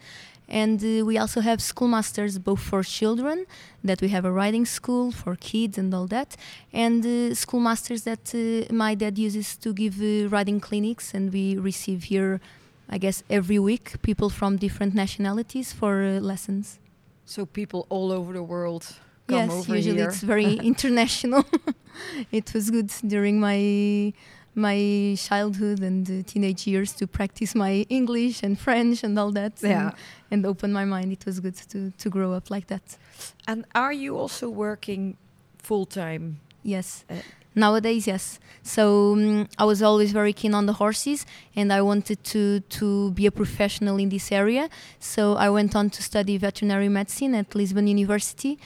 And 0.47 0.83
uh, 0.83 1.05
we 1.05 1.17
also 1.17 1.41
have 1.41 1.61
schoolmasters, 1.61 2.39
both 2.39 2.59
for 2.59 2.81
children, 2.83 3.45
that 3.83 4.01
we 4.01 4.09
have 4.09 4.25
a 4.25 4.31
riding 4.31 4.65
school 4.65 5.11
for 5.11 5.35
kids 5.35 5.77
and 5.77 5.93
all 5.93 6.07
that, 6.07 6.35
and 6.73 7.05
uh, 7.05 7.35
schoolmasters 7.35 8.03
that 8.03 8.33
uh, 8.33 8.73
my 8.73 8.95
dad 8.95 9.19
uses 9.19 9.55
to 9.57 9.73
give 9.73 10.01
uh, 10.01 10.27
riding 10.29 10.59
clinics. 10.59 11.13
And 11.13 11.31
we 11.31 11.57
receive 11.57 12.05
here, 12.05 12.41
I 12.89 12.97
guess, 12.97 13.23
every 13.29 13.59
week 13.59 14.01
people 14.01 14.29
from 14.29 14.57
different 14.57 14.95
nationalities 14.95 15.71
for 15.71 16.03
uh, 16.03 16.19
lessons. 16.19 16.79
So 17.25 17.45
people 17.45 17.85
all 17.89 18.11
over 18.11 18.33
the 18.33 18.41
world 18.41 18.95
come 19.29 19.49
yes, 19.49 19.51
over 19.51 19.75
usually 19.75 19.97
here. 19.97 20.09
it's 20.09 20.21
very 20.21 20.53
international. 20.71 21.45
it 22.39 22.53
was 22.53 22.69
good 22.69 22.91
during 23.05 23.39
my 23.39 24.13
my 24.55 25.15
childhood 25.17 25.79
and 25.89 26.03
uh, 26.09 26.23
teenage 26.25 26.67
years 26.67 26.91
to 26.93 27.07
practice 27.07 27.55
my 27.55 27.85
English 27.89 28.43
and 28.43 28.59
French 28.59 29.03
and 29.03 29.17
all 29.17 29.31
that. 29.31 29.53
Yeah. 29.61 29.69
And, 29.69 29.93
and 30.31 30.45
open 30.45 30.73
my 30.73 30.85
mind. 30.85 31.11
It 31.11 31.25
was 31.25 31.39
good 31.39 31.57
to 31.71 31.91
to 31.91 32.09
grow 32.09 32.33
up 32.33 32.49
like 32.49 32.67
that. 32.67 32.97
And 33.47 33.65
are 33.73 33.93
you 33.93 34.17
also 34.17 34.49
working 34.49 35.17
full 35.57 35.85
time? 35.85 36.39
Yes. 36.63 37.05
Uh, 37.09 37.15
Nowadays, 37.55 38.05
yes. 38.07 38.39
So 38.63 39.13
um, 39.13 39.47
I 39.57 39.65
was 39.65 39.81
always 39.81 40.11
very 40.11 40.33
keen 40.33 40.53
on 40.53 40.65
the 40.65 40.73
horses, 40.73 41.25
and 41.55 41.73
I 41.73 41.81
wanted 41.81 42.23
to 42.25 42.59
to 42.77 43.11
be 43.11 43.25
a 43.25 43.31
professional 43.31 43.97
in 43.97 44.09
this 44.09 44.31
area. 44.31 44.69
So 44.99 45.33
I 45.33 45.49
went 45.49 45.75
on 45.75 45.89
to 45.89 46.03
study 46.03 46.37
veterinary 46.37 46.89
medicine 46.89 47.33
at 47.35 47.55
Lisbon 47.55 47.87
University, 47.87 48.59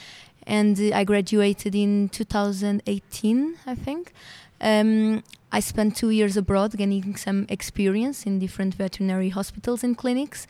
and 0.46 0.80
I 0.94 1.04
graduated 1.04 1.76
in 1.76 2.10
2018, 2.10 3.58
I 3.66 3.76
think. 3.76 4.14
Um, 4.62 5.24
I 5.52 5.60
spent 5.60 5.96
two 5.96 6.10
years 6.10 6.36
abroad, 6.38 6.76
gaining 6.76 7.16
some 7.16 7.46
experience 7.50 8.26
in 8.26 8.40
different 8.40 8.74
veterinary 8.76 9.30
hospitals 9.30 9.84
and 9.84 9.98
clinics. 9.98 10.48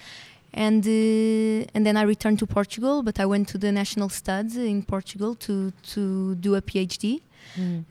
And 0.56 0.86
uh, 0.86 1.66
and 1.74 1.84
then 1.84 1.98
I 1.98 2.04
returned 2.04 2.38
to 2.40 2.46
Portugal, 2.46 3.02
but 3.02 3.20
I 3.20 3.26
went 3.26 3.48
to 3.50 3.58
the 3.58 3.72
National 3.72 4.10
Studs 4.10 4.56
in 4.56 4.84
Portugal 4.84 5.34
to 5.36 5.74
to 5.94 6.36
do 6.36 6.54
a 6.56 6.62
PhD 6.62 7.22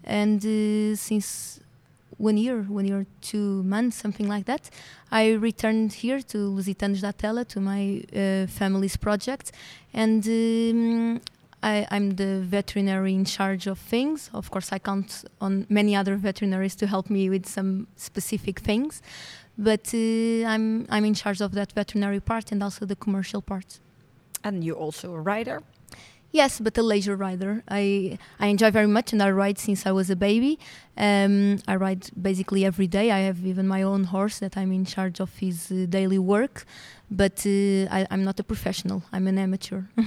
and 0.05 0.45
uh, 0.45 0.97
since 0.97 1.61
one 2.19 2.37
year, 2.37 2.63
one 2.63 2.85
year, 2.85 3.07
two 3.21 3.63
months, 3.65 3.97
something 3.97 4.29
like 4.29 4.45
that, 4.47 4.71
I 5.11 5.33
returned 5.33 5.93
here 5.93 6.21
to 6.21 6.39
Lusitanos 6.39 7.01
d'Atela 7.01 7.45
to 7.47 7.61
my 7.61 8.03
uh, 8.15 8.47
family's 8.47 8.97
project, 8.97 9.53
and 9.93 10.25
um, 10.27 11.21
I, 11.63 11.87
I'm 11.91 12.17
the 12.17 12.41
veterinary 12.41 13.15
in 13.15 13.25
charge 13.25 13.67
of 13.67 13.79
things. 13.79 14.31
Of 14.35 14.51
course, 14.51 14.73
I 14.73 14.79
count 14.79 15.25
on 15.41 15.67
many 15.69 15.95
other 15.95 16.17
veterinaries 16.17 16.77
to 16.77 16.87
help 16.87 17.09
me 17.09 17.31
with 17.31 17.47
some 17.47 17.87
specific 17.97 18.61
things, 18.61 19.03
but 19.57 19.95
uh, 19.95 20.47
I'm 20.47 20.87
I'm 20.89 21.05
in 21.05 21.15
charge 21.15 21.41
of 21.41 21.53
that 21.53 21.73
veterinary 21.73 22.21
part 22.21 22.53
and 22.53 22.63
also 22.63 22.87
the 22.87 22.97
commercial 22.97 23.43
part. 23.43 23.81
And 24.45 24.65
you're 24.65 24.77
also 24.77 25.15
a 25.15 25.21
rider. 25.21 25.63
Yes, 26.33 26.61
but 26.61 26.79
a 26.79 26.83
leisure 26.83 27.15
rider. 27.15 27.63
I 27.69 28.19
I 28.41 28.47
enjoy 28.47 28.71
very 28.71 28.87
much, 28.87 29.13
and 29.13 29.23
I 29.23 29.31
ride 29.31 29.59
since 29.59 29.87
I 29.87 29.93
was 29.93 30.11
a 30.11 30.17
baby. 30.17 30.59
Um, 30.97 31.59
I 31.69 31.77
ride 31.77 32.11
basically 32.21 32.65
every 32.65 32.89
day. 32.89 33.11
I 33.11 33.21
have 33.21 33.45
even 33.45 33.69
my 33.69 33.83
own 33.83 34.05
horse 34.05 34.39
that 34.39 34.57
I'm 34.57 34.73
in 34.73 34.85
charge 34.85 35.21
of 35.21 35.31
his 35.39 35.71
uh, 35.71 35.87
daily 35.89 36.19
work, 36.19 36.65
but 37.11 37.47
uh, 37.47 37.97
I, 37.97 38.07
I'm 38.11 38.25
not 38.25 38.41
a 38.41 38.45
professional. 38.45 39.03
I'm 39.13 39.27
an 39.29 39.39
amateur. 39.39 39.83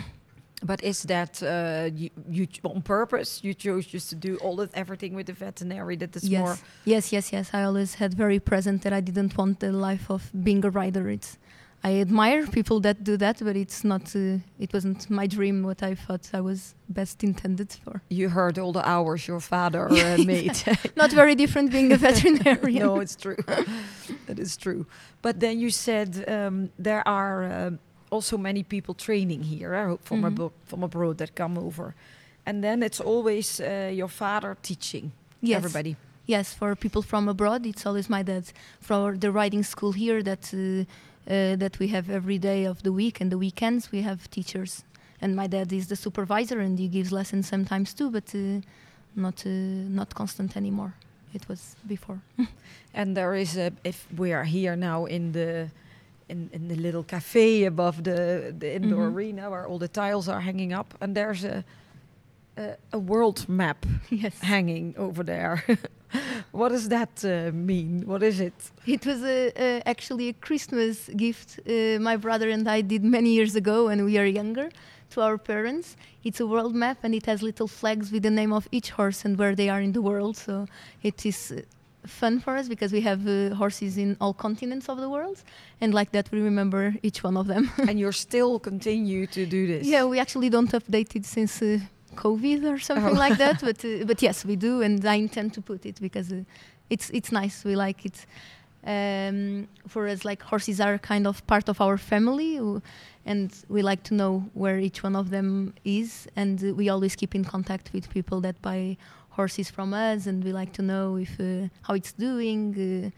But 0.64 0.84
is 0.84 1.03
that 1.03 1.43
uh, 1.43 1.89
you, 1.93 2.10
you 2.30 2.47
on 2.64 2.82
purpose? 2.82 3.43
You 3.43 3.53
chose 3.53 3.86
just 3.86 4.10
to 4.10 4.16
do 4.16 4.38
all 4.38 4.62
of 4.62 4.70
everything 4.74 5.14
with 5.14 5.28
the 5.28 5.34
veterinary. 5.34 5.95
That 5.97 6.16
is 6.16 6.28
yes, 6.28 6.39
more. 6.39 6.58
yes, 6.86 7.12
yes, 7.12 7.34
yes. 7.34 7.49
I 7.53 7.64
always 7.64 7.95
had 7.95 8.14
very 8.14 8.39
present 8.39 8.82
that 8.84 8.93
I 8.93 9.01
didn't 9.01 9.38
want 9.38 9.60
the 9.60 9.72
life 9.72 10.10
of 10.10 10.32
being 10.43 10.64
a 10.64 10.70
rider. 10.70 11.10
It's 11.10 11.38
I 11.86 12.01
admire 12.01 12.47
people 12.47 12.80
that 12.80 13.03
do 13.03 13.16
that, 13.18 13.38
but 13.43 13.56
it's 13.56 13.84
not. 13.84 14.16
Uh, 14.16 14.39
it 14.58 14.74
wasn't 14.74 15.08
my 15.08 15.28
dream. 15.28 15.62
What 15.62 15.84
I 15.84 15.93
thought 15.93 16.28
I 16.34 16.41
was 16.41 16.74
best 16.89 17.24
intended 17.24 17.72
for. 17.72 18.01
You 18.10 18.30
heard 18.30 18.58
all 18.58 18.72
the 18.72 18.88
hours 18.89 19.28
your 19.28 19.39
father 19.39 19.88
uh, 19.91 20.18
made. 20.26 20.58
Not 20.95 21.12
very 21.12 21.36
different 21.36 21.72
being 21.72 21.91
a 21.91 21.97
veterinarian. 22.08 22.82
no, 22.82 22.99
it's 23.01 23.16
true. 23.16 23.38
that 24.26 24.39
is 24.39 24.58
true. 24.58 24.88
But 25.22 25.39
then 25.39 25.60
you 25.60 25.70
said 25.70 26.26
um, 26.28 26.72
there 26.80 27.08
are 27.08 27.43
um, 27.43 27.80
also 28.16 28.38
many 28.38 28.63
people 28.63 28.93
training 28.95 29.43
here 29.43 29.74
uh, 29.76 29.97
from 30.03 30.22
Mhm. 30.22 30.30
abo- 30.36 30.51
from 30.66 30.84
abroad 30.84 31.18
that 31.18 31.30
come 31.36 31.59
over, 31.59 31.93
and 32.45 32.61
then 32.63 32.84
it's 32.84 33.01
always 33.01 33.59
uh, 33.59 33.91
your 33.99 34.09
father 34.09 34.55
teaching 34.61 35.11
Yes. 35.41 35.57
everybody. 35.63 35.95
Yes, 36.28 36.53
for 36.53 36.76
people 36.76 37.01
from 37.03 37.28
abroad, 37.30 37.66
it's 37.66 37.86
always 37.86 38.07
my 38.09 38.24
dad. 38.24 38.43
For 38.82 39.18
the 39.18 39.30
riding 39.32 39.63
school 39.63 39.91
here, 39.93 40.24
that 40.24 40.53
uh, 40.53 40.59
uh, 41.28 41.57
that 41.57 41.78
we 41.80 41.88
have 41.88 42.09
every 42.13 42.38
day 42.39 42.68
of 42.68 42.78
the 42.82 42.91
week 42.91 43.22
and 43.22 43.30
the 43.32 43.38
weekends, 43.38 43.91
we 43.91 44.01
have 44.03 44.18
teachers. 44.30 44.84
And 45.22 45.36
my 45.36 45.47
dad 45.47 45.72
is 45.72 45.86
the 45.88 45.95
supervisor, 45.95 46.59
and 46.59 46.80
he 46.80 46.88
gives 46.88 47.11
lessons 47.11 47.47
sometimes 47.47 47.93
too, 47.93 48.09
but 48.11 48.34
uh, 48.36 48.61
not 49.16 49.45
uh, 49.45 49.49
not 49.89 50.13
constant 50.13 50.55
anymore. 50.57 50.91
It 51.34 51.47
was 51.47 51.76
before. 51.88 52.20
And 52.93 53.16
there 53.16 53.36
is 53.41 53.57
a 53.57 53.72
if 53.84 54.07
we 54.18 54.34
are 54.34 54.45
here 54.45 54.76
now 54.78 55.05
in 55.07 55.32
the 55.32 55.68
in, 56.30 56.49
in 56.53 56.67
the 56.67 56.76
little 56.76 57.03
cafe 57.03 57.65
above 57.65 58.03
the 58.03 58.53
the 58.59 58.76
indoor 58.76 59.09
Mhm. 59.09 59.15
arena 59.15 59.49
where 59.49 59.65
all 59.67 59.80
the 59.80 59.88
tiles 59.88 60.28
are 60.28 60.41
hanging 60.41 60.73
up, 60.73 60.93
and 61.01 61.15
there's 61.15 61.43
a 61.43 61.63
a, 62.57 62.76
a 62.91 62.97
world 62.99 63.47
map 63.49 63.86
yes, 64.09 64.39
hanging 64.41 64.93
over 64.97 65.23
there. 65.23 65.63
what 66.51 66.69
does 66.69 66.88
that 66.89 67.23
uh, 67.26 67.51
mean? 67.53 68.03
What 68.05 68.23
is 68.23 68.39
it? 68.39 68.53
it 68.86 69.05
was 69.05 69.21
a, 69.23 69.51
a, 69.57 69.82
actually 69.86 70.30
a 70.30 70.34
Christmas 70.34 71.09
gift 71.17 71.59
uh, 71.67 71.99
my 71.99 72.17
brother 72.17 72.49
and 72.49 72.67
I 72.67 72.82
did 72.82 73.03
many 73.03 73.30
years 73.30 73.55
ago 73.55 73.86
when 73.88 74.05
we 74.05 74.17
are 74.17 74.26
younger 74.26 74.69
to 75.11 75.21
our 75.21 75.38
parents. 75.38 75.95
It's 76.23 76.39
a 76.39 76.45
world 76.47 76.73
map 76.73 76.97
and 77.03 77.13
it 77.13 77.26
has 77.26 77.41
little 77.41 77.67
flags 77.67 78.11
with 78.11 78.23
the 78.23 78.32
name 78.32 78.53
of 78.55 78.67
each 78.71 78.91
horse 78.91 79.26
and 79.26 79.38
where 79.38 79.55
they 79.55 79.69
are 79.69 79.82
in 79.82 79.91
the 79.91 80.01
world. 80.01 80.38
So 80.38 80.65
it 81.03 81.26
is 81.26 81.51
uh, 81.51 81.61
fun 82.08 82.39
for 82.39 82.56
us 82.58 82.68
because 82.68 82.91
we 82.93 83.01
have 83.01 83.28
uh, 83.28 83.56
horses 83.56 83.97
in 83.97 84.16
all 84.20 84.34
continents 84.34 84.89
of 84.89 84.97
the 84.99 85.10
world, 85.10 85.43
and 85.82 85.93
like 85.93 86.12
that 86.12 86.30
we 86.32 86.39
remember 86.41 86.93
each 87.03 87.24
one 87.24 87.38
of 87.38 87.47
them. 87.47 87.70
and 87.89 87.99
you're 87.99 88.12
still 88.28 88.60
continue 88.60 89.28
to 89.28 89.45
do 89.45 89.68
this. 89.68 89.88
yeah, 89.88 90.03
we 90.06 90.20
actually 90.20 90.49
don't 90.49 90.72
update 90.72 91.16
it 91.16 91.26
since 91.26 91.62
uh, 91.62 91.80
COVID 92.16 92.64
or 92.74 92.80
something 92.80 93.16
Oh. 93.18 93.20
like 93.20 93.38
that, 93.38 93.62
but 93.68 93.84
uh, 93.86 94.06
but 94.06 94.22
yes, 94.22 94.45
we 94.45 94.56
do, 94.56 94.82
and 94.82 95.06
I 95.06 95.16
intend 95.16 95.53
to 95.53 95.62
put 95.62 95.86
it 95.86 95.99
because 96.01 96.32
uh, 96.32 96.43
it's 96.89 97.10
it's 97.12 97.32
nice. 97.32 97.64
We 97.66 97.76
like 97.76 98.06
it. 98.06 98.26
Um, 98.88 99.68
for 99.88 100.08
us, 100.08 100.24
like 100.24 100.43
horses 100.43 100.80
are 100.80 100.99
kind 100.99 101.26
of 101.26 101.41
part 101.47 101.70
of 101.70 101.82
our 101.82 101.97
family, 101.97 102.60
and 103.26 103.51
we 103.68 103.82
like 103.82 104.03
to 104.03 104.14
know 104.14 104.43
where 104.53 104.78
each 104.78 105.01
one 105.03 105.16
of 105.16 105.30
them 105.32 105.74
is, 105.84 106.28
and 106.36 106.64
uh, 106.64 106.74
we 106.76 106.88
always 106.89 107.16
keep 107.16 107.34
in 107.34 107.43
contact 107.43 107.89
with 107.93 108.10
people 108.12 108.41
that 108.41 108.62
buy 108.62 108.95
horses 109.36 109.70
from 109.70 109.94
us, 109.94 110.28
and 110.28 110.44
we 110.44 110.52
like 110.52 110.72
to 110.74 110.82
know 110.82 111.18
if 111.18 111.40
uh, 111.40 111.68
how 111.88 111.94
it's 111.96 112.14
doing. 112.14 112.62
Uh, 112.76 113.10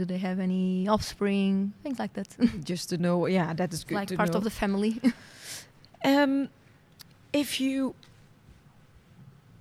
Do 0.00 0.04
they 0.04 0.18
have 0.28 0.38
any 0.42 0.86
offspring? 0.88 1.72
Things 1.82 1.98
like 1.98 2.12
that. 2.14 2.28
Just 2.72 2.88
to 2.90 2.96
know, 2.96 3.26
yeah, 3.26 3.52
that 3.54 3.72
is 3.72 3.84
good 3.84 3.96
like 4.00 4.16
part 4.16 4.30
know. 4.30 4.38
of 4.38 4.44
the 4.44 4.50
family. 4.50 4.94
Um, 6.04 6.48
if 7.32 7.60
you, 7.60 7.94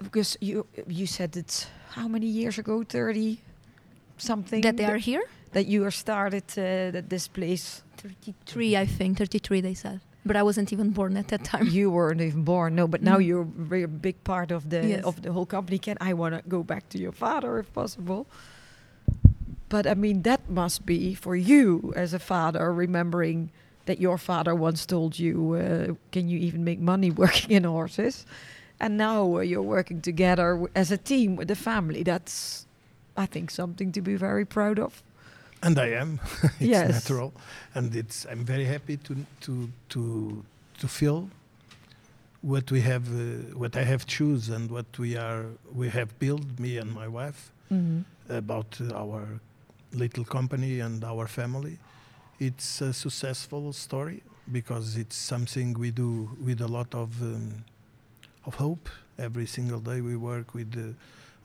because 0.04 0.38
you 0.42 0.66
you 0.88 1.06
said 1.08 1.36
it's 1.38 1.68
how 1.96 2.08
many 2.08 2.26
years 2.26 2.58
ago, 2.58 2.84
thirty 2.84 3.38
something 4.18 4.62
that 4.64 4.76
they 4.78 4.86
are 4.86 4.98
here. 4.98 5.24
that 5.52 5.66
you 5.68 5.84
are 5.86 5.92
started 5.92 6.44
uh, 6.58 6.92
that 6.92 7.10
this 7.10 7.28
place. 7.28 7.84
33, 7.98 8.78
I 8.78 8.86
think. 8.88 9.18
33, 9.18 9.62
they 9.62 9.76
said. 9.76 10.00
But 10.26 10.36
I 10.36 10.44
wasn't 10.44 10.72
even 10.72 10.92
born 10.92 11.18
at 11.18 11.28
that 11.30 11.44
time. 11.44 11.66
you 11.68 11.90
weren't 11.90 12.22
even 12.22 12.44
born, 12.44 12.76
no, 12.76 12.88
but 12.88 13.02
now 13.02 13.18
Mm. 13.18 13.26
you're 13.26 13.84
a 13.84 13.88
big 13.88 14.24
part 14.24 14.52
of 14.52 14.70
the 14.70 14.88
Yes. 14.88 15.04
of 15.04 15.22
the 15.24 15.32
whole 15.34 15.48
company. 15.48 15.80
Can 15.80 15.98
I 16.00 16.14
want 16.14 16.36
to 16.36 16.42
go 16.48 16.62
back 16.64 16.90
to 16.90 16.98
your 17.00 17.12
father 17.12 17.58
if 17.60 17.74
possible? 17.74 18.28
But 19.70 19.88
I 19.88 19.94
mean, 19.96 20.22
that 20.24 20.50
must 20.50 20.86
be 20.86 21.14
for 21.16 21.36
you 21.36 21.94
as 21.96 22.14
a 22.14 22.20
father, 22.20 22.74
remembering 22.74 23.50
that 23.86 24.00
your 24.00 24.18
father 24.18 24.54
once 24.54 24.86
told 24.86 25.18
you, 25.18 25.54
uh, 25.56 25.96
"Can 26.12 26.28
you 26.30 26.38
even 26.38 26.64
make 26.64 26.80
money 26.80 27.10
working 27.24 27.52
in 27.52 27.64
horses?" 27.64 28.26
And 28.80 28.98
now 28.98 29.38
uh, 29.38 29.40
you're 29.42 29.62
working 29.78 30.02
together 30.02 30.54
w- 30.54 30.68
as 30.76 30.92
a 30.92 30.98
team 30.98 31.36
with 31.36 31.48
the 31.48 31.56
family. 31.56 32.04
That's, 32.04 32.66
I 33.16 33.26
think, 33.28 33.50
something 33.52 33.92
to 33.94 34.02
be 34.02 34.16
very 34.16 34.46
proud 34.46 34.78
of. 34.80 35.02
And 35.64 35.78
I 35.80 35.90
am. 36.02 36.20
it's 36.60 36.70
Yes. 36.70 36.90
natural, 36.92 37.34
and 37.76 37.96
it's. 37.96 38.26
I'm 38.32 38.46
very 38.46 38.66
happy 38.66 38.98
to 38.98 39.16
to 39.42 39.70
to 39.90 40.44
to 40.80 40.88
feel 40.88 41.30
what 42.42 42.72
we 42.72 42.82
have, 42.82 43.08
uh, 43.08 43.58
what 43.58 43.76
I 43.76 43.84
have 43.84 44.06
choose, 44.06 44.50
and 44.50 44.70
what 44.72 44.86
we 45.00 45.16
are 45.18 45.46
we 45.76 45.90
have 45.90 46.08
built, 46.20 46.60
me 46.60 46.78
and 46.78 46.92
my 46.92 47.08
wife, 47.08 47.52
about 48.30 48.78
uh, 48.82 48.94
our 49.04 49.40
little 49.94 50.26
company 50.26 50.80
and 50.82 51.04
our 51.04 51.28
family. 51.28 51.78
It's 52.40 52.82
a 52.82 52.94
successful 52.94 53.74
story 53.74 54.22
because 54.52 54.98
it's 54.98 55.16
something 55.16 55.74
we 55.80 55.92
do 55.92 56.30
with 56.46 56.62
a 56.62 56.68
lot 56.68 56.94
of 56.96 57.22
um, 57.22 57.64
of 58.46 58.56
hope. 58.56 58.90
Every 59.20 59.46
single 59.46 59.80
day 59.80 60.02
we 60.02 60.16
work 60.16 60.54
with 60.56 60.74
uh, 60.76 60.94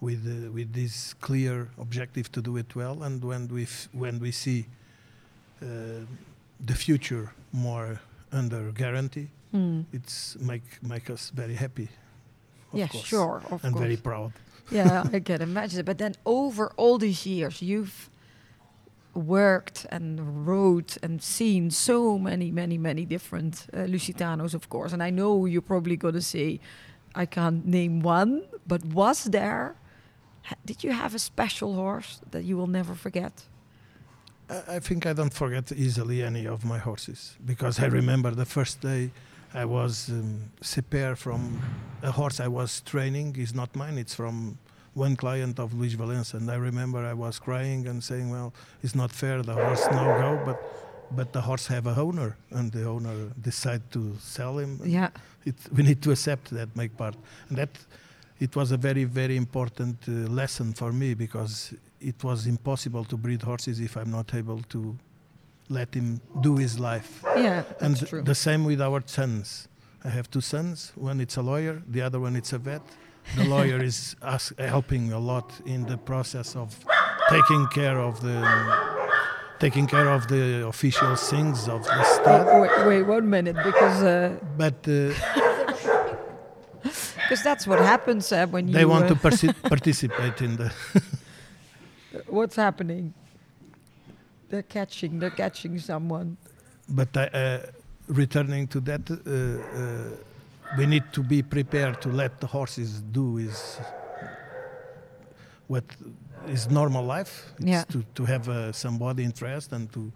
with 0.01 0.27
uh, 0.27 0.53
with 0.53 0.73
this 0.73 1.15
clear 1.21 1.69
objective 1.79 2.31
to 2.33 2.43
do 2.43 2.57
it 2.57 2.75
well, 2.77 3.03
and 3.03 3.23
when 3.25 3.49
we 3.49 3.63
f- 3.63 3.89
when 3.93 4.19
we 4.21 4.31
see 4.33 4.67
uh, 5.63 5.67
the 6.67 6.75
future 6.75 7.33
more 7.53 8.01
under 8.33 8.73
guarantee, 8.73 9.29
Mm. 9.53 9.85
it's 9.93 10.37
make 10.41 10.63
make 10.83 11.11
us 11.13 11.31
very 11.35 11.55
happy. 11.55 11.89
Of 12.73 12.79
Yes, 12.79 12.91
course, 12.93 13.07
sure, 13.07 13.43
of 13.51 13.65
and 13.65 13.73
course. 13.73 13.85
very 13.85 13.97
proud. 13.97 14.33
yeah, 14.71 15.05
I 15.17 15.21
can 15.21 15.41
imagine. 15.43 15.85
But 15.85 15.97
then 15.99 16.15
over 16.25 16.73
all 16.77 16.99
these 16.99 17.25
years, 17.27 17.63
you've 17.63 18.11
worked 19.15 19.87
and 19.91 20.47
wrote 20.47 20.99
and 21.03 21.23
seen 21.23 21.71
so 21.71 22.19
many, 22.19 22.51
many, 22.51 22.77
many 22.79 23.07
different 23.07 23.67
uh, 23.73 23.87
Lusitanos, 23.87 24.55
of 24.55 24.69
course. 24.69 24.93
And 24.93 25.03
I 25.03 25.11
know 25.11 25.47
you're 25.47 25.63
probably 25.63 25.97
going 25.97 26.15
to 26.15 26.21
say, 26.23 26.61
I 27.15 27.25
can't 27.27 27.65
name 27.67 28.01
one, 28.03 28.43
but 28.67 28.85
was 28.85 29.25
there? 29.25 29.75
Did 30.65 30.85
you 30.85 30.93
have 30.93 31.15
a 31.15 31.19
special 31.19 31.75
horse 31.75 32.21
that 32.31 32.45
you 32.45 32.57
will 32.57 32.71
never 32.71 32.95
forget? 32.95 33.33
I 34.49 34.77
I 34.77 34.81
think 34.81 35.05
I 35.07 35.13
don't 35.13 35.35
forget 35.35 35.73
easily 35.73 36.23
any 36.23 36.47
of 36.47 36.65
my 36.65 36.79
horses 36.79 37.37
because 37.45 37.85
I 37.85 37.89
remember 37.89 38.31
the 38.35 38.45
first 38.45 38.81
day 38.81 39.11
I 39.55 39.65
was 39.65 40.09
um, 40.09 40.51
separated 40.61 41.19
from 41.19 41.41
a 42.03 42.11
horse 42.11 42.45
I 42.45 42.49
was 42.49 42.81
training. 42.83 43.37
It's 43.39 43.55
not 43.55 43.75
mine. 43.75 43.99
It's 43.99 44.15
from 44.15 44.59
one 44.95 45.17
client 45.17 45.59
of 45.59 45.73
Luis 45.75 45.95
Valença, 45.95 46.35
and 46.35 46.51
I 46.51 46.57
remember 46.57 46.99
I 47.13 47.15
was 47.15 47.39
crying 47.39 47.89
and 47.89 48.03
saying, 48.03 48.31
"Well, 48.31 48.53
it's 48.83 48.95
not 48.95 49.13
fair. 49.13 49.43
The 49.43 49.55
horse 49.55 49.87
now 49.91 50.19
go, 50.21 50.45
but 50.45 50.59
but 51.11 51.33
the 51.33 51.41
horse 51.41 51.67
have 51.69 51.87
a 51.87 51.95
owner, 51.95 52.37
and 52.51 52.73
the 52.73 52.85
owner 52.85 53.15
decide 53.41 53.83
to 53.91 54.17
sell 54.21 54.59
him. 54.59 54.81
Yeah. 54.85 55.11
It, 55.45 55.55
we 55.73 55.83
need 55.83 56.03
to 56.03 56.11
accept 56.11 56.51
that, 56.51 56.75
make 56.75 56.97
part, 56.97 57.15
and 57.49 57.59
that 57.59 57.71
it 58.41 58.55
was 58.55 58.73
a 58.73 58.77
very 58.77 59.05
very 59.05 59.37
important 59.37 59.97
uh, 60.09 60.13
lesson 60.31 60.73
for 60.73 60.93
me 60.93 61.15
because 61.15 61.75
it 62.01 62.23
was 62.23 62.47
impossible 62.47 63.05
to 63.05 63.17
breed 63.17 63.43
horses 63.43 63.81
if 63.81 63.97
I'm 63.97 64.11
not 64.11 64.35
able 64.35 64.61
to 64.71 64.97
let 65.69 65.95
him 65.95 66.21
do 66.41 66.57
his 66.57 66.79
life. 66.79 67.25
Yeah, 67.37 67.65
and 67.81 67.97
the 67.97 68.35
same 68.35 68.65
with 68.65 68.81
our 68.81 69.03
sons. 69.07 69.69
I 70.05 70.11
have 70.11 70.31
two 70.31 70.41
sons. 70.41 70.93
One 70.95 71.21
it's 71.21 71.37
a 71.37 71.43
lawyer, 71.43 71.83
the 71.89 72.03
other 72.03 72.21
one 72.21 72.37
it's 72.37 72.53
a 72.53 72.59
vet. 72.59 72.83
The 73.37 73.45
lawyer 73.55 73.83
is 73.83 74.15
us 74.23 74.53
helping 74.59 75.13
a 75.13 75.19
lot 75.19 75.53
in 75.65 75.85
the 75.87 75.97
process 75.97 76.55
of 76.55 76.77
taking 77.29 77.67
care 77.69 77.99
of 77.99 78.21
the 78.21 78.39
taking 79.59 79.87
care 79.87 80.09
of 80.09 80.29
the 80.29 80.67
official 80.67 81.17
things 81.17 81.69
of 81.69 81.83
the 81.85 82.05
state. 82.05 82.45
Oh, 82.47 82.61
wait, 82.61 82.87
wait 82.87 83.03
one 83.03 83.29
minute, 83.29 83.57
because 83.65 84.03
uh, 84.03 84.37
But 84.57 84.87
uh, 84.87 85.13
because 87.29 87.43
that's 87.43 87.67
what 87.67 87.81
happens 87.81 88.31
uh, 88.33 88.47
when 88.47 88.67
they 88.67 88.73
you. 88.73 88.79
They 88.79 88.85
want 88.85 89.05
uh, 89.05 89.15
to 89.15 89.55
participate 89.69 90.41
in 90.43 90.57
the. 90.57 90.73
What's 92.29 92.57
happening? 92.57 93.13
They're 94.49 94.63
catching. 94.63 95.19
They're 95.19 95.31
catching 95.37 95.79
someone. 95.79 96.37
But 96.89 97.17
I, 97.17 97.25
uh, 97.27 97.67
returning 98.07 98.69
to 98.69 98.81
that, 98.81 99.11
uh, 99.11 99.17
uh, 99.17 100.79
we 100.79 100.87
need 100.87 101.03
to 101.13 101.23
be 101.23 101.43
prepared 101.43 102.01
to 102.03 102.09
let 102.09 102.41
the 102.41 102.47
horses 102.47 103.03
do 103.03 103.39
is 103.39 103.79
what 105.67 105.85
is 106.49 106.71
normal 106.71 107.05
life. 107.05 107.53
It's 107.59 107.67
Yeah. 107.67 107.85
to, 107.91 108.05
to 108.15 108.25
have 108.25 108.49
uh, 108.49 108.73
somebody 108.73 109.25
interest 109.25 109.73
and 109.73 109.93
to 109.93 110.13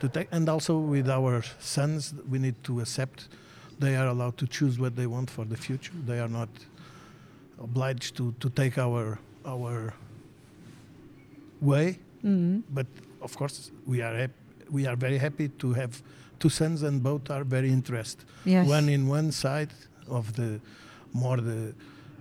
to 0.00 0.08
take 0.08 0.28
and 0.32 0.48
also 0.48 0.78
with 0.78 1.08
our 1.08 1.42
sons 1.60 2.14
we 2.28 2.38
need 2.38 2.54
to 2.64 2.80
accept 2.80 3.28
they 3.78 3.96
are 3.96 4.06
allowed 4.08 4.36
to 4.38 4.46
choose 4.46 4.78
what 4.78 4.94
they 4.96 5.06
want 5.06 5.30
for 5.30 5.44
the 5.44 5.56
future. 5.56 5.92
They 6.06 6.18
are 6.20 6.28
not 6.28 6.48
obliged 7.62 8.16
to, 8.16 8.34
to 8.40 8.50
take 8.50 8.78
our 8.78 9.18
our 9.46 9.94
way 11.60 11.98
Mm. 12.24 12.62
but 12.70 12.86
of 13.20 13.36
course 13.36 13.70
we 13.86 14.00
are 14.00 14.14
hap- 14.16 14.40
we 14.70 14.86
are 14.86 14.96
very 14.96 15.18
happy 15.18 15.48
to 15.62 15.74
have 15.74 16.02
two 16.38 16.48
sons 16.48 16.82
and 16.82 17.02
both 17.02 17.30
are 17.30 17.44
very 17.44 17.68
interested 17.68 18.24
Yes. 18.46 18.66
one 18.66 18.88
in 18.88 19.06
one 19.08 19.30
side 19.30 19.68
of 20.08 20.32
the 20.36 20.58
more 21.12 21.36
the 21.36 21.74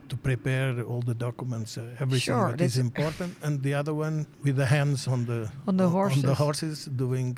to 0.09 0.15
prepare 0.17 0.81
all 0.83 1.01
the 1.01 1.13
documents 1.13 1.77
uh, 1.77 1.83
everything 2.01 2.35
Sure, 2.35 2.51
that 2.51 2.59
is 2.61 2.77
important 2.77 3.31
and 3.43 3.63
the 3.63 3.73
other 3.73 3.93
one 3.93 4.27
with 4.43 4.57
the 4.57 4.65
hands 4.65 5.07
on 5.07 5.25
the 5.25 5.49
On 5.67 5.77
the 5.77 5.85
on 5.85 5.91
horses. 5.91 6.21
the 6.23 6.35
horses 6.35 6.85
doing 6.85 7.37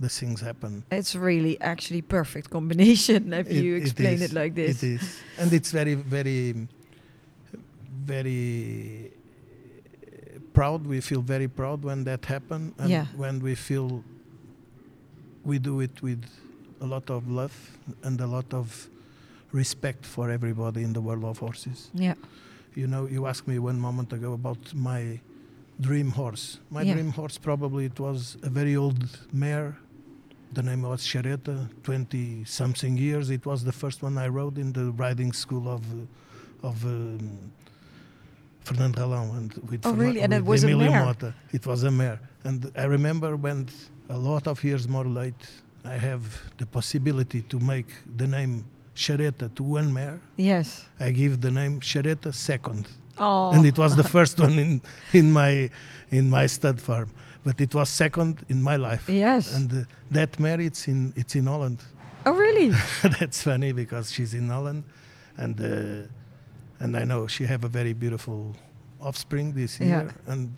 the 0.00 0.08
things 0.08 0.40
happen 0.40 0.82
It's 0.90 1.14
really 1.14 1.58
actually 1.60 2.02
perfect 2.02 2.50
combination 2.50 3.32
if 3.42 3.48
It- 3.50 3.64
you 3.64 3.76
explain 3.76 4.14
is, 4.14 4.22
it 4.22 4.32
like 4.32 4.54
this. 4.54 4.82
it 4.82 4.86
is 4.96 5.02
and 5.38 5.52
it's 5.52 5.70
very 5.72 5.94
very 5.94 6.68
very 8.04 9.12
proud 10.52 10.86
we 10.86 11.00
feel 11.00 11.20
very 11.22 11.48
proud 11.48 11.82
when 11.84 12.04
that 12.04 12.24
happen 12.26 12.74
and 12.78 12.90
Yeah. 12.90 13.06
when 13.16 13.40
we 13.40 13.54
feel 13.54 14.02
we 15.44 15.58
do 15.58 15.80
it 15.80 16.02
with 16.02 16.24
a 16.80 16.86
lot 16.86 17.10
of 17.10 17.28
love 17.28 17.54
and 18.02 18.20
a 18.20 18.26
lot 18.26 18.52
of 18.54 18.88
respect 19.52 20.04
for 20.04 20.30
everybody 20.30 20.82
in 20.82 20.92
the 20.92 21.00
world 21.00 21.24
of 21.24 21.38
horses 21.38 21.90
Yeah. 21.94 22.14
you 22.74 22.86
know 22.86 23.06
you 23.06 23.26
asked 23.26 23.46
me 23.48 23.58
one 23.58 23.78
moment 23.78 24.12
ago 24.12 24.32
about 24.32 24.74
my 24.74 25.20
dream 25.80 26.10
horse 26.10 26.58
my 26.70 26.82
Yeah. 26.82 26.94
dream 26.94 27.12
horse 27.12 27.38
probably 27.38 27.84
it 27.86 27.98
was 28.00 28.36
a 28.42 28.48
very 28.50 28.76
old 28.76 29.02
mare 29.32 29.76
the 30.52 30.62
name 30.62 30.82
was 30.82 31.02
Chareta, 31.06 31.68
20 31.82 32.44
something 32.44 32.96
years. 32.96 33.30
It 33.30 33.44
was 33.46 33.64
the 33.64 33.72
first 33.72 34.02
one 34.02 34.16
I 34.18 34.28
rode 34.28 34.58
in 34.58 34.72
the 34.72 34.92
riding 34.92 35.32
school 35.32 35.68
of 35.68 35.82
of 36.62 36.84
um, 36.84 37.52
Fernando 38.64 39.00
Ralão 39.06 39.36
and 39.36 39.52
with 39.70 39.86
Oh, 39.86 39.92
really? 39.92 40.20
And 40.22 40.32
it 40.34 40.44
was 40.44 40.64
a 40.64 40.68
Emilio 40.68 40.90
mare? 40.90 41.04
Mota. 41.04 41.34
It 41.52 41.66
was 41.66 41.82
a 41.84 41.90
mare, 41.90 42.18
and 42.44 42.70
I 42.76 42.84
remember 42.84 43.36
when 43.36 43.68
a 44.08 44.18
lot 44.18 44.46
of 44.46 44.62
years 44.64 44.88
more 44.88 45.04
late, 45.04 45.42
I 45.84 45.96
have 45.98 46.22
the 46.58 46.66
possibility 46.66 47.42
to 47.42 47.58
make 47.60 47.86
the 48.16 48.26
name 48.26 48.64
Chareta 48.94 49.54
to 49.56 49.62
one 49.62 49.92
mare. 49.92 50.20
Yes. 50.36 50.86
I 50.98 51.10
give 51.10 51.40
the 51.40 51.50
name 51.50 51.80
Chareta 51.80 52.32
second 52.34 52.88
Oh. 53.18 53.50
and 53.52 53.64
it 53.64 53.78
was 53.78 53.96
the 53.96 54.04
first 54.16 54.38
one 54.38 54.58
in 54.58 54.82
in 55.12 55.32
my 55.32 55.70
in 56.10 56.28
my 56.28 56.46
stud 56.46 56.78
farm 56.80 57.08
but 57.46 57.60
it 57.60 57.72
was 57.74 57.88
second 57.88 58.34
in 58.48 58.60
my 58.70 58.76
life 58.88 59.04
Yes. 59.08 59.54
and 59.56 59.72
uh, 59.72 59.76
that 60.10 60.30
mare 60.40 60.60
it's 60.68 60.82
in 60.88 61.12
it's 61.16 61.34
in 61.40 61.46
holland 61.46 61.78
oh, 62.26 62.32
really? 62.44 62.68
that's 63.20 63.40
funny 63.42 63.72
because 63.72 64.06
she's 64.14 64.32
in 64.34 64.48
holland 64.48 64.82
and 65.42 65.54
uh, 65.60 66.82
and 66.82 66.96
i 66.96 67.04
know 67.10 67.26
she 67.28 67.44
have 67.46 67.62
a 67.64 67.68
very 67.78 67.92
beautiful 67.94 68.40
offspring 69.00 69.54
this 69.54 69.78
Yeah. 69.80 69.86
year 69.86 70.14
and 70.26 70.48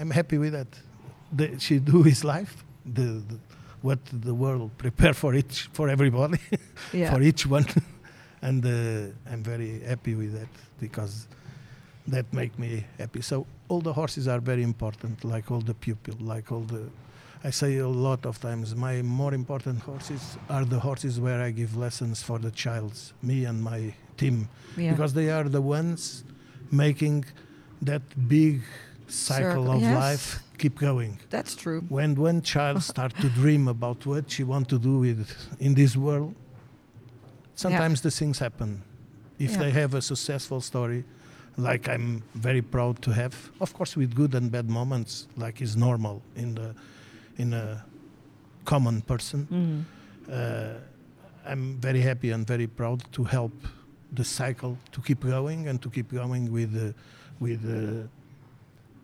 i'm 0.00 0.10
happy 0.10 0.38
with 0.38 0.52
that 0.52 0.68
the, 1.38 1.46
she 1.58 1.78
do 1.78 2.02
his 2.02 2.22
life 2.24 2.54
the, 2.94 3.08
the 3.30 3.38
what 3.82 3.98
the 4.28 4.34
world 4.34 4.70
prepare 4.78 5.14
for 5.14 5.34
each 5.34 5.68
for 5.72 5.88
everybody 5.88 6.38
Yeah. 6.92 7.12
for 7.14 7.20
each 7.22 7.46
one 7.50 7.66
and 8.48 8.64
uh, 8.64 9.32
i'm 9.32 9.42
very 9.42 9.80
happy 9.92 10.14
with 10.14 10.32
that 10.38 10.48
because 10.80 11.26
that 12.08 12.26
make 12.32 12.58
me 12.58 12.84
happy 12.98 13.20
so 13.22 13.46
all 13.72 13.80
the 13.80 13.92
horses 13.94 14.28
are 14.28 14.40
very 14.40 14.62
important, 14.62 15.24
like 15.24 15.50
all 15.50 15.62
the 15.62 15.74
pupil, 15.74 16.14
like 16.20 16.52
all 16.52 16.60
the. 16.74 16.82
I 17.44 17.50
say 17.50 17.78
a 17.78 17.88
lot 17.88 18.26
of 18.26 18.38
times, 18.38 18.76
my 18.76 18.94
more 19.02 19.32
important 19.34 19.78
horses 19.90 20.22
are 20.48 20.64
the 20.64 20.78
horses 20.78 21.18
where 21.18 21.40
I 21.48 21.50
give 21.60 21.70
lessons 21.76 22.22
for 22.22 22.38
the 22.38 22.50
childs, 22.62 23.14
me 23.22 23.46
and 23.50 23.56
my 23.72 23.80
team, 24.20 24.36
Yeah. 24.76 24.90
because 24.92 25.12
they 25.14 25.28
are 25.36 25.48
the 25.58 25.62
ones 25.78 26.22
making 26.70 27.24
that 27.90 28.02
big 28.28 28.60
cycle 29.08 29.64
Circle, 29.64 29.70
of 29.76 29.80
yes. 29.82 29.94
life 30.06 30.26
keep 30.58 30.74
going. 30.78 31.18
That's 31.30 31.54
true. 31.56 31.80
When 31.88 32.14
one 32.14 32.42
child 32.42 32.82
start 32.92 33.12
to 33.22 33.28
dream 33.30 33.66
about 33.68 34.06
what 34.06 34.30
she 34.30 34.44
want 34.44 34.68
to 34.68 34.78
do 34.78 34.94
with 35.06 35.26
in 35.58 35.74
this 35.74 35.96
world, 35.96 36.34
sometimes 37.54 38.00
the 38.02 38.10
things 38.10 38.38
happen. 38.38 38.82
If 39.38 39.50
Yeah. 39.52 39.58
they 39.62 39.70
have 39.80 39.94
a 39.94 40.02
successful 40.02 40.60
story, 40.60 41.02
like 41.56 41.88
I'm 41.88 42.22
very 42.34 42.62
proud 42.62 43.02
to 43.02 43.10
have, 43.12 43.34
of 43.60 43.72
course 43.74 43.96
with 43.96 44.14
good 44.14 44.34
and 44.34 44.50
bad 44.50 44.68
moments, 44.70 45.26
like 45.36 45.60
is 45.60 45.76
normal 45.76 46.22
in 46.36 46.54
the 46.54 46.74
in 47.38 47.52
a 47.52 47.84
common 48.64 49.02
person. 49.02 49.46
Mhm. 49.50 49.84
Uh, 50.32 50.78
I'm 51.44 51.78
very 51.80 52.00
happy 52.00 52.30
and 52.32 52.46
very 52.46 52.66
proud 52.66 53.02
to 53.12 53.24
help 53.24 53.52
the 54.14 54.24
cycle 54.24 54.76
to 54.92 55.00
keep 55.00 55.20
going 55.20 55.68
and 55.68 55.80
to 55.82 55.90
keep 55.90 56.12
going 56.12 56.52
with 56.52 56.74
uh, 56.76 56.92
with 57.40 57.64
uh, 57.64 58.06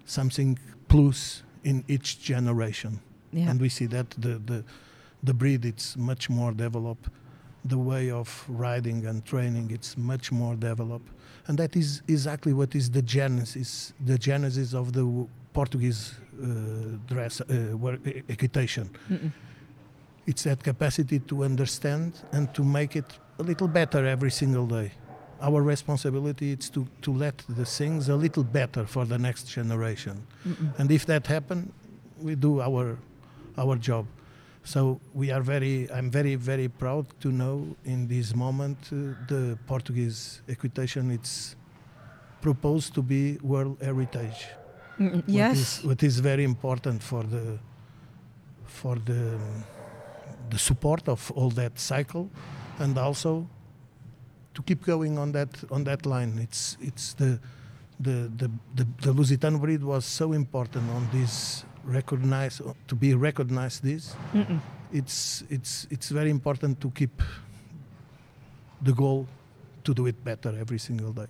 something 0.07 0.59
plus 0.89 1.43
in 1.65 1.85
each 1.89 2.21
generation 2.21 3.01
Yeah. 3.33 3.51
and 3.51 3.61
we 3.61 3.69
see 3.69 3.87
that 3.89 4.11
the, 4.11 4.39
the 4.47 4.65
the 5.23 5.35
breed 5.35 5.65
it's 5.65 5.97
much 5.97 6.31
more 6.31 6.53
developed 6.53 7.09
the 7.65 7.77
way 7.77 8.11
of 8.11 8.45
riding 8.49 9.07
and 9.07 9.25
training 9.25 9.71
it's 9.71 9.97
much 9.99 10.31
more 10.33 10.55
developed 10.57 11.11
and 11.49 11.59
that 11.59 11.75
is 11.77 12.03
exactly 12.09 12.53
what 12.53 12.75
is 12.75 12.91
the 12.91 13.03
genesis 13.03 13.93
the 14.05 14.19
genesis 14.19 14.75
of 14.75 14.93
the 14.93 15.27
portuguese 15.53 16.15
uh, 16.43 16.47
dress 17.07 17.41
uh, 17.41 17.77
work, 17.77 18.01
equitation 18.29 18.89
Mm-mm. 19.11 19.33
it's 20.27 20.43
that 20.45 20.63
capacity 20.63 21.19
to 21.21 21.45
understand 21.45 22.13
and 22.33 22.53
to 22.55 22.63
make 22.63 22.95
it 22.97 23.19
a 23.39 23.43
little 23.43 23.69
better 23.69 24.07
every 24.07 24.31
single 24.31 24.67
day 24.67 24.93
our 25.41 25.63
responsibility 25.63 26.53
is 26.53 26.69
to, 26.71 26.87
to 27.03 27.13
let 27.13 27.45
the 27.49 27.65
things 27.65 28.09
a 28.09 28.17
little 28.17 28.43
better 28.45 28.85
for 28.85 29.05
the 29.05 29.19
next 29.19 29.45
generation 29.45 30.27
Mm-mm. 30.47 30.79
and 30.79 30.91
if 30.91 31.07
that 31.07 31.27
happen 31.27 31.73
we 32.21 32.35
do 32.35 32.61
our 32.61 32.99
our 33.57 33.77
job 33.77 34.07
so 34.69 35.01
we 35.15 35.31
are 35.31 35.41
very 35.41 35.89
i'm 35.97 36.11
very 36.11 36.35
very 36.35 36.69
proud 36.69 37.07
to 37.21 37.29
know 37.33 37.57
in 37.85 38.07
this 38.07 38.35
moment 38.35 38.77
uh, 38.93 38.97
the 39.27 39.59
portuguese 39.67 40.43
equitation 40.49 41.11
it's 41.11 41.57
proposed 42.43 42.93
to 42.95 43.03
be 43.03 43.39
world 43.43 43.79
heritage 43.81 44.47
Mm-mm. 44.99 45.23
Yes. 45.27 45.57
is, 45.59 45.85
what 45.85 46.03
is 46.03 46.19
very 46.21 46.45
important 46.45 47.03
for 47.03 47.23
the 47.23 47.59
for 48.65 48.97
the 48.97 49.39
the 50.51 50.59
support 50.59 51.09
of 51.09 51.31
all 51.31 51.51
that 51.51 51.79
cycle 51.79 52.29
and 52.79 52.99
also 52.99 53.47
to 54.55 54.63
keep 54.63 54.85
going 54.85 55.19
on 55.19 55.33
that 55.33 55.49
on 55.71 55.85
that 55.85 56.05
line 56.05 56.39
it's 56.39 56.77
it's 56.81 57.15
the 57.15 57.39
the 58.01 58.31
the 58.37 58.51
the, 58.75 58.87
the 59.03 59.13
Lusitano 59.15 59.59
breed 59.61 59.83
was 59.83 60.05
so 60.05 60.33
important 60.33 60.91
on 60.91 61.09
this 61.13 61.65
recognize 61.89 62.63
to 62.87 62.95
be 62.97 63.15
recognized 63.15 63.83
this 63.83 64.15
Mm-mm. 64.35 64.61
it's 64.93 65.45
it's 65.51 65.87
it's 65.91 66.09
very 66.11 66.31
important 66.31 66.81
to 66.81 66.91
keep 66.91 67.23
the 68.83 68.93
goal 68.93 69.27
to 69.85 69.95
do 69.95 70.07
it 70.07 70.23
better 70.25 70.55
every 70.61 70.79
single 70.79 71.13
day 71.13 71.29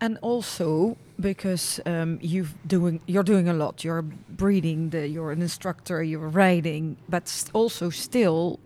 And 0.00 0.18
also 0.20 0.96
because 1.18 1.80
um, 1.86 2.18
you've 2.20 2.54
doing 2.68 3.00
you're 3.06 3.24
doing 3.24 3.48
a 3.48 3.54
lot. 3.54 3.82
You're 3.82 4.04
breeding. 4.36 4.90
The, 4.90 5.08
you're 5.08 5.32
an 5.32 5.40
instructor. 5.40 6.02
You're 6.02 6.28
riding, 6.28 6.96
but 7.08 7.28
st- 7.28 7.54
also 7.54 7.90
still 7.90 8.58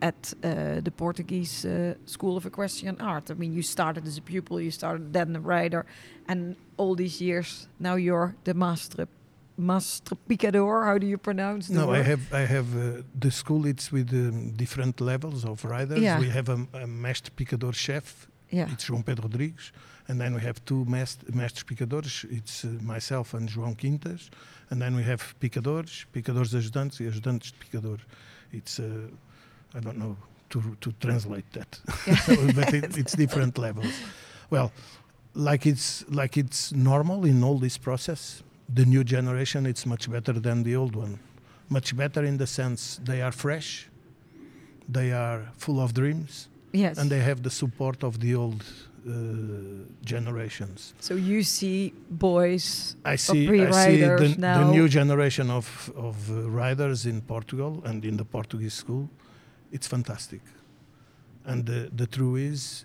at 0.00 0.34
uh, 0.44 0.80
the 0.84 0.90
Portuguese 0.90 1.64
uh, 1.68 1.94
School 2.06 2.36
of 2.36 2.46
Equestrian 2.46 3.00
Art. 3.00 3.30
I 3.30 3.34
mean, 3.34 3.52
you 3.52 3.62
started 3.62 4.06
as 4.06 4.18
a 4.18 4.22
pupil. 4.22 4.60
You 4.60 4.70
started 4.70 5.12
then 5.12 5.36
a 5.36 5.40
rider, 5.40 5.84
and 6.28 6.54
all 6.76 6.94
these 6.96 7.20
years 7.24 7.68
now 7.78 7.96
you're 7.96 8.34
the 8.44 8.54
master 8.54 9.08
master 9.58 10.14
picador. 10.28 10.84
How 10.84 10.98
do 10.98 11.06
you 11.06 11.18
pronounce? 11.18 11.68
No, 11.68 11.92
I 11.92 12.02
have 12.02 12.32
I 12.32 12.46
have 12.46 12.76
uh, 12.76 13.02
the 13.18 13.30
school. 13.30 13.66
It's 13.66 13.92
with 13.92 14.12
um, 14.12 14.52
different 14.56 15.00
levels 15.00 15.44
of 15.44 15.64
riders. 15.64 16.00
Yeah. 16.00 16.20
We 16.20 16.30
have 16.30 16.48
a, 16.48 16.66
a 16.74 16.86
mestre 16.86 17.32
picador 17.36 17.74
chef. 17.74 18.28
Yeah. 18.50 18.72
It's 18.72 18.84
João 18.88 19.04
Pedro 19.04 19.24
Rodrigues, 19.24 19.72
and 20.08 20.18
then 20.18 20.34
we 20.34 20.40
have 20.40 20.64
two 20.64 20.84
mest- 20.86 21.26
mestres 21.30 21.64
picadores. 21.64 22.24
It's 22.30 22.64
uh, 22.64 22.68
myself 22.82 23.34
and 23.34 23.48
João 23.48 23.76
Quintas, 23.76 24.30
and 24.70 24.80
then 24.80 24.96
we 24.96 25.02
have 25.02 25.34
picadores, 25.38 26.06
picadores 26.12 26.54
ajudantes, 26.54 27.00
e 27.00 27.06
ajudantes 27.06 27.52
de 27.52 27.58
picador. 27.58 27.98
It's 28.52 28.78
uh, 28.78 29.08
I 29.74 29.80
don't 29.80 29.98
know 29.98 30.16
to 30.50 30.76
to 30.80 30.92
translate 30.92 31.52
that, 31.52 31.78
but 32.54 32.72
it, 32.72 32.96
it's 32.96 33.14
different 33.14 33.58
levels. 33.58 33.92
Well, 34.50 34.72
like 35.34 35.66
it's 35.66 36.04
like 36.08 36.38
it's 36.38 36.72
normal 36.72 37.26
in 37.26 37.44
all 37.44 37.58
this 37.58 37.76
process. 37.76 38.42
The 38.74 38.84
new 38.84 39.02
generation 39.04 39.66
it's 39.66 39.86
much 39.86 40.10
better 40.10 40.32
than 40.40 40.62
the 40.62 40.76
old 40.76 40.94
one, 40.94 41.18
much 41.68 41.96
better 41.96 42.24
in 42.24 42.36
the 42.36 42.46
sense 42.46 43.00
they 43.02 43.22
are 43.22 43.32
fresh, 43.32 43.88
they 44.88 45.12
are 45.12 45.42
full 45.56 45.80
of 45.80 45.94
dreams, 45.94 46.48
Yes. 46.72 46.98
and 46.98 47.10
they 47.10 47.20
have 47.20 47.42
the 47.42 47.50
support 47.50 48.04
of 48.04 48.20
the 48.20 48.34
old 48.34 48.62
uh, 49.08 49.12
generations. 50.04 50.92
so 51.00 51.14
you 51.14 51.42
see 51.42 51.94
boys. 52.10 52.96
I 53.04 53.16
see, 53.16 53.48
I 53.62 53.70
see 53.70 54.00
the, 54.02 54.34
now. 54.38 54.64
the 54.64 54.70
new 54.70 54.86
generation 54.88 55.50
of, 55.50 55.90
of 55.96 56.30
uh, 56.30 56.50
riders 56.50 57.06
in 57.06 57.22
Portugal 57.22 57.82
and 57.86 58.04
in 58.04 58.16
the 58.18 58.24
Portuguese 58.24 58.74
school. 58.74 59.08
It's 59.72 59.86
fantastic. 59.86 60.40
And 61.46 61.64
the, 61.64 61.88
the 61.96 62.06
truth 62.06 62.38
is, 62.52 62.84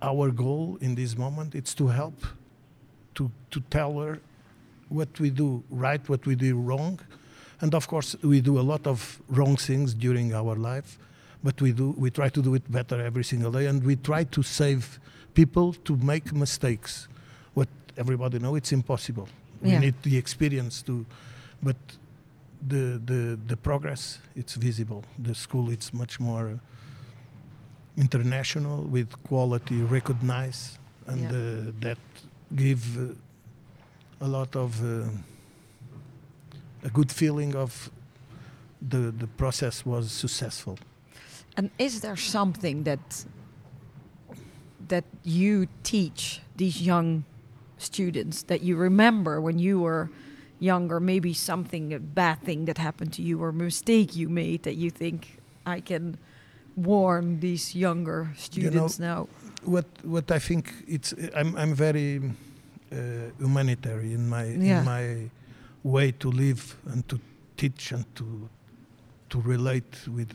our 0.00 0.30
goal 0.30 0.78
in 0.80 0.94
this 0.94 1.14
moment 1.18 1.54
is 1.54 1.74
to 1.74 1.88
help, 1.88 2.24
to, 3.16 3.30
to 3.50 3.60
tell 3.68 3.98
her 4.00 4.20
what 4.90 5.08
we 5.20 5.30
do 5.30 5.62
right, 5.70 6.06
what 6.08 6.26
we 6.26 6.34
do 6.34 6.54
wrong. 6.60 7.00
And 7.62 7.74
of 7.74 7.86
course, 7.86 8.16
we 8.22 8.40
do 8.40 8.58
a 8.58 8.62
lot 8.72 8.86
of 8.86 9.20
wrong 9.28 9.56
things 9.56 9.94
during 9.94 10.34
our 10.34 10.56
life, 10.56 10.98
but 11.42 11.60
we 11.60 11.72
do 11.72 11.94
we 11.98 12.10
try 12.10 12.28
to 12.30 12.42
do 12.42 12.54
it 12.54 12.64
better 12.70 13.00
every 13.00 13.24
single 13.24 13.52
day, 13.52 13.66
and 13.66 13.82
we 13.84 13.96
try 13.96 14.24
to 14.24 14.42
save 14.42 14.98
people 15.34 15.72
to 15.84 15.96
make 15.96 16.32
mistakes. 16.32 17.08
What 17.54 17.68
everybody 17.96 18.38
know, 18.38 18.56
it's 18.56 18.72
impossible. 18.72 19.28
We 19.62 19.76
need 19.78 19.94
the 20.02 20.16
experience 20.16 20.82
to, 20.82 21.04
but 21.62 21.76
the 22.68 23.00
the 23.04 23.38
the 23.46 23.56
progress 23.56 24.18
it's 24.36 24.54
visible. 24.56 25.02
The 25.18 25.34
school 25.34 25.70
it's 25.70 25.92
much 25.92 26.18
more 26.20 26.58
international 27.96 28.82
with 28.82 29.08
quality 29.28 29.82
recognized, 29.82 30.78
and 31.06 31.20
Yeah. 31.20 31.28
uh, 31.30 31.72
that 31.80 31.98
give 32.56 32.82
uh, 32.98 33.14
a 34.20 34.28
lot 34.28 34.54
of 34.56 34.82
uh, 34.82 35.08
a 36.84 36.90
good 36.90 37.10
feeling 37.10 37.54
of 37.56 37.90
the 38.88 39.12
the 39.18 39.26
process 39.26 39.84
was 39.86 40.12
successful. 40.12 40.78
And 41.56 41.70
is 41.78 42.00
there 42.00 42.16
something 42.16 42.84
that 42.84 43.24
that 44.88 45.04
you 45.24 45.66
teach 45.82 46.40
these 46.56 46.82
young 46.82 47.24
students 47.78 48.42
that 48.44 48.62
you 48.62 48.76
remember 48.76 49.40
when 49.40 49.58
you 49.58 49.80
were 49.80 50.10
younger? 50.58 51.00
Maybe 51.00 51.34
something 51.34 51.92
a 51.94 51.98
bad 51.98 52.42
thing 52.42 52.66
that 52.66 52.78
happened 52.78 53.12
to 53.14 53.22
you 53.22 53.42
or 53.42 53.48
a 53.48 53.52
mistake 53.52 54.16
you 54.16 54.28
made 54.28 54.62
that 54.62 54.76
you 54.76 54.90
think 54.90 55.40
I 55.66 55.80
can 55.80 56.18
warn 56.76 57.40
these 57.40 57.74
younger 57.74 58.30
students 58.36 58.98
now. 58.98 59.28
What 59.64 59.86
what 60.02 60.30
I 60.30 60.38
think 60.38 60.72
it's 60.86 61.14
I'm 61.34 61.56
I'm 61.56 61.74
very 61.74 62.20
humanitarian 63.38 64.12
in 64.20 64.28
my 64.28 64.44
Yeah. 64.44 64.78
in 64.80 64.84
my 64.84 65.30
way 65.82 66.12
to 66.12 66.30
live 66.30 66.76
and 66.92 67.06
to 67.08 67.18
teach 67.56 67.92
and 67.92 68.04
to 68.14 68.48
to 69.28 69.40
relate 69.40 70.08
with, 70.08 70.34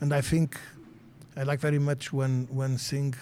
and 0.00 0.12
I 0.12 0.20
think 0.22 0.56
I 1.36 1.42
like 1.42 1.60
very 1.60 1.78
much 1.78 2.12
when 2.12 2.46
when 2.50 2.78
thing 2.78 3.14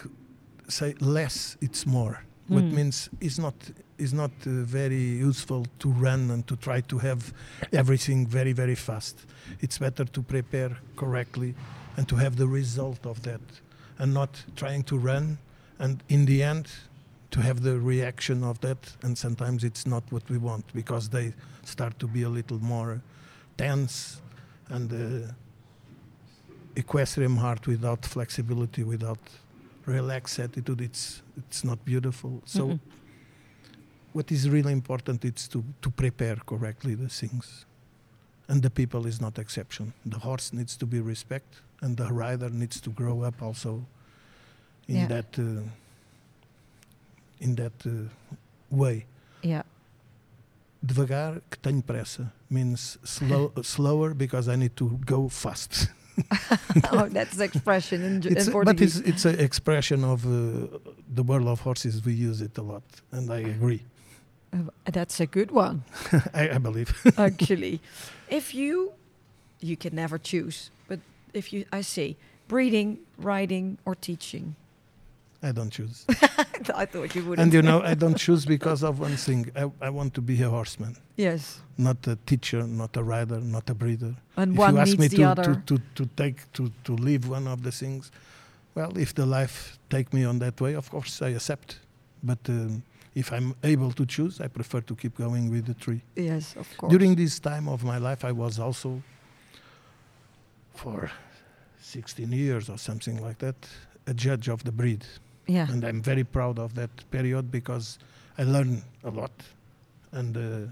say 0.69 0.95
less 1.01 1.57
it's 1.61 1.87
more. 1.87 2.23
What 2.49 2.65
Mm. 2.65 2.73
means 2.75 3.09
is 3.21 3.39
not 3.39 3.55
is 3.99 4.13
not 4.13 4.31
uh, 4.47 4.51
very 4.65 5.23
useful 5.29 5.67
to 5.79 5.89
run 5.91 6.31
and 6.31 6.47
to 6.47 6.57
try 6.57 6.81
to 6.83 6.99
have 6.99 7.33
everything 7.73 8.27
very 8.29 8.53
very 8.53 8.75
fast. 8.77 9.17
It's 9.61 9.79
better 9.79 10.05
to 10.05 10.23
prepare 10.23 10.77
correctly 10.97 11.55
and 11.97 12.07
to 12.09 12.17
have 12.17 12.37
the 12.37 12.47
result 12.49 13.07
of 13.07 13.21
that 13.23 13.41
and 13.99 14.13
not 14.15 14.45
trying 14.57 14.85
to 14.85 14.97
run 14.99 15.39
and 15.79 16.03
in 16.09 16.27
the 16.27 16.43
end 16.43 16.67
to 17.31 17.41
have 17.41 17.61
the 17.63 17.79
reaction 17.79 18.43
of 18.45 18.59
that 18.61 18.97
and 19.03 19.17
sometimes 19.17 19.63
it's 19.65 19.87
not 19.87 20.03
what 20.11 20.29
we 20.31 20.39
want 20.39 20.65
because 20.75 21.09
they 21.09 21.33
start 21.65 21.99
to 21.99 22.07
be 22.09 22.23
a 22.23 22.29
little 22.29 22.59
more 22.59 23.01
tense 23.57 24.21
and 24.69 24.93
uh, 24.93 25.33
equestrian 26.77 27.37
heart 27.37 27.67
without 27.67 28.05
flexibility 28.07 28.83
without 28.85 29.19
relaxed 29.87 30.39
attitude 30.39 30.81
it's 30.81 31.23
it's 31.37 31.65
not 31.65 31.79
beautiful 31.85 32.43
so 32.45 32.67
Mhm. 32.67 32.81
what 34.13 34.31
is 34.33 34.49
really 34.49 34.73
important 34.73 35.25
is 35.25 35.49
to, 35.49 35.63
to 35.83 35.91
prepare 35.91 36.37
correctly 36.47 36.95
the 36.97 37.09
things. 37.09 37.65
And 38.49 38.61
the 38.63 38.71
people 38.71 39.07
is 39.07 39.21
not 39.21 39.39
exception. 39.39 39.93
The 40.05 40.19
horse 40.19 40.53
needs 40.53 40.77
to 40.79 40.87
be 40.87 40.99
respect, 41.01 41.61
and 41.81 41.97
the 41.97 42.13
rider 42.13 42.51
needs 42.51 42.81
to 42.81 42.91
grow 42.91 43.23
up 43.23 43.41
also 43.41 43.85
in 44.89 44.97
Yeah. 44.97 45.07
that 45.09 45.39
uh, 45.39 45.63
in 47.41 47.55
that 47.57 47.73
uh, 47.87 47.91
way. 48.71 49.07
Yeah. 49.43 49.63
Devagar 50.85 51.43
que 51.51 51.59
tenho 51.61 51.83
pressa 51.83 52.33
means 52.49 52.99
slow, 53.05 53.53
slower 53.63 54.15
because 54.15 54.49
I 54.49 54.57
need 54.57 54.77
to 54.77 54.99
go 55.05 55.29
fast. 55.29 55.89
oh, 56.93 57.09
that's 57.09 57.37
the 57.37 57.45
expression 57.45 58.03
in, 58.03 58.17
It's 58.25 58.47
in 58.49 58.55
a- 58.55 58.65
but 58.65 58.81
it's 58.81 58.97
it's 58.97 59.25
an 59.25 59.39
expression 59.41 60.05
of 60.05 60.25
uh, 60.27 60.79
the 61.15 61.23
world 61.23 61.49
of 61.49 61.61
horses. 61.61 62.05
We 62.05 62.13
use 62.15 62.41
it 62.43 62.57
a 62.59 62.63
lot, 62.63 62.83
and 63.13 63.31
I 63.31 63.41
agree. 63.41 63.83
Uh, 64.53 64.71
that's 64.91 65.21
a 65.21 65.27
good 65.27 65.51
one, 65.51 65.85
I, 66.35 66.51
I 66.51 66.59
believe. 66.59 66.93
actually. 67.17 67.81
if 68.29 68.53
you, 68.53 68.93
you 69.61 69.77
can 69.77 69.95
never 69.95 70.19
choose, 70.19 70.71
but 70.89 70.99
if 71.33 71.53
you, 71.53 71.65
I 71.73 71.83
say, 71.83 72.17
breeding, 72.49 72.99
riding, 73.17 73.79
or 73.85 73.95
teaching. 73.95 74.57
I 75.43 75.53
don't 75.53 75.71
choose, 75.71 76.05
I 76.75 76.85
thought 76.87 77.15
you 77.15 77.25
would. 77.25 77.39
and 77.39 77.53
you 77.53 77.63
know 77.63 77.81
I 77.83 77.95
don't 77.95 78.17
choose 78.19 78.45
because 78.45 78.83
of 78.83 79.01
one 79.01 79.17
thing. 79.17 79.51
I, 79.57 79.71
I 79.87 79.91
want 79.91 80.13
to 80.15 80.21
be 80.21 80.43
a 80.43 80.51
horseman, 80.51 80.97
Yes, 81.17 81.61
not 81.79 82.07
a 82.07 82.17
teacher, 82.27 82.63
not 82.67 82.95
a 82.97 83.03
rider, 83.03 83.41
not 83.41 83.71
a 83.71 83.75
breeder. 83.75 84.15
and 84.37 84.53
if 84.53 84.59
one 84.59 84.75
you 84.75 84.81
ask 84.81 84.99
needs 84.99 85.17
me 85.17 85.25
the 85.25 85.35
to, 85.35 85.43
to, 85.45 85.61
to, 85.67 85.83
to 85.95 86.07
take 86.17 86.53
to, 86.53 86.71
to 86.85 86.93
leave 86.93 87.27
one 87.27 87.47
of 87.49 87.63
the 87.63 87.73
things, 87.73 88.11
well, 88.75 88.93
if 88.99 89.15
the 89.15 89.25
life 89.25 89.79
take 89.89 90.13
me 90.13 90.25
on 90.25 90.39
that 90.41 90.61
way, 90.61 90.75
of 90.75 90.91
course 90.91 91.23
I 91.23 91.31
accept. 91.31 91.79
But 92.23 92.39
um, 92.49 92.83
if 93.15 93.33
I'm 93.33 93.55
able 93.65 93.93
to 93.93 94.05
choose, 94.05 94.41
I 94.43 94.49
prefer 94.49 94.83
to 94.83 94.95
keep 94.95 95.17
going 95.17 95.51
with 95.51 95.65
the 95.67 95.75
tree. 95.75 96.03
yes, 96.17 96.55
of 96.57 96.69
course. 96.77 96.91
During 96.91 97.15
this 97.17 97.41
time 97.41 97.67
of 97.67 97.83
my 97.83 97.97
life, 97.99 98.27
I 98.27 98.33
was 98.33 98.59
also 98.59 99.03
for 100.75 101.11
16 101.81 102.31
years 102.31 102.69
or 102.69 102.79
something 102.79 103.23
like 103.23 103.39
that 103.39 103.57
a 104.07 104.15
judge 104.15 104.49
of 104.49 104.65
the 104.65 104.73
breed, 104.73 105.05
yeah, 105.47 105.71
and 105.71 105.85
I'm 105.85 106.03
very 106.03 106.25
proud 106.25 106.59
of 106.59 106.75
that 106.75 106.91
period 107.11 107.51
because 107.51 107.99
I 108.39 108.45
learned 108.45 108.83
a 109.05 109.11
lot 109.11 109.33
and. 110.13 110.37
Uh, 110.37 110.71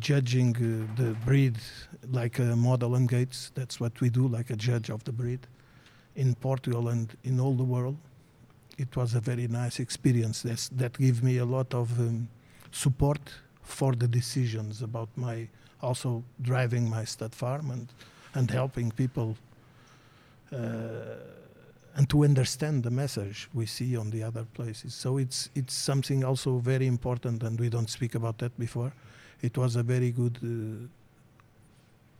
judging 0.00 0.56
uh, 0.56 1.00
the 1.00 1.14
breed 1.24 1.56
like 2.10 2.38
a 2.38 2.56
model 2.56 2.94
and 2.94 3.08
gates. 3.08 3.52
That's 3.54 3.78
what 3.80 4.00
we 4.00 4.10
do, 4.10 4.26
like 4.26 4.50
a 4.50 4.56
judge 4.56 4.90
of 4.90 5.04
the 5.04 5.12
breed 5.12 5.46
in 6.16 6.34
Portugal 6.34 6.88
and 6.88 7.16
in 7.24 7.40
all 7.40 7.54
the 7.54 7.64
world. 7.64 7.96
It 8.76 8.96
was 8.96 9.14
a 9.14 9.20
very 9.20 9.46
nice 9.46 9.78
experience. 9.78 10.42
That's, 10.42 10.68
that 10.70 10.98
gave 10.98 11.22
me 11.22 11.38
a 11.38 11.44
lot 11.44 11.72
of 11.74 11.98
um, 12.00 12.28
support 12.72 13.20
for 13.62 13.92
the 13.94 14.08
decisions 14.08 14.82
about 14.82 15.08
my 15.16 15.48
also 15.80 16.24
driving 16.42 16.88
my 16.88 17.04
stud 17.04 17.34
farm 17.34 17.70
and 17.70 17.88
and 18.34 18.50
helping 18.50 18.90
people 18.90 19.36
uh, 20.52 20.56
and 21.96 22.08
to 22.08 22.24
understand 22.24 22.82
the 22.82 22.90
message 22.90 23.48
we 23.54 23.66
see 23.66 23.96
on 23.96 24.10
the 24.10 24.22
other 24.26 24.44
places. 24.54 24.94
So 24.94 25.18
it's 25.18 25.50
it's 25.54 25.74
something 25.74 26.24
also 26.24 26.58
very 26.58 26.86
important, 26.86 27.42
and 27.42 27.60
we 27.60 27.68
don't 27.68 27.90
speak 27.90 28.14
about 28.16 28.38
that 28.38 28.58
before 28.58 28.92
it 29.42 29.56
was 29.58 29.76
a 29.76 29.82
very 29.82 30.10
good 30.10 30.38
uh, 30.42 30.88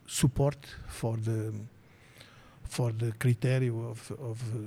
support 0.07 0.57
for 0.89 1.17
the 1.17 1.53
for 2.69 2.93
the 2.93 3.13
criteria 3.19 3.73
of 3.73 4.11
of 4.21 4.41
uh, 4.55 4.59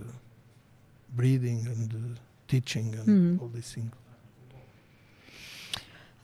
breeding 1.16 1.68
and 1.68 1.94
uh, 1.94 2.20
teaching 2.48 2.96
and 2.96 3.08
Mhm. 3.08 3.42
all 3.42 3.50
these 3.54 3.74
things. 3.74 3.92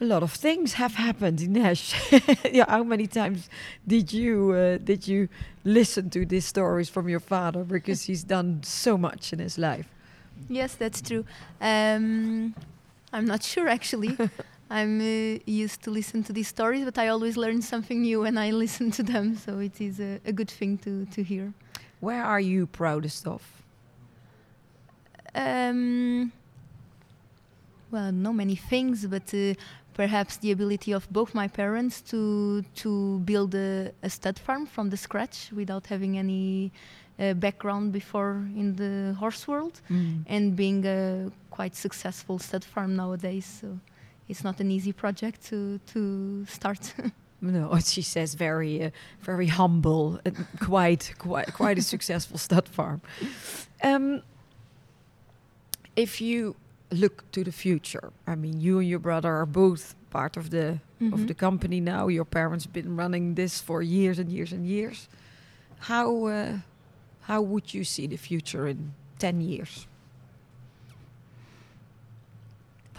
A 0.04 0.06
lot 0.06 0.22
of 0.22 0.34
things 0.34 0.74
have 0.74 0.96
happened 0.96 1.42
in 1.42 1.54
Nash. 1.54 1.96
yeah, 2.52 2.66
how 2.68 2.84
many 2.84 3.08
times 3.08 3.50
did 3.88 4.12
you 4.12 4.52
uh, 4.52 4.78
did 4.78 5.08
you 5.08 5.30
listen 5.64 6.10
to 6.10 6.26
these 6.26 6.46
stories 6.46 6.90
from 6.90 7.08
your 7.08 7.22
father? 7.22 7.64
Because 7.64 8.04
he's 8.04 8.24
done 8.24 8.62
so 8.64 8.98
much 8.98 9.34
in 9.34 9.40
his 9.40 9.58
life. 9.58 9.88
Yes, 10.50 10.76
that's 10.76 11.02
true. 11.02 11.26
Um, 11.62 12.54
I'm 13.14 13.26
not 13.26 13.44
sure 13.44 13.68
actually. 13.70 14.18
I'm 14.70 15.00
uh, 15.00 15.40
used 15.46 15.82
to 15.84 15.92
listen 15.92 16.24
to 16.24 16.34
these 16.34 16.48
stories, 16.48 16.84
but 16.84 16.98
I 16.98 17.08
always 17.08 17.38
learn 17.38 17.62
something 17.62 18.02
new 18.02 18.22
when 18.22 18.38
I 18.38 18.52
listen 18.64 18.92
to 18.92 19.04
them. 19.04 19.38
So 19.38 19.60
it 19.60 19.80
is 19.80 20.00
a, 20.00 20.20
a 20.26 20.32
good 20.32 20.52
thing 20.52 20.78
to, 20.80 21.06
to 21.06 21.24
hear. 21.24 21.54
Where 22.00 22.24
are 22.24 22.40
you 22.42 22.68
proudest 22.68 23.28
of? 23.28 23.42
Um, 25.36 26.32
well, 27.94 28.12
not 28.12 28.34
many 28.34 28.56
things, 28.56 29.06
but 29.06 29.32
uh, 29.36 29.54
perhaps 29.94 30.38
the 30.38 30.52
ability 30.52 30.92
of 30.92 31.12
both 31.12 31.34
my 31.34 31.48
parents 31.48 32.02
to 32.02 32.64
to 32.76 33.20
build 33.20 33.56
a, 33.56 33.92
a 34.02 34.10
stud 34.10 34.40
farm 34.40 34.66
from 34.66 34.90
the 34.90 34.98
scratch 34.98 35.52
without 35.52 35.88
having 35.88 36.18
any 36.18 36.72
uh, 37.20 37.34
background 37.34 37.92
before 37.92 38.48
in 38.56 38.76
the 38.76 39.14
horse 39.20 39.48
world, 39.48 39.82
and 40.28 40.56
being 40.56 40.86
a 40.86 41.32
quite 41.52 41.76
successful 41.76 42.40
stud 42.40 42.64
farm 42.64 42.96
nowadays. 42.96 43.46
So 43.62 43.80
it's 44.28 44.44
not 44.44 44.60
an 44.60 44.72
easy 44.72 44.94
project 44.94 45.46
to 45.50 45.80
to 45.94 46.46
start. 46.46 46.94
No, 47.44 47.78
she 47.84 48.02
says 48.02 48.36
very, 48.36 48.86
uh, 48.86 48.90
very 49.22 49.48
humble, 49.48 50.20
and 50.24 50.48
quite, 50.62 51.14
quite, 51.18 51.54
quite 51.54 51.78
a 51.78 51.82
successful 51.82 52.38
stud 52.38 52.70
farm. 52.70 53.02
Um, 53.84 54.22
if 55.98 56.22
you 56.22 56.56
look 56.94 57.24
to 57.32 57.44
the 57.44 57.52
future, 57.52 58.12
I 58.28 58.36
mean, 58.36 58.62
you 58.62 58.80
and 58.80 58.88
your 58.88 59.00
brother 59.00 59.32
are 59.34 59.46
both 59.46 59.96
part 60.10 60.38
of 60.38 60.50
the 60.50 60.80
of 61.12 61.20
Mhm. 61.20 61.28
the 61.28 61.34
company 61.34 61.80
now. 61.82 62.08
Your 62.10 62.26
parents 62.26 62.66
have 62.66 62.74
been 62.74 62.96
running 62.98 63.36
this 63.36 63.62
for 63.62 63.82
years 63.82 64.20
and 64.20 64.30
years 64.32 64.54
and 64.54 64.66
years. 64.66 65.08
How 65.90 66.26
uh, 66.28 66.58
how 67.28 67.42
would 67.42 67.74
you 67.74 67.84
see 67.84 68.08
the 68.08 68.18
future 68.18 68.68
in 68.70 68.94
ten 69.20 69.42
years? 69.42 69.88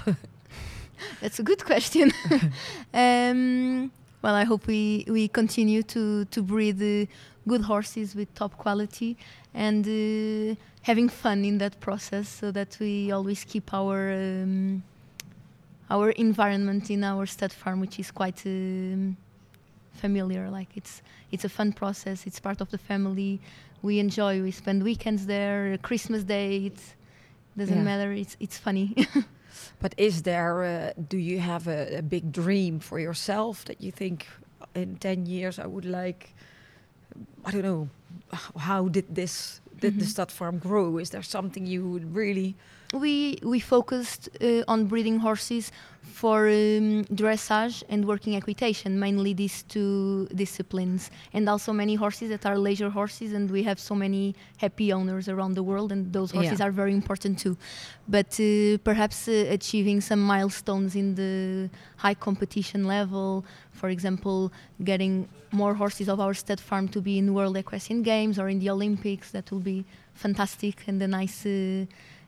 That's 1.21 1.39
a 1.39 1.43
good 1.43 1.65
question. 1.65 2.13
um, 2.95 3.91
well, 4.23 4.35
I 4.35 4.45
hope 4.45 4.67
we, 4.67 5.05
we 5.09 5.29
continue 5.29 5.83
to, 5.85 6.25
to 6.27 6.43
breed 6.43 6.81
uh, 6.83 7.07
good 7.47 7.63
horses 7.63 8.15
with 8.15 8.35
top 8.35 8.57
quality 8.57 9.17
and 9.55 9.85
uh, 9.87 10.55
having 10.85 11.09
fun 11.09 11.45
in 11.45 11.59
that 11.59 11.81
process 11.81 12.29
so 12.29 12.51
that 12.53 12.77
we 12.81 13.11
always 13.13 13.45
keep 13.45 13.73
our 13.75 14.13
um, 14.13 14.83
our 15.91 16.11
environment 16.11 16.91
in 16.91 17.03
our 17.05 17.27
stud 17.27 17.53
farm, 17.53 17.81
which 17.81 17.99
is 17.99 18.11
quite 18.11 18.41
um, 18.47 19.17
familiar. 19.93 20.49
Like 20.51 20.77
it's 20.77 21.03
it's 21.33 21.45
a 21.45 21.49
fun 21.49 21.73
process. 21.73 22.27
It's 22.27 22.41
part 22.41 22.61
of 22.61 22.69
the 22.71 22.79
family. 22.79 23.41
We 23.83 23.99
enjoy. 23.99 24.43
We 24.43 24.51
spend 24.51 24.83
weekends 24.83 25.27
there. 25.27 25.79
Christmas 25.83 26.23
Day. 26.25 26.67
It 26.67 26.79
doesn't 27.57 27.77
Yeah. 27.77 27.85
matter. 27.85 28.13
It's 28.13 28.37
it's 28.41 28.59
funny. 28.59 28.95
But 29.81 29.95
is 29.97 30.23
there? 30.23 30.65
Uh, 30.65 31.03
do 31.09 31.17
you 31.17 31.39
have 31.41 31.69
a, 31.69 31.99
a 31.99 32.03
big 32.03 32.33
dream 32.33 32.81
for 32.81 32.99
yourself 32.99 33.65
that 33.65 33.81
you 33.81 33.93
think 33.93 34.27
in 34.75 34.97
ten 34.97 35.27
years 35.27 35.59
I 35.59 35.67
would 35.67 35.85
like? 35.85 36.35
I 37.45 37.51
don't 37.53 37.63
know. 37.63 37.89
How 38.59 38.89
did 38.89 39.05
this 39.15 39.61
did 39.85 39.99
the 40.01 40.05
Mhm. 40.05 40.15
stud 40.15 40.31
farm 40.33 40.59
grow? 40.59 40.99
Is 40.99 41.11
there 41.11 41.23
something 41.23 41.67
you 41.67 41.81
would 41.93 42.15
really? 42.15 42.55
We 42.95 43.39
we 43.43 43.61
focused 43.61 44.29
uh, 44.41 44.63
on 44.73 44.87
breeding 44.87 45.19
horses 45.19 45.73
for 46.03 46.47
um, 46.47 47.05
dressage 47.13 47.83
and 47.89 48.05
working 48.05 48.37
equitation, 48.37 48.99
mainly 48.99 49.35
these 49.35 49.65
two 49.65 50.29
disciplines, 50.35 51.11
and 51.33 51.49
also 51.49 51.73
many 51.73 51.97
horses 51.97 52.29
that 52.29 52.47
are 52.47 52.57
leisure 52.57 52.91
horses, 52.91 53.33
and 53.33 53.51
we 53.51 53.63
have 53.65 53.79
so 53.81 53.95
many 53.95 54.35
happy 54.59 54.93
owners 54.93 55.29
around 55.29 55.55
the 55.55 55.63
world, 55.63 55.91
and 55.91 56.13
those 56.13 56.31
horses 56.31 56.61
Yeah. 56.61 56.67
are 56.67 56.71
very 56.71 56.93
important 56.93 57.39
too. 57.39 57.57
But 58.09 58.39
uh, 58.39 58.79
perhaps 58.85 59.27
uh, 59.29 59.33
achieving 59.51 60.01
some 60.01 60.21
milestones 60.21 60.95
in 60.95 61.15
the 61.17 61.69
high 61.97 62.15
competition 62.15 62.85
level, 62.87 63.45
for 63.73 63.89
example, 63.89 64.53
getting 64.85 65.29
more 65.51 65.75
horses 65.75 66.09
of 66.09 66.21
our 66.21 66.35
stud 66.35 66.61
farm 66.61 66.89
to 66.89 67.01
be 67.01 67.19
in 67.19 67.35
World 67.35 67.57
Equestrian 67.57 68.03
Games 68.03 68.39
or 68.39 68.49
in 68.49 68.61
the 68.61 68.71
Olympics, 68.71 69.31
that 69.33 69.51
will 69.51 69.65
be 69.75 69.85
fantastic 70.15 70.87
and 70.87 71.03
a 71.03 71.09
nice. 71.09 71.45
Uh, 71.45 71.87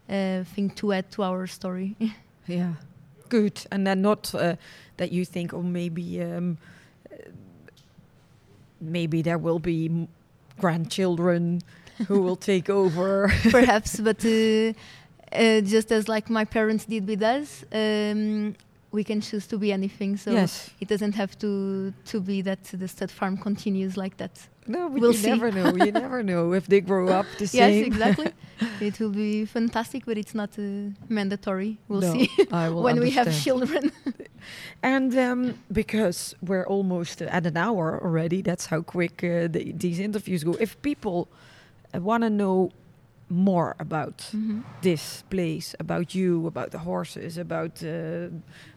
uh, 0.09 0.45
thing 0.45 0.71
to 0.77 0.93
add 0.93 1.11
to 1.13 1.23
our 1.23 1.47
story. 1.47 1.97
Yeah, 2.49 2.75
good. 3.29 3.67
And 3.73 3.85
then 3.85 4.03
not 4.03 4.33
uh, 4.33 4.55
that 4.99 5.11
you 5.11 5.25
think, 5.25 5.53
oh, 5.53 5.63
maybe 5.63 6.23
um, 6.23 6.59
maybe 8.81 9.23
there 9.23 9.39
will 9.39 9.59
be 9.59 9.87
m- 9.87 10.09
grandchildren 10.61 11.61
who 12.07 12.21
will 12.25 12.37
take 12.37 12.71
over. 12.71 13.33
Perhaps, 13.51 14.01
but 14.01 14.25
uh, 14.25 14.73
uh, 15.33 15.61
just 15.63 15.91
as 15.91 16.09
like 16.09 16.31
my 16.31 16.45
parents 16.45 16.85
did 16.85 17.07
with 17.09 17.23
us, 17.23 17.65
um, 17.73 18.55
we 18.99 19.05
can 19.11 19.21
choose 19.29 19.47
to 19.53 19.57
be 19.65 19.69
anything. 19.79 20.17
So 20.25 20.31
yes. 20.41 20.71
it 20.83 20.89
doesn't 20.93 21.15
have 21.23 21.33
to 21.43 21.51
to 22.13 22.17
be 22.31 22.39
that 22.49 22.63
the 22.83 22.89
stud 22.95 23.11
farm 23.19 23.37
continues 23.49 23.93
like 24.05 24.15
that. 24.23 24.35
No, 24.75 24.81
but 24.91 25.01
We'll 25.01 25.13
you 25.17 25.23
see. 25.25 25.31
never 25.35 25.49
know. 25.59 25.69
You 25.87 25.93
never 26.05 26.21
know 26.31 26.45
if 26.61 26.65
they 26.73 26.81
grow 26.91 27.05
up 27.19 27.27
the 27.39 27.45
Yes, 27.45 27.53
same. 27.53 27.79
Yes, 27.79 27.87
exactly. 27.93 28.31
it 28.89 28.95
will 29.01 29.15
be 29.27 29.45
fantastic, 29.59 30.01
but 30.09 30.17
it's 30.23 30.35
not 30.35 30.51
uh, 30.59 30.63
mandatory. 31.19 31.73
We'll 31.89 32.05
No, 32.07 32.13
see 32.15 32.27
I 32.51 32.65
will 32.73 32.83
when 32.89 32.99
we 33.07 33.11
have 33.19 33.29
children. 33.45 33.85
And 34.83 35.11
um, 35.27 35.41
because 35.81 36.35
we're 36.49 36.67
almost 36.77 37.17
at 37.23 37.45
an 37.47 37.57
hour 37.67 37.85
already, 38.07 38.39
that's 38.43 38.67
how 38.73 38.81
quick 38.97 39.17
uh, 39.23 39.49
the, 39.55 39.73
these 39.85 39.99
interviews 40.09 40.43
go. 40.49 40.53
If 40.67 40.71
people 40.91 41.19
uh, 41.95 42.01
want 42.09 42.23
to 42.27 42.31
know 42.31 42.71
more 43.29 43.75
about 43.79 44.19
Mhm. 44.33 44.63
this 44.83 45.23
place, 45.31 45.75
about 45.81 46.15
you, 46.15 46.47
about 46.47 46.71
the 46.71 46.79
horses, 46.79 47.39
about 47.39 47.83
uh, 47.83 48.29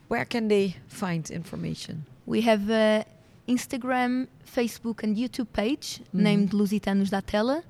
where 0.07 0.25
can 0.25 0.47
they 0.47 0.75
find 0.87 1.29
information? 1.29 2.05
We 2.25 2.41
have 2.41 2.69
a 2.69 3.05
Instagram, 3.47 4.27
Facebook, 4.45 5.03
and 5.03 5.15
YouTube 5.17 5.47
page 5.53 5.99
Mhm. 6.13 6.21
named 6.23 6.51
Lusitanos 6.53 7.09
d'Atela. 7.09 7.63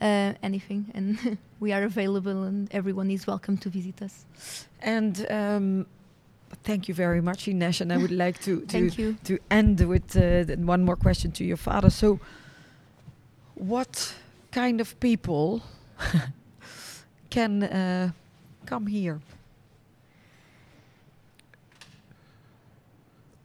uh, 0.00 0.32
anything. 0.42 0.86
And 0.94 1.38
we 1.62 1.72
are 1.72 1.84
available, 1.84 2.42
and 2.42 2.68
everyone 2.72 3.08
is 3.12 3.26
welcome 3.26 3.56
to 3.56 3.68
visit 3.70 4.02
us. 4.02 4.26
And 4.80 5.24
um, 5.30 5.86
thank 6.64 6.88
you 6.88 6.94
very 6.94 7.20
much, 7.20 7.46
Ines. 7.48 7.80
And 7.80 7.92
I 7.92 7.96
would 7.96 8.10
like 8.10 8.40
to 8.42 8.60
to, 8.66 8.66
Thank 8.66 8.98
you. 8.98 9.16
to 9.24 9.38
end 9.48 9.80
with 9.80 10.16
uh, 10.16 10.44
one 10.66 10.84
more 10.84 10.96
question 10.96 11.30
to 11.32 11.44
your 11.44 11.56
father. 11.56 11.90
So, 11.90 12.18
what 13.54 14.14
kind 14.50 14.80
of 14.80 14.98
people 14.98 15.62
can 17.30 17.62
uh, 17.62 18.10
come 18.66 18.86
here? 18.88 19.20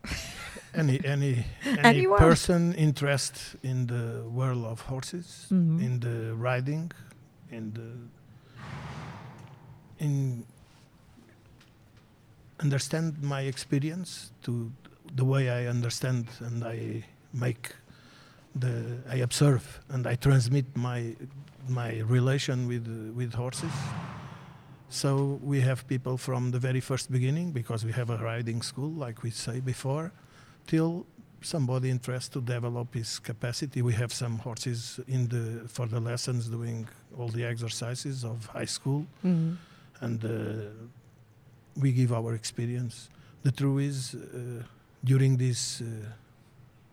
any 0.73 0.99
any 1.05 1.45
any 1.65 1.79
Anyone. 1.83 2.19
person 2.19 2.73
interested 2.73 3.59
in 3.63 3.87
the 3.87 4.23
world 4.33 4.65
of 4.65 4.81
horses, 4.81 5.45
Mhm. 5.51 5.81
in 5.81 5.99
the 5.99 6.33
riding, 6.33 6.91
the 7.51 7.81
uh, 7.81 8.63
in 9.99 10.45
understand 12.59 13.21
my 13.21 13.41
experience 13.41 14.31
to 14.43 14.71
the 15.15 15.23
way 15.23 15.49
I 15.49 15.67
understand 15.67 16.27
and 16.39 16.63
I 16.63 17.03
make 17.33 17.71
the 18.55 18.97
I 19.09 19.17
observe 19.17 19.79
and 19.89 20.07
I 20.07 20.15
transmit 20.15 20.65
my 20.75 21.15
my 21.67 21.99
relation 21.99 22.67
with 22.67 22.87
with 23.15 23.33
horses. 23.33 23.71
So 24.89 25.39
we 25.43 25.61
have 25.61 25.85
people 25.87 26.17
from 26.17 26.51
the 26.51 26.59
very 26.59 26.79
first 26.79 27.11
beginning 27.11 27.51
because 27.51 27.83
we 27.85 27.91
have 27.91 28.09
a 28.09 28.17
riding 28.17 28.61
school, 28.61 28.89
like 28.89 29.21
we 29.21 29.31
say 29.31 29.59
before, 29.59 30.13
till 30.65 31.05
somebody 31.47 31.89
interested 31.89 32.33
to 32.33 32.41
develop 32.53 32.93
his 32.93 33.19
capacity. 33.19 33.81
We 33.81 33.93
have 33.93 34.11
some 34.13 34.37
horses 34.39 34.99
in 35.07 35.27
the 35.27 35.67
for 35.67 35.87
the 35.87 35.99
lessons 35.99 36.47
doing 36.49 36.87
all 37.17 37.29
the 37.29 37.43
exercises 37.45 38.23
of 38.23 38.37
high 38.57 38.67
school, 38.77 39.05
Mhm. 39.23 39.57
and 40.01 40.23
uh, 40.23 40.29
we 41.81 41.91
give 41.91 42.11
our 42.13 42.33
experience. 42.33 43.09
The 43.43 43.51
truth 43.51 43.81
is, 43.91 44.13
uh, 44.15 44.63
during 45.03 45.37
these 45.37 45.83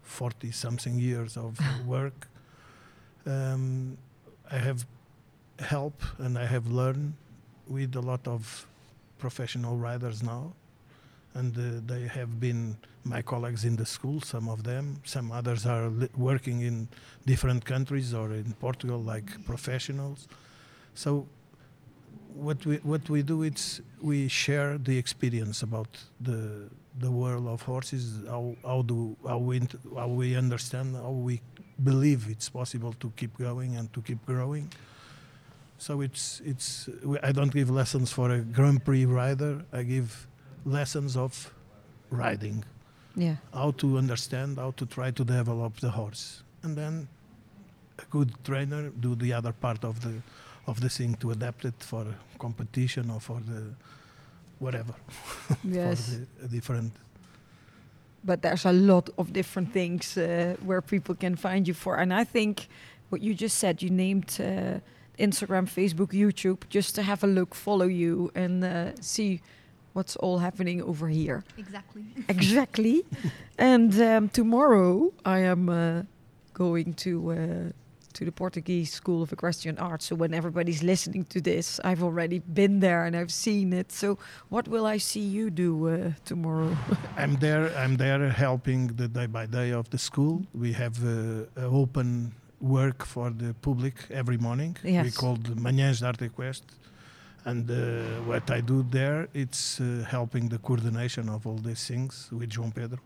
forty 0.02 0.52
something 0.52 0.98
years 0.98 1.36
of 1.36 1.58
work, 1.86 2.28
um, 3.26 3.96
I 4.50 4.58
have 4.58 4.86
help 5.58 6.02
and 6.18 6.38
I 6.38 6.46
have 6.46 6.66
learned 6.66 7.12
with 7.68 7.96
a 7.96 8.00
lot 8.00 8.26
of 8.28 8.66
professional 9.18 9.76
riders 9.76 10.22
now, 10.22 10.52
and 11.34 11.56
uh, 11.58 11.80
they 11.86 12.06
have 12.06 12.40
been 12.40 12.76
my 13.04 13.20
colleagues 13.22 13.64
in 13.64 13.76
the 13.76 13.84
school. 13.86 14.20
Some 14.20 14.48
of 14.48 14.62
them, 14.62 15.00
some 15.04 15.32
others 15.32 15.66
are 15.66 15.88
li- 15.88 16.08
working 16.16 16.62
in 16.62 16.88
different 17.26 17.64
countries 17.64 18.14
or 18.14 18.32
in 18.32 18.54
Portugal, 18.60 18.98
like 18.98 19.44
professionals. 19.44 20.28
So, 20.94 21.26
what 22.34 22.64
we 22.66 22.76
what 22.78 23.08
we 23.10 23.22
do 23.22 23.42
is 23.42 23.80
we 24.00 24.28
share 24.28 24.78
the 24.78 24.96
experience 24.96 25.62
about 25.62 25.88
the 26.20 26.70
the 26.98 27.10
world 27.10 27.46
of 27.46 27.62
horses. 27.62 28.20
How 28.26 28.56
how 28.64 28.82
do 28.82 29.16
how 29.26 29.38
we 29.38 29.60
how 29.96 30.08
we 30.08 30.36
understand 30.36 30.96
how 30.96 31.10
we 31.10 31.40
believe 31.82 32.28
it's 32.30 32.48
possible 32.48 32.92
to 33.00 33.12
keep 33.16 33.36
going 33.38 33.76
and 33.76 33.92
to 33.92 34.00
keep 34.00 34.24
growing. 34.26 34.70
So 35.78 36.00
it's 36.00 36.40
it's 36.44 36.88
I 37.22 37.32
don't 37.32 37.52
give 37.52 37.70
lessons 37.70 38.12
for 38.12 38.30
a 38.30 38.40
Grand 38.40 38.84
Prix 38.84 39.04
rider. 39.04 39.64
I 39.72 39.82
give 39.82 40.26
lessons 40.64 41.16
of 41.16 41.52
riding, 42.10 42.64
Yeah. 43.16 43.36
how 43.52 43.72
to 43.72 43.98
understand, 43.98 44.58
how 44.58 44.72
to 44.72 44.86
try 44.86 45.10
to 45.12 45.24
develop 45.24 45.76
the 45.80 45.90
horse, 45.90 46.42
and 46.62 46.76
then 46.76 47.08
a 47.98 48.04
good 48.10 48.30
trainer 48.44 48.90
do 49.00 49.14
the 49.14 49.32
other 49.32 49.52
part 49.52 49.84
of 49.84 50.00
the 50.00 50.12
of 50.66 50.80
the 50.80 50.88
thing 50.88 51.14
to 51.16 51.30
adapt 51.30 51.64
it 51.64 51.74
for 51.84 52.06
competition 52.38 53.10
or 53.10 53.20
for 53.20 53.40
the 53.40 53.62
whatever 54.58 54.94
Yes. 55.62 56.08
for 56.08 56.42
the 56.42 56.48
different 56.48 56.92
but 58.26 58.40
there's 58.40 58.64
a 58.64 58.72
lot 58.72 59.10
of 59.18 59.32
different 59.32 59.72
things 59.72 60.16
uh, 60.16 60.56
where 60.64 60.80
people 60.80 61.14
can 61.14 61.36
find 61.36 61.68
you 61.68 61.74
for. 61.74 61.96
And 61.96 62.10
I 62.10 62.24
think 62.24 62.68
what 63.10 63.20
you 63.20 63.34
just 63.34 63.58
said, 63.58 63.82
you 63.82 63.90
named 63.90 64.38
uh, 64.40 64.80
Instagram, 65.18 65.66
Facebook, 65.68 66.12
YouTube, 66.12 66.62
just 66.70 66.94
to 66.94 67.02
have 67.02 67.22
a 67.22 67.26
look, 67.26 67.54
follow 67.54 67.84
you, 67.86 68.30
and 68.34 68.64
uh, 68.64 68.92
see 69.02 69.42
what's 69.94 70.16
all 70.16 70.38
happening 70.38 70.82
over 70.82 71.08
here. 71.08 71.42
Exactly. 71.56 72.04
exactly. 72.28 73.04
and 73.58 74.00
um, 74.00 74.28
tomorrow 74.28 75.12
I 75.24 75.38
am 75.40 75.68
uh, 75.68 76.02
going 76.52 76.94
to. 76.94 77.32
Uh, 77.32 77.72
to 78.14 78.24
the 78.24 78.30
Portuguese 78.30 78.92
School 78.92 79.22
of 79.22 79.32
Equestrian 79.32 79.76
Arts. 79.76 80.06
So 80.06 80.14
when 80.14 80.32
everybody's 80.34 80.84
listening 80.84 81.24
to 81.24 81.40
this, 81.40 81.80
I've 81.82 82.00
already 82.02 82.38
been 82.38 82.78
there 82.78 83.04
and 83.04 83.16
I've 83.16 83.32
seen 83.32 83.72
it. 83.72 83.90
So 83.90 84.18
what 84.50 84.68
will 84.68 84.86
I 84.86 84.98
see 84.98 85.20
you 85.20 85.50
do 85.50 85.88
uh, 85.88 86.12
tomorrow? 86.24 86.76
I'm 87.16 87.34
there. 87.40 87.76
I'm 87.76 87.96
there 87.96 88.28
helping 88.30 88.86
the 88.94 89.08
day 89.08 89.26
by 89.26 89.46
day 89.46 89.72
of 89.72 89.90
the 89.90 89.98
school. 89.98 90.46
We 90.54 90.72
have 90.74 91.04
uh, 91.04 91.46
a 91.56 91.66
open 91.66 92.32
work 92.60 93.04
for 93.04 93.30
the 93.30 93.52
public 93.54 93.94
every 94.10 94.38
morning. 94.38 94.76
We 94.84 95.10
call 95.10 95.34
the 95.34 95.54
Manhãs 95.54 95.98
de 95.98 96.06
Arte 96.06 96.28
Equestre. 96.28 96.64
And 97.46 97.70
uh, 97.70 97.76
what 98.26 98.50
I 98.50 98.60
do 98.62 98.84
there, 98.90 99.28
it's 99.34 99.80
uh, 99.80 100.04
helping 100.08 100.48
the 100.48 100.58
coordination 100.58 101.28
of 101.28 101.46
all 101.46 101.58
these 101.58 101.86
things 101.86 102.30
with 102.32 102.48
João 102.48 102.74
Pedro, 102.74 103.00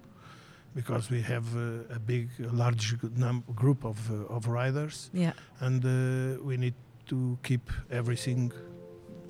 because 0.74 1.10
we 1.10 1.20
have 1.22 1.44
uh, 1.56 1.96
a 1.96 1.98
big, 1.98 2.28
a 2.40 2.54
large 2.54 2.96
num- 3.16 3.42
group 3.54 3.84
of 3.84 3.98
uh, 4.10 4.36
of 4.36 4.46
riders, 4.46 5.10
yeah. 5.12 5.32
and 5.60 5.84
uh, 5.84 6.40
we 6.44 6.56
need 6.56 6.74
to 7.06 7.36
keep 7.42 7.70
everything 7.90 8.52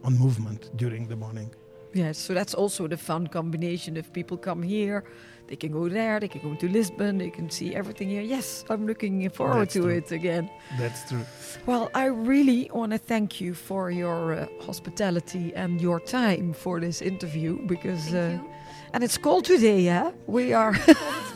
on 0.05 0.19
movement 0.19 0.71
during 0.77 1.09
the 1.09 1.17
morning. 1.17 1.51
Yes, 1.95 2.19
so 2.19 2.35
that's 2.35 2.55
also 2.55 2.87
the 2.87 2.99
fun 2.99 3.29
combination. 3.29 3.97
If 3.97 4.13
people 4.13 4.37
come 4.37 4.63
here, 4.63 5.05
they 5.49 5.57
can 5.57 5.73
go 5.73 5.89
there, 5.89 6.21
they 6.21 6.29
can 6.29 6.41
go 6.43 6.55
to 6.55 6.69
Lisbon, 6.69 7.19
they 7.19 7.31
can 7.31 7.51
see 7.51 7.75
everything 7.75 8.09
here. 8.09 8.23
Yes, 8.23 8.65
I'm 8.71 8.87
looking 8.87 9.29
forward 9.31 9.63
That's 9.63 9.73
to 9.75 9.81
true. 9.83 9.97
it 9.97 10.13
again. 10.13 10.51
That's 10.79 11.09
true. 11.09 11.25
Well, 11.67 11.91
I 11.95 12.05
really 12.07 12.71
want 12.73 12.93
to 12.93 12.99
thank 12.99 13.41
you 13.41 13.55
for 13.55 13.91
your 13.91 14.35
uh, 14.35 14.47
hospitality 14.61 15.53
and 15.55 15.81
your 15.81 16.01
time 16.01 16.53
for 16.53 16.81
this 16.81 17.03
interview 17.03 17.59
because 17.67 18.05
Thank 18.11 18.41
uh, 18.41 18.45
you. 18.45 18.51
and 18.93 19.03
it's 19.05 19.19
cold 19.19 19.45
today, 19.47 19.81
yeah. 19.81 20.13
We 20.27 20.53
are 20.53 20.77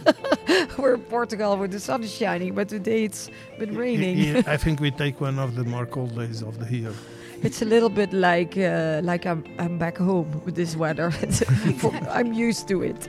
we're 0.79 0.95
in 0.95 1.01
Portugal 1.03 1.57
where 1.57 1.69
the 1.69 1.81
sun 1.81 2.03
is 2.03 2.13
shining, 2.15 2.55
but 2.55 2.69
today 2.69 3.05
it's 3.05 3.31
been 3.59 3.77
raining. 3.77 4.19
Yeah, 4.19 4.43
I 4.47 4.57
think 4.65 4.81
we 4.81 4.91
take 4.91 5.21
one 5.21 5.39
of 5.39 5.55
the 5.57 5.65
more 5.65 5.87
cold 5.87 6.15
days 6.17 6.43
of 6.43 6.59
the 6.59 6.77
year. 6.77 6.93
It's 7.43 7.61
a 7.61 7.65
little 7.65 7.89
bit 7.89 8.13
like 8.13 8.57
uh, 8.57 9.01
like 9.03 9.27
I'm 9.27 9.43
I'm 9.59 9.77
back 9.79 9.99
home 9.99 10.43
with 10.45 10.55
this 10.55 10.77
weather. 10.77 11.13
I'm 12.11 12.33
used 12.33 12.69
to 12.69 12.83
it. 12.83 13.09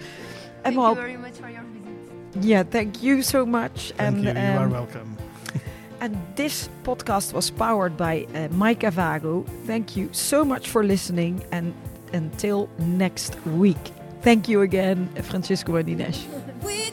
Thank 0.63 0.77
well, 0.77 0.95
you 0.95 1.01
very 1.01 1.17
much 1.17 1.33
for 1.33 1.49
your 1.49 1.63
visit. 1.63 2.43
yeah, 2.45 2.63
thank 2.63 3.03
you 3.03 3.21
so 3.21 3.45
much. 3.45 3.91
Thank 3.97 4.25
and 4.25 4.25
you. 4.25 4.31
You 4.31 4.57
are 4.57 4.65
um, 4.65 4.71
welcome. 4.71 5.17
and 6.01 6.17
this 6.35 6.69
podcast 6.83 7.33
was 7.33 7.49
powered 7.49 7.97
by 7.97 8.25
uh, 8.33 8.47
my 8.51 8.75
Cavago. 8.75 9.45
Thank 9.65 9.95
you 9.95 10.09
so 10.11 10.45
much 10.45 10.69
for 10.69 10.83
listening, 10.83 11.43
and 11.51 11.73
until 12.13 12.69
next 12.79 13.35
week. 13.45 13.91
Thank 14.21 14.47
you 14.47 14.61
again, 14.61 15.09
Francisco 15.21 15.75
and 15.75 15.89
Inês. 15.89 16.23
We 16.63 16.91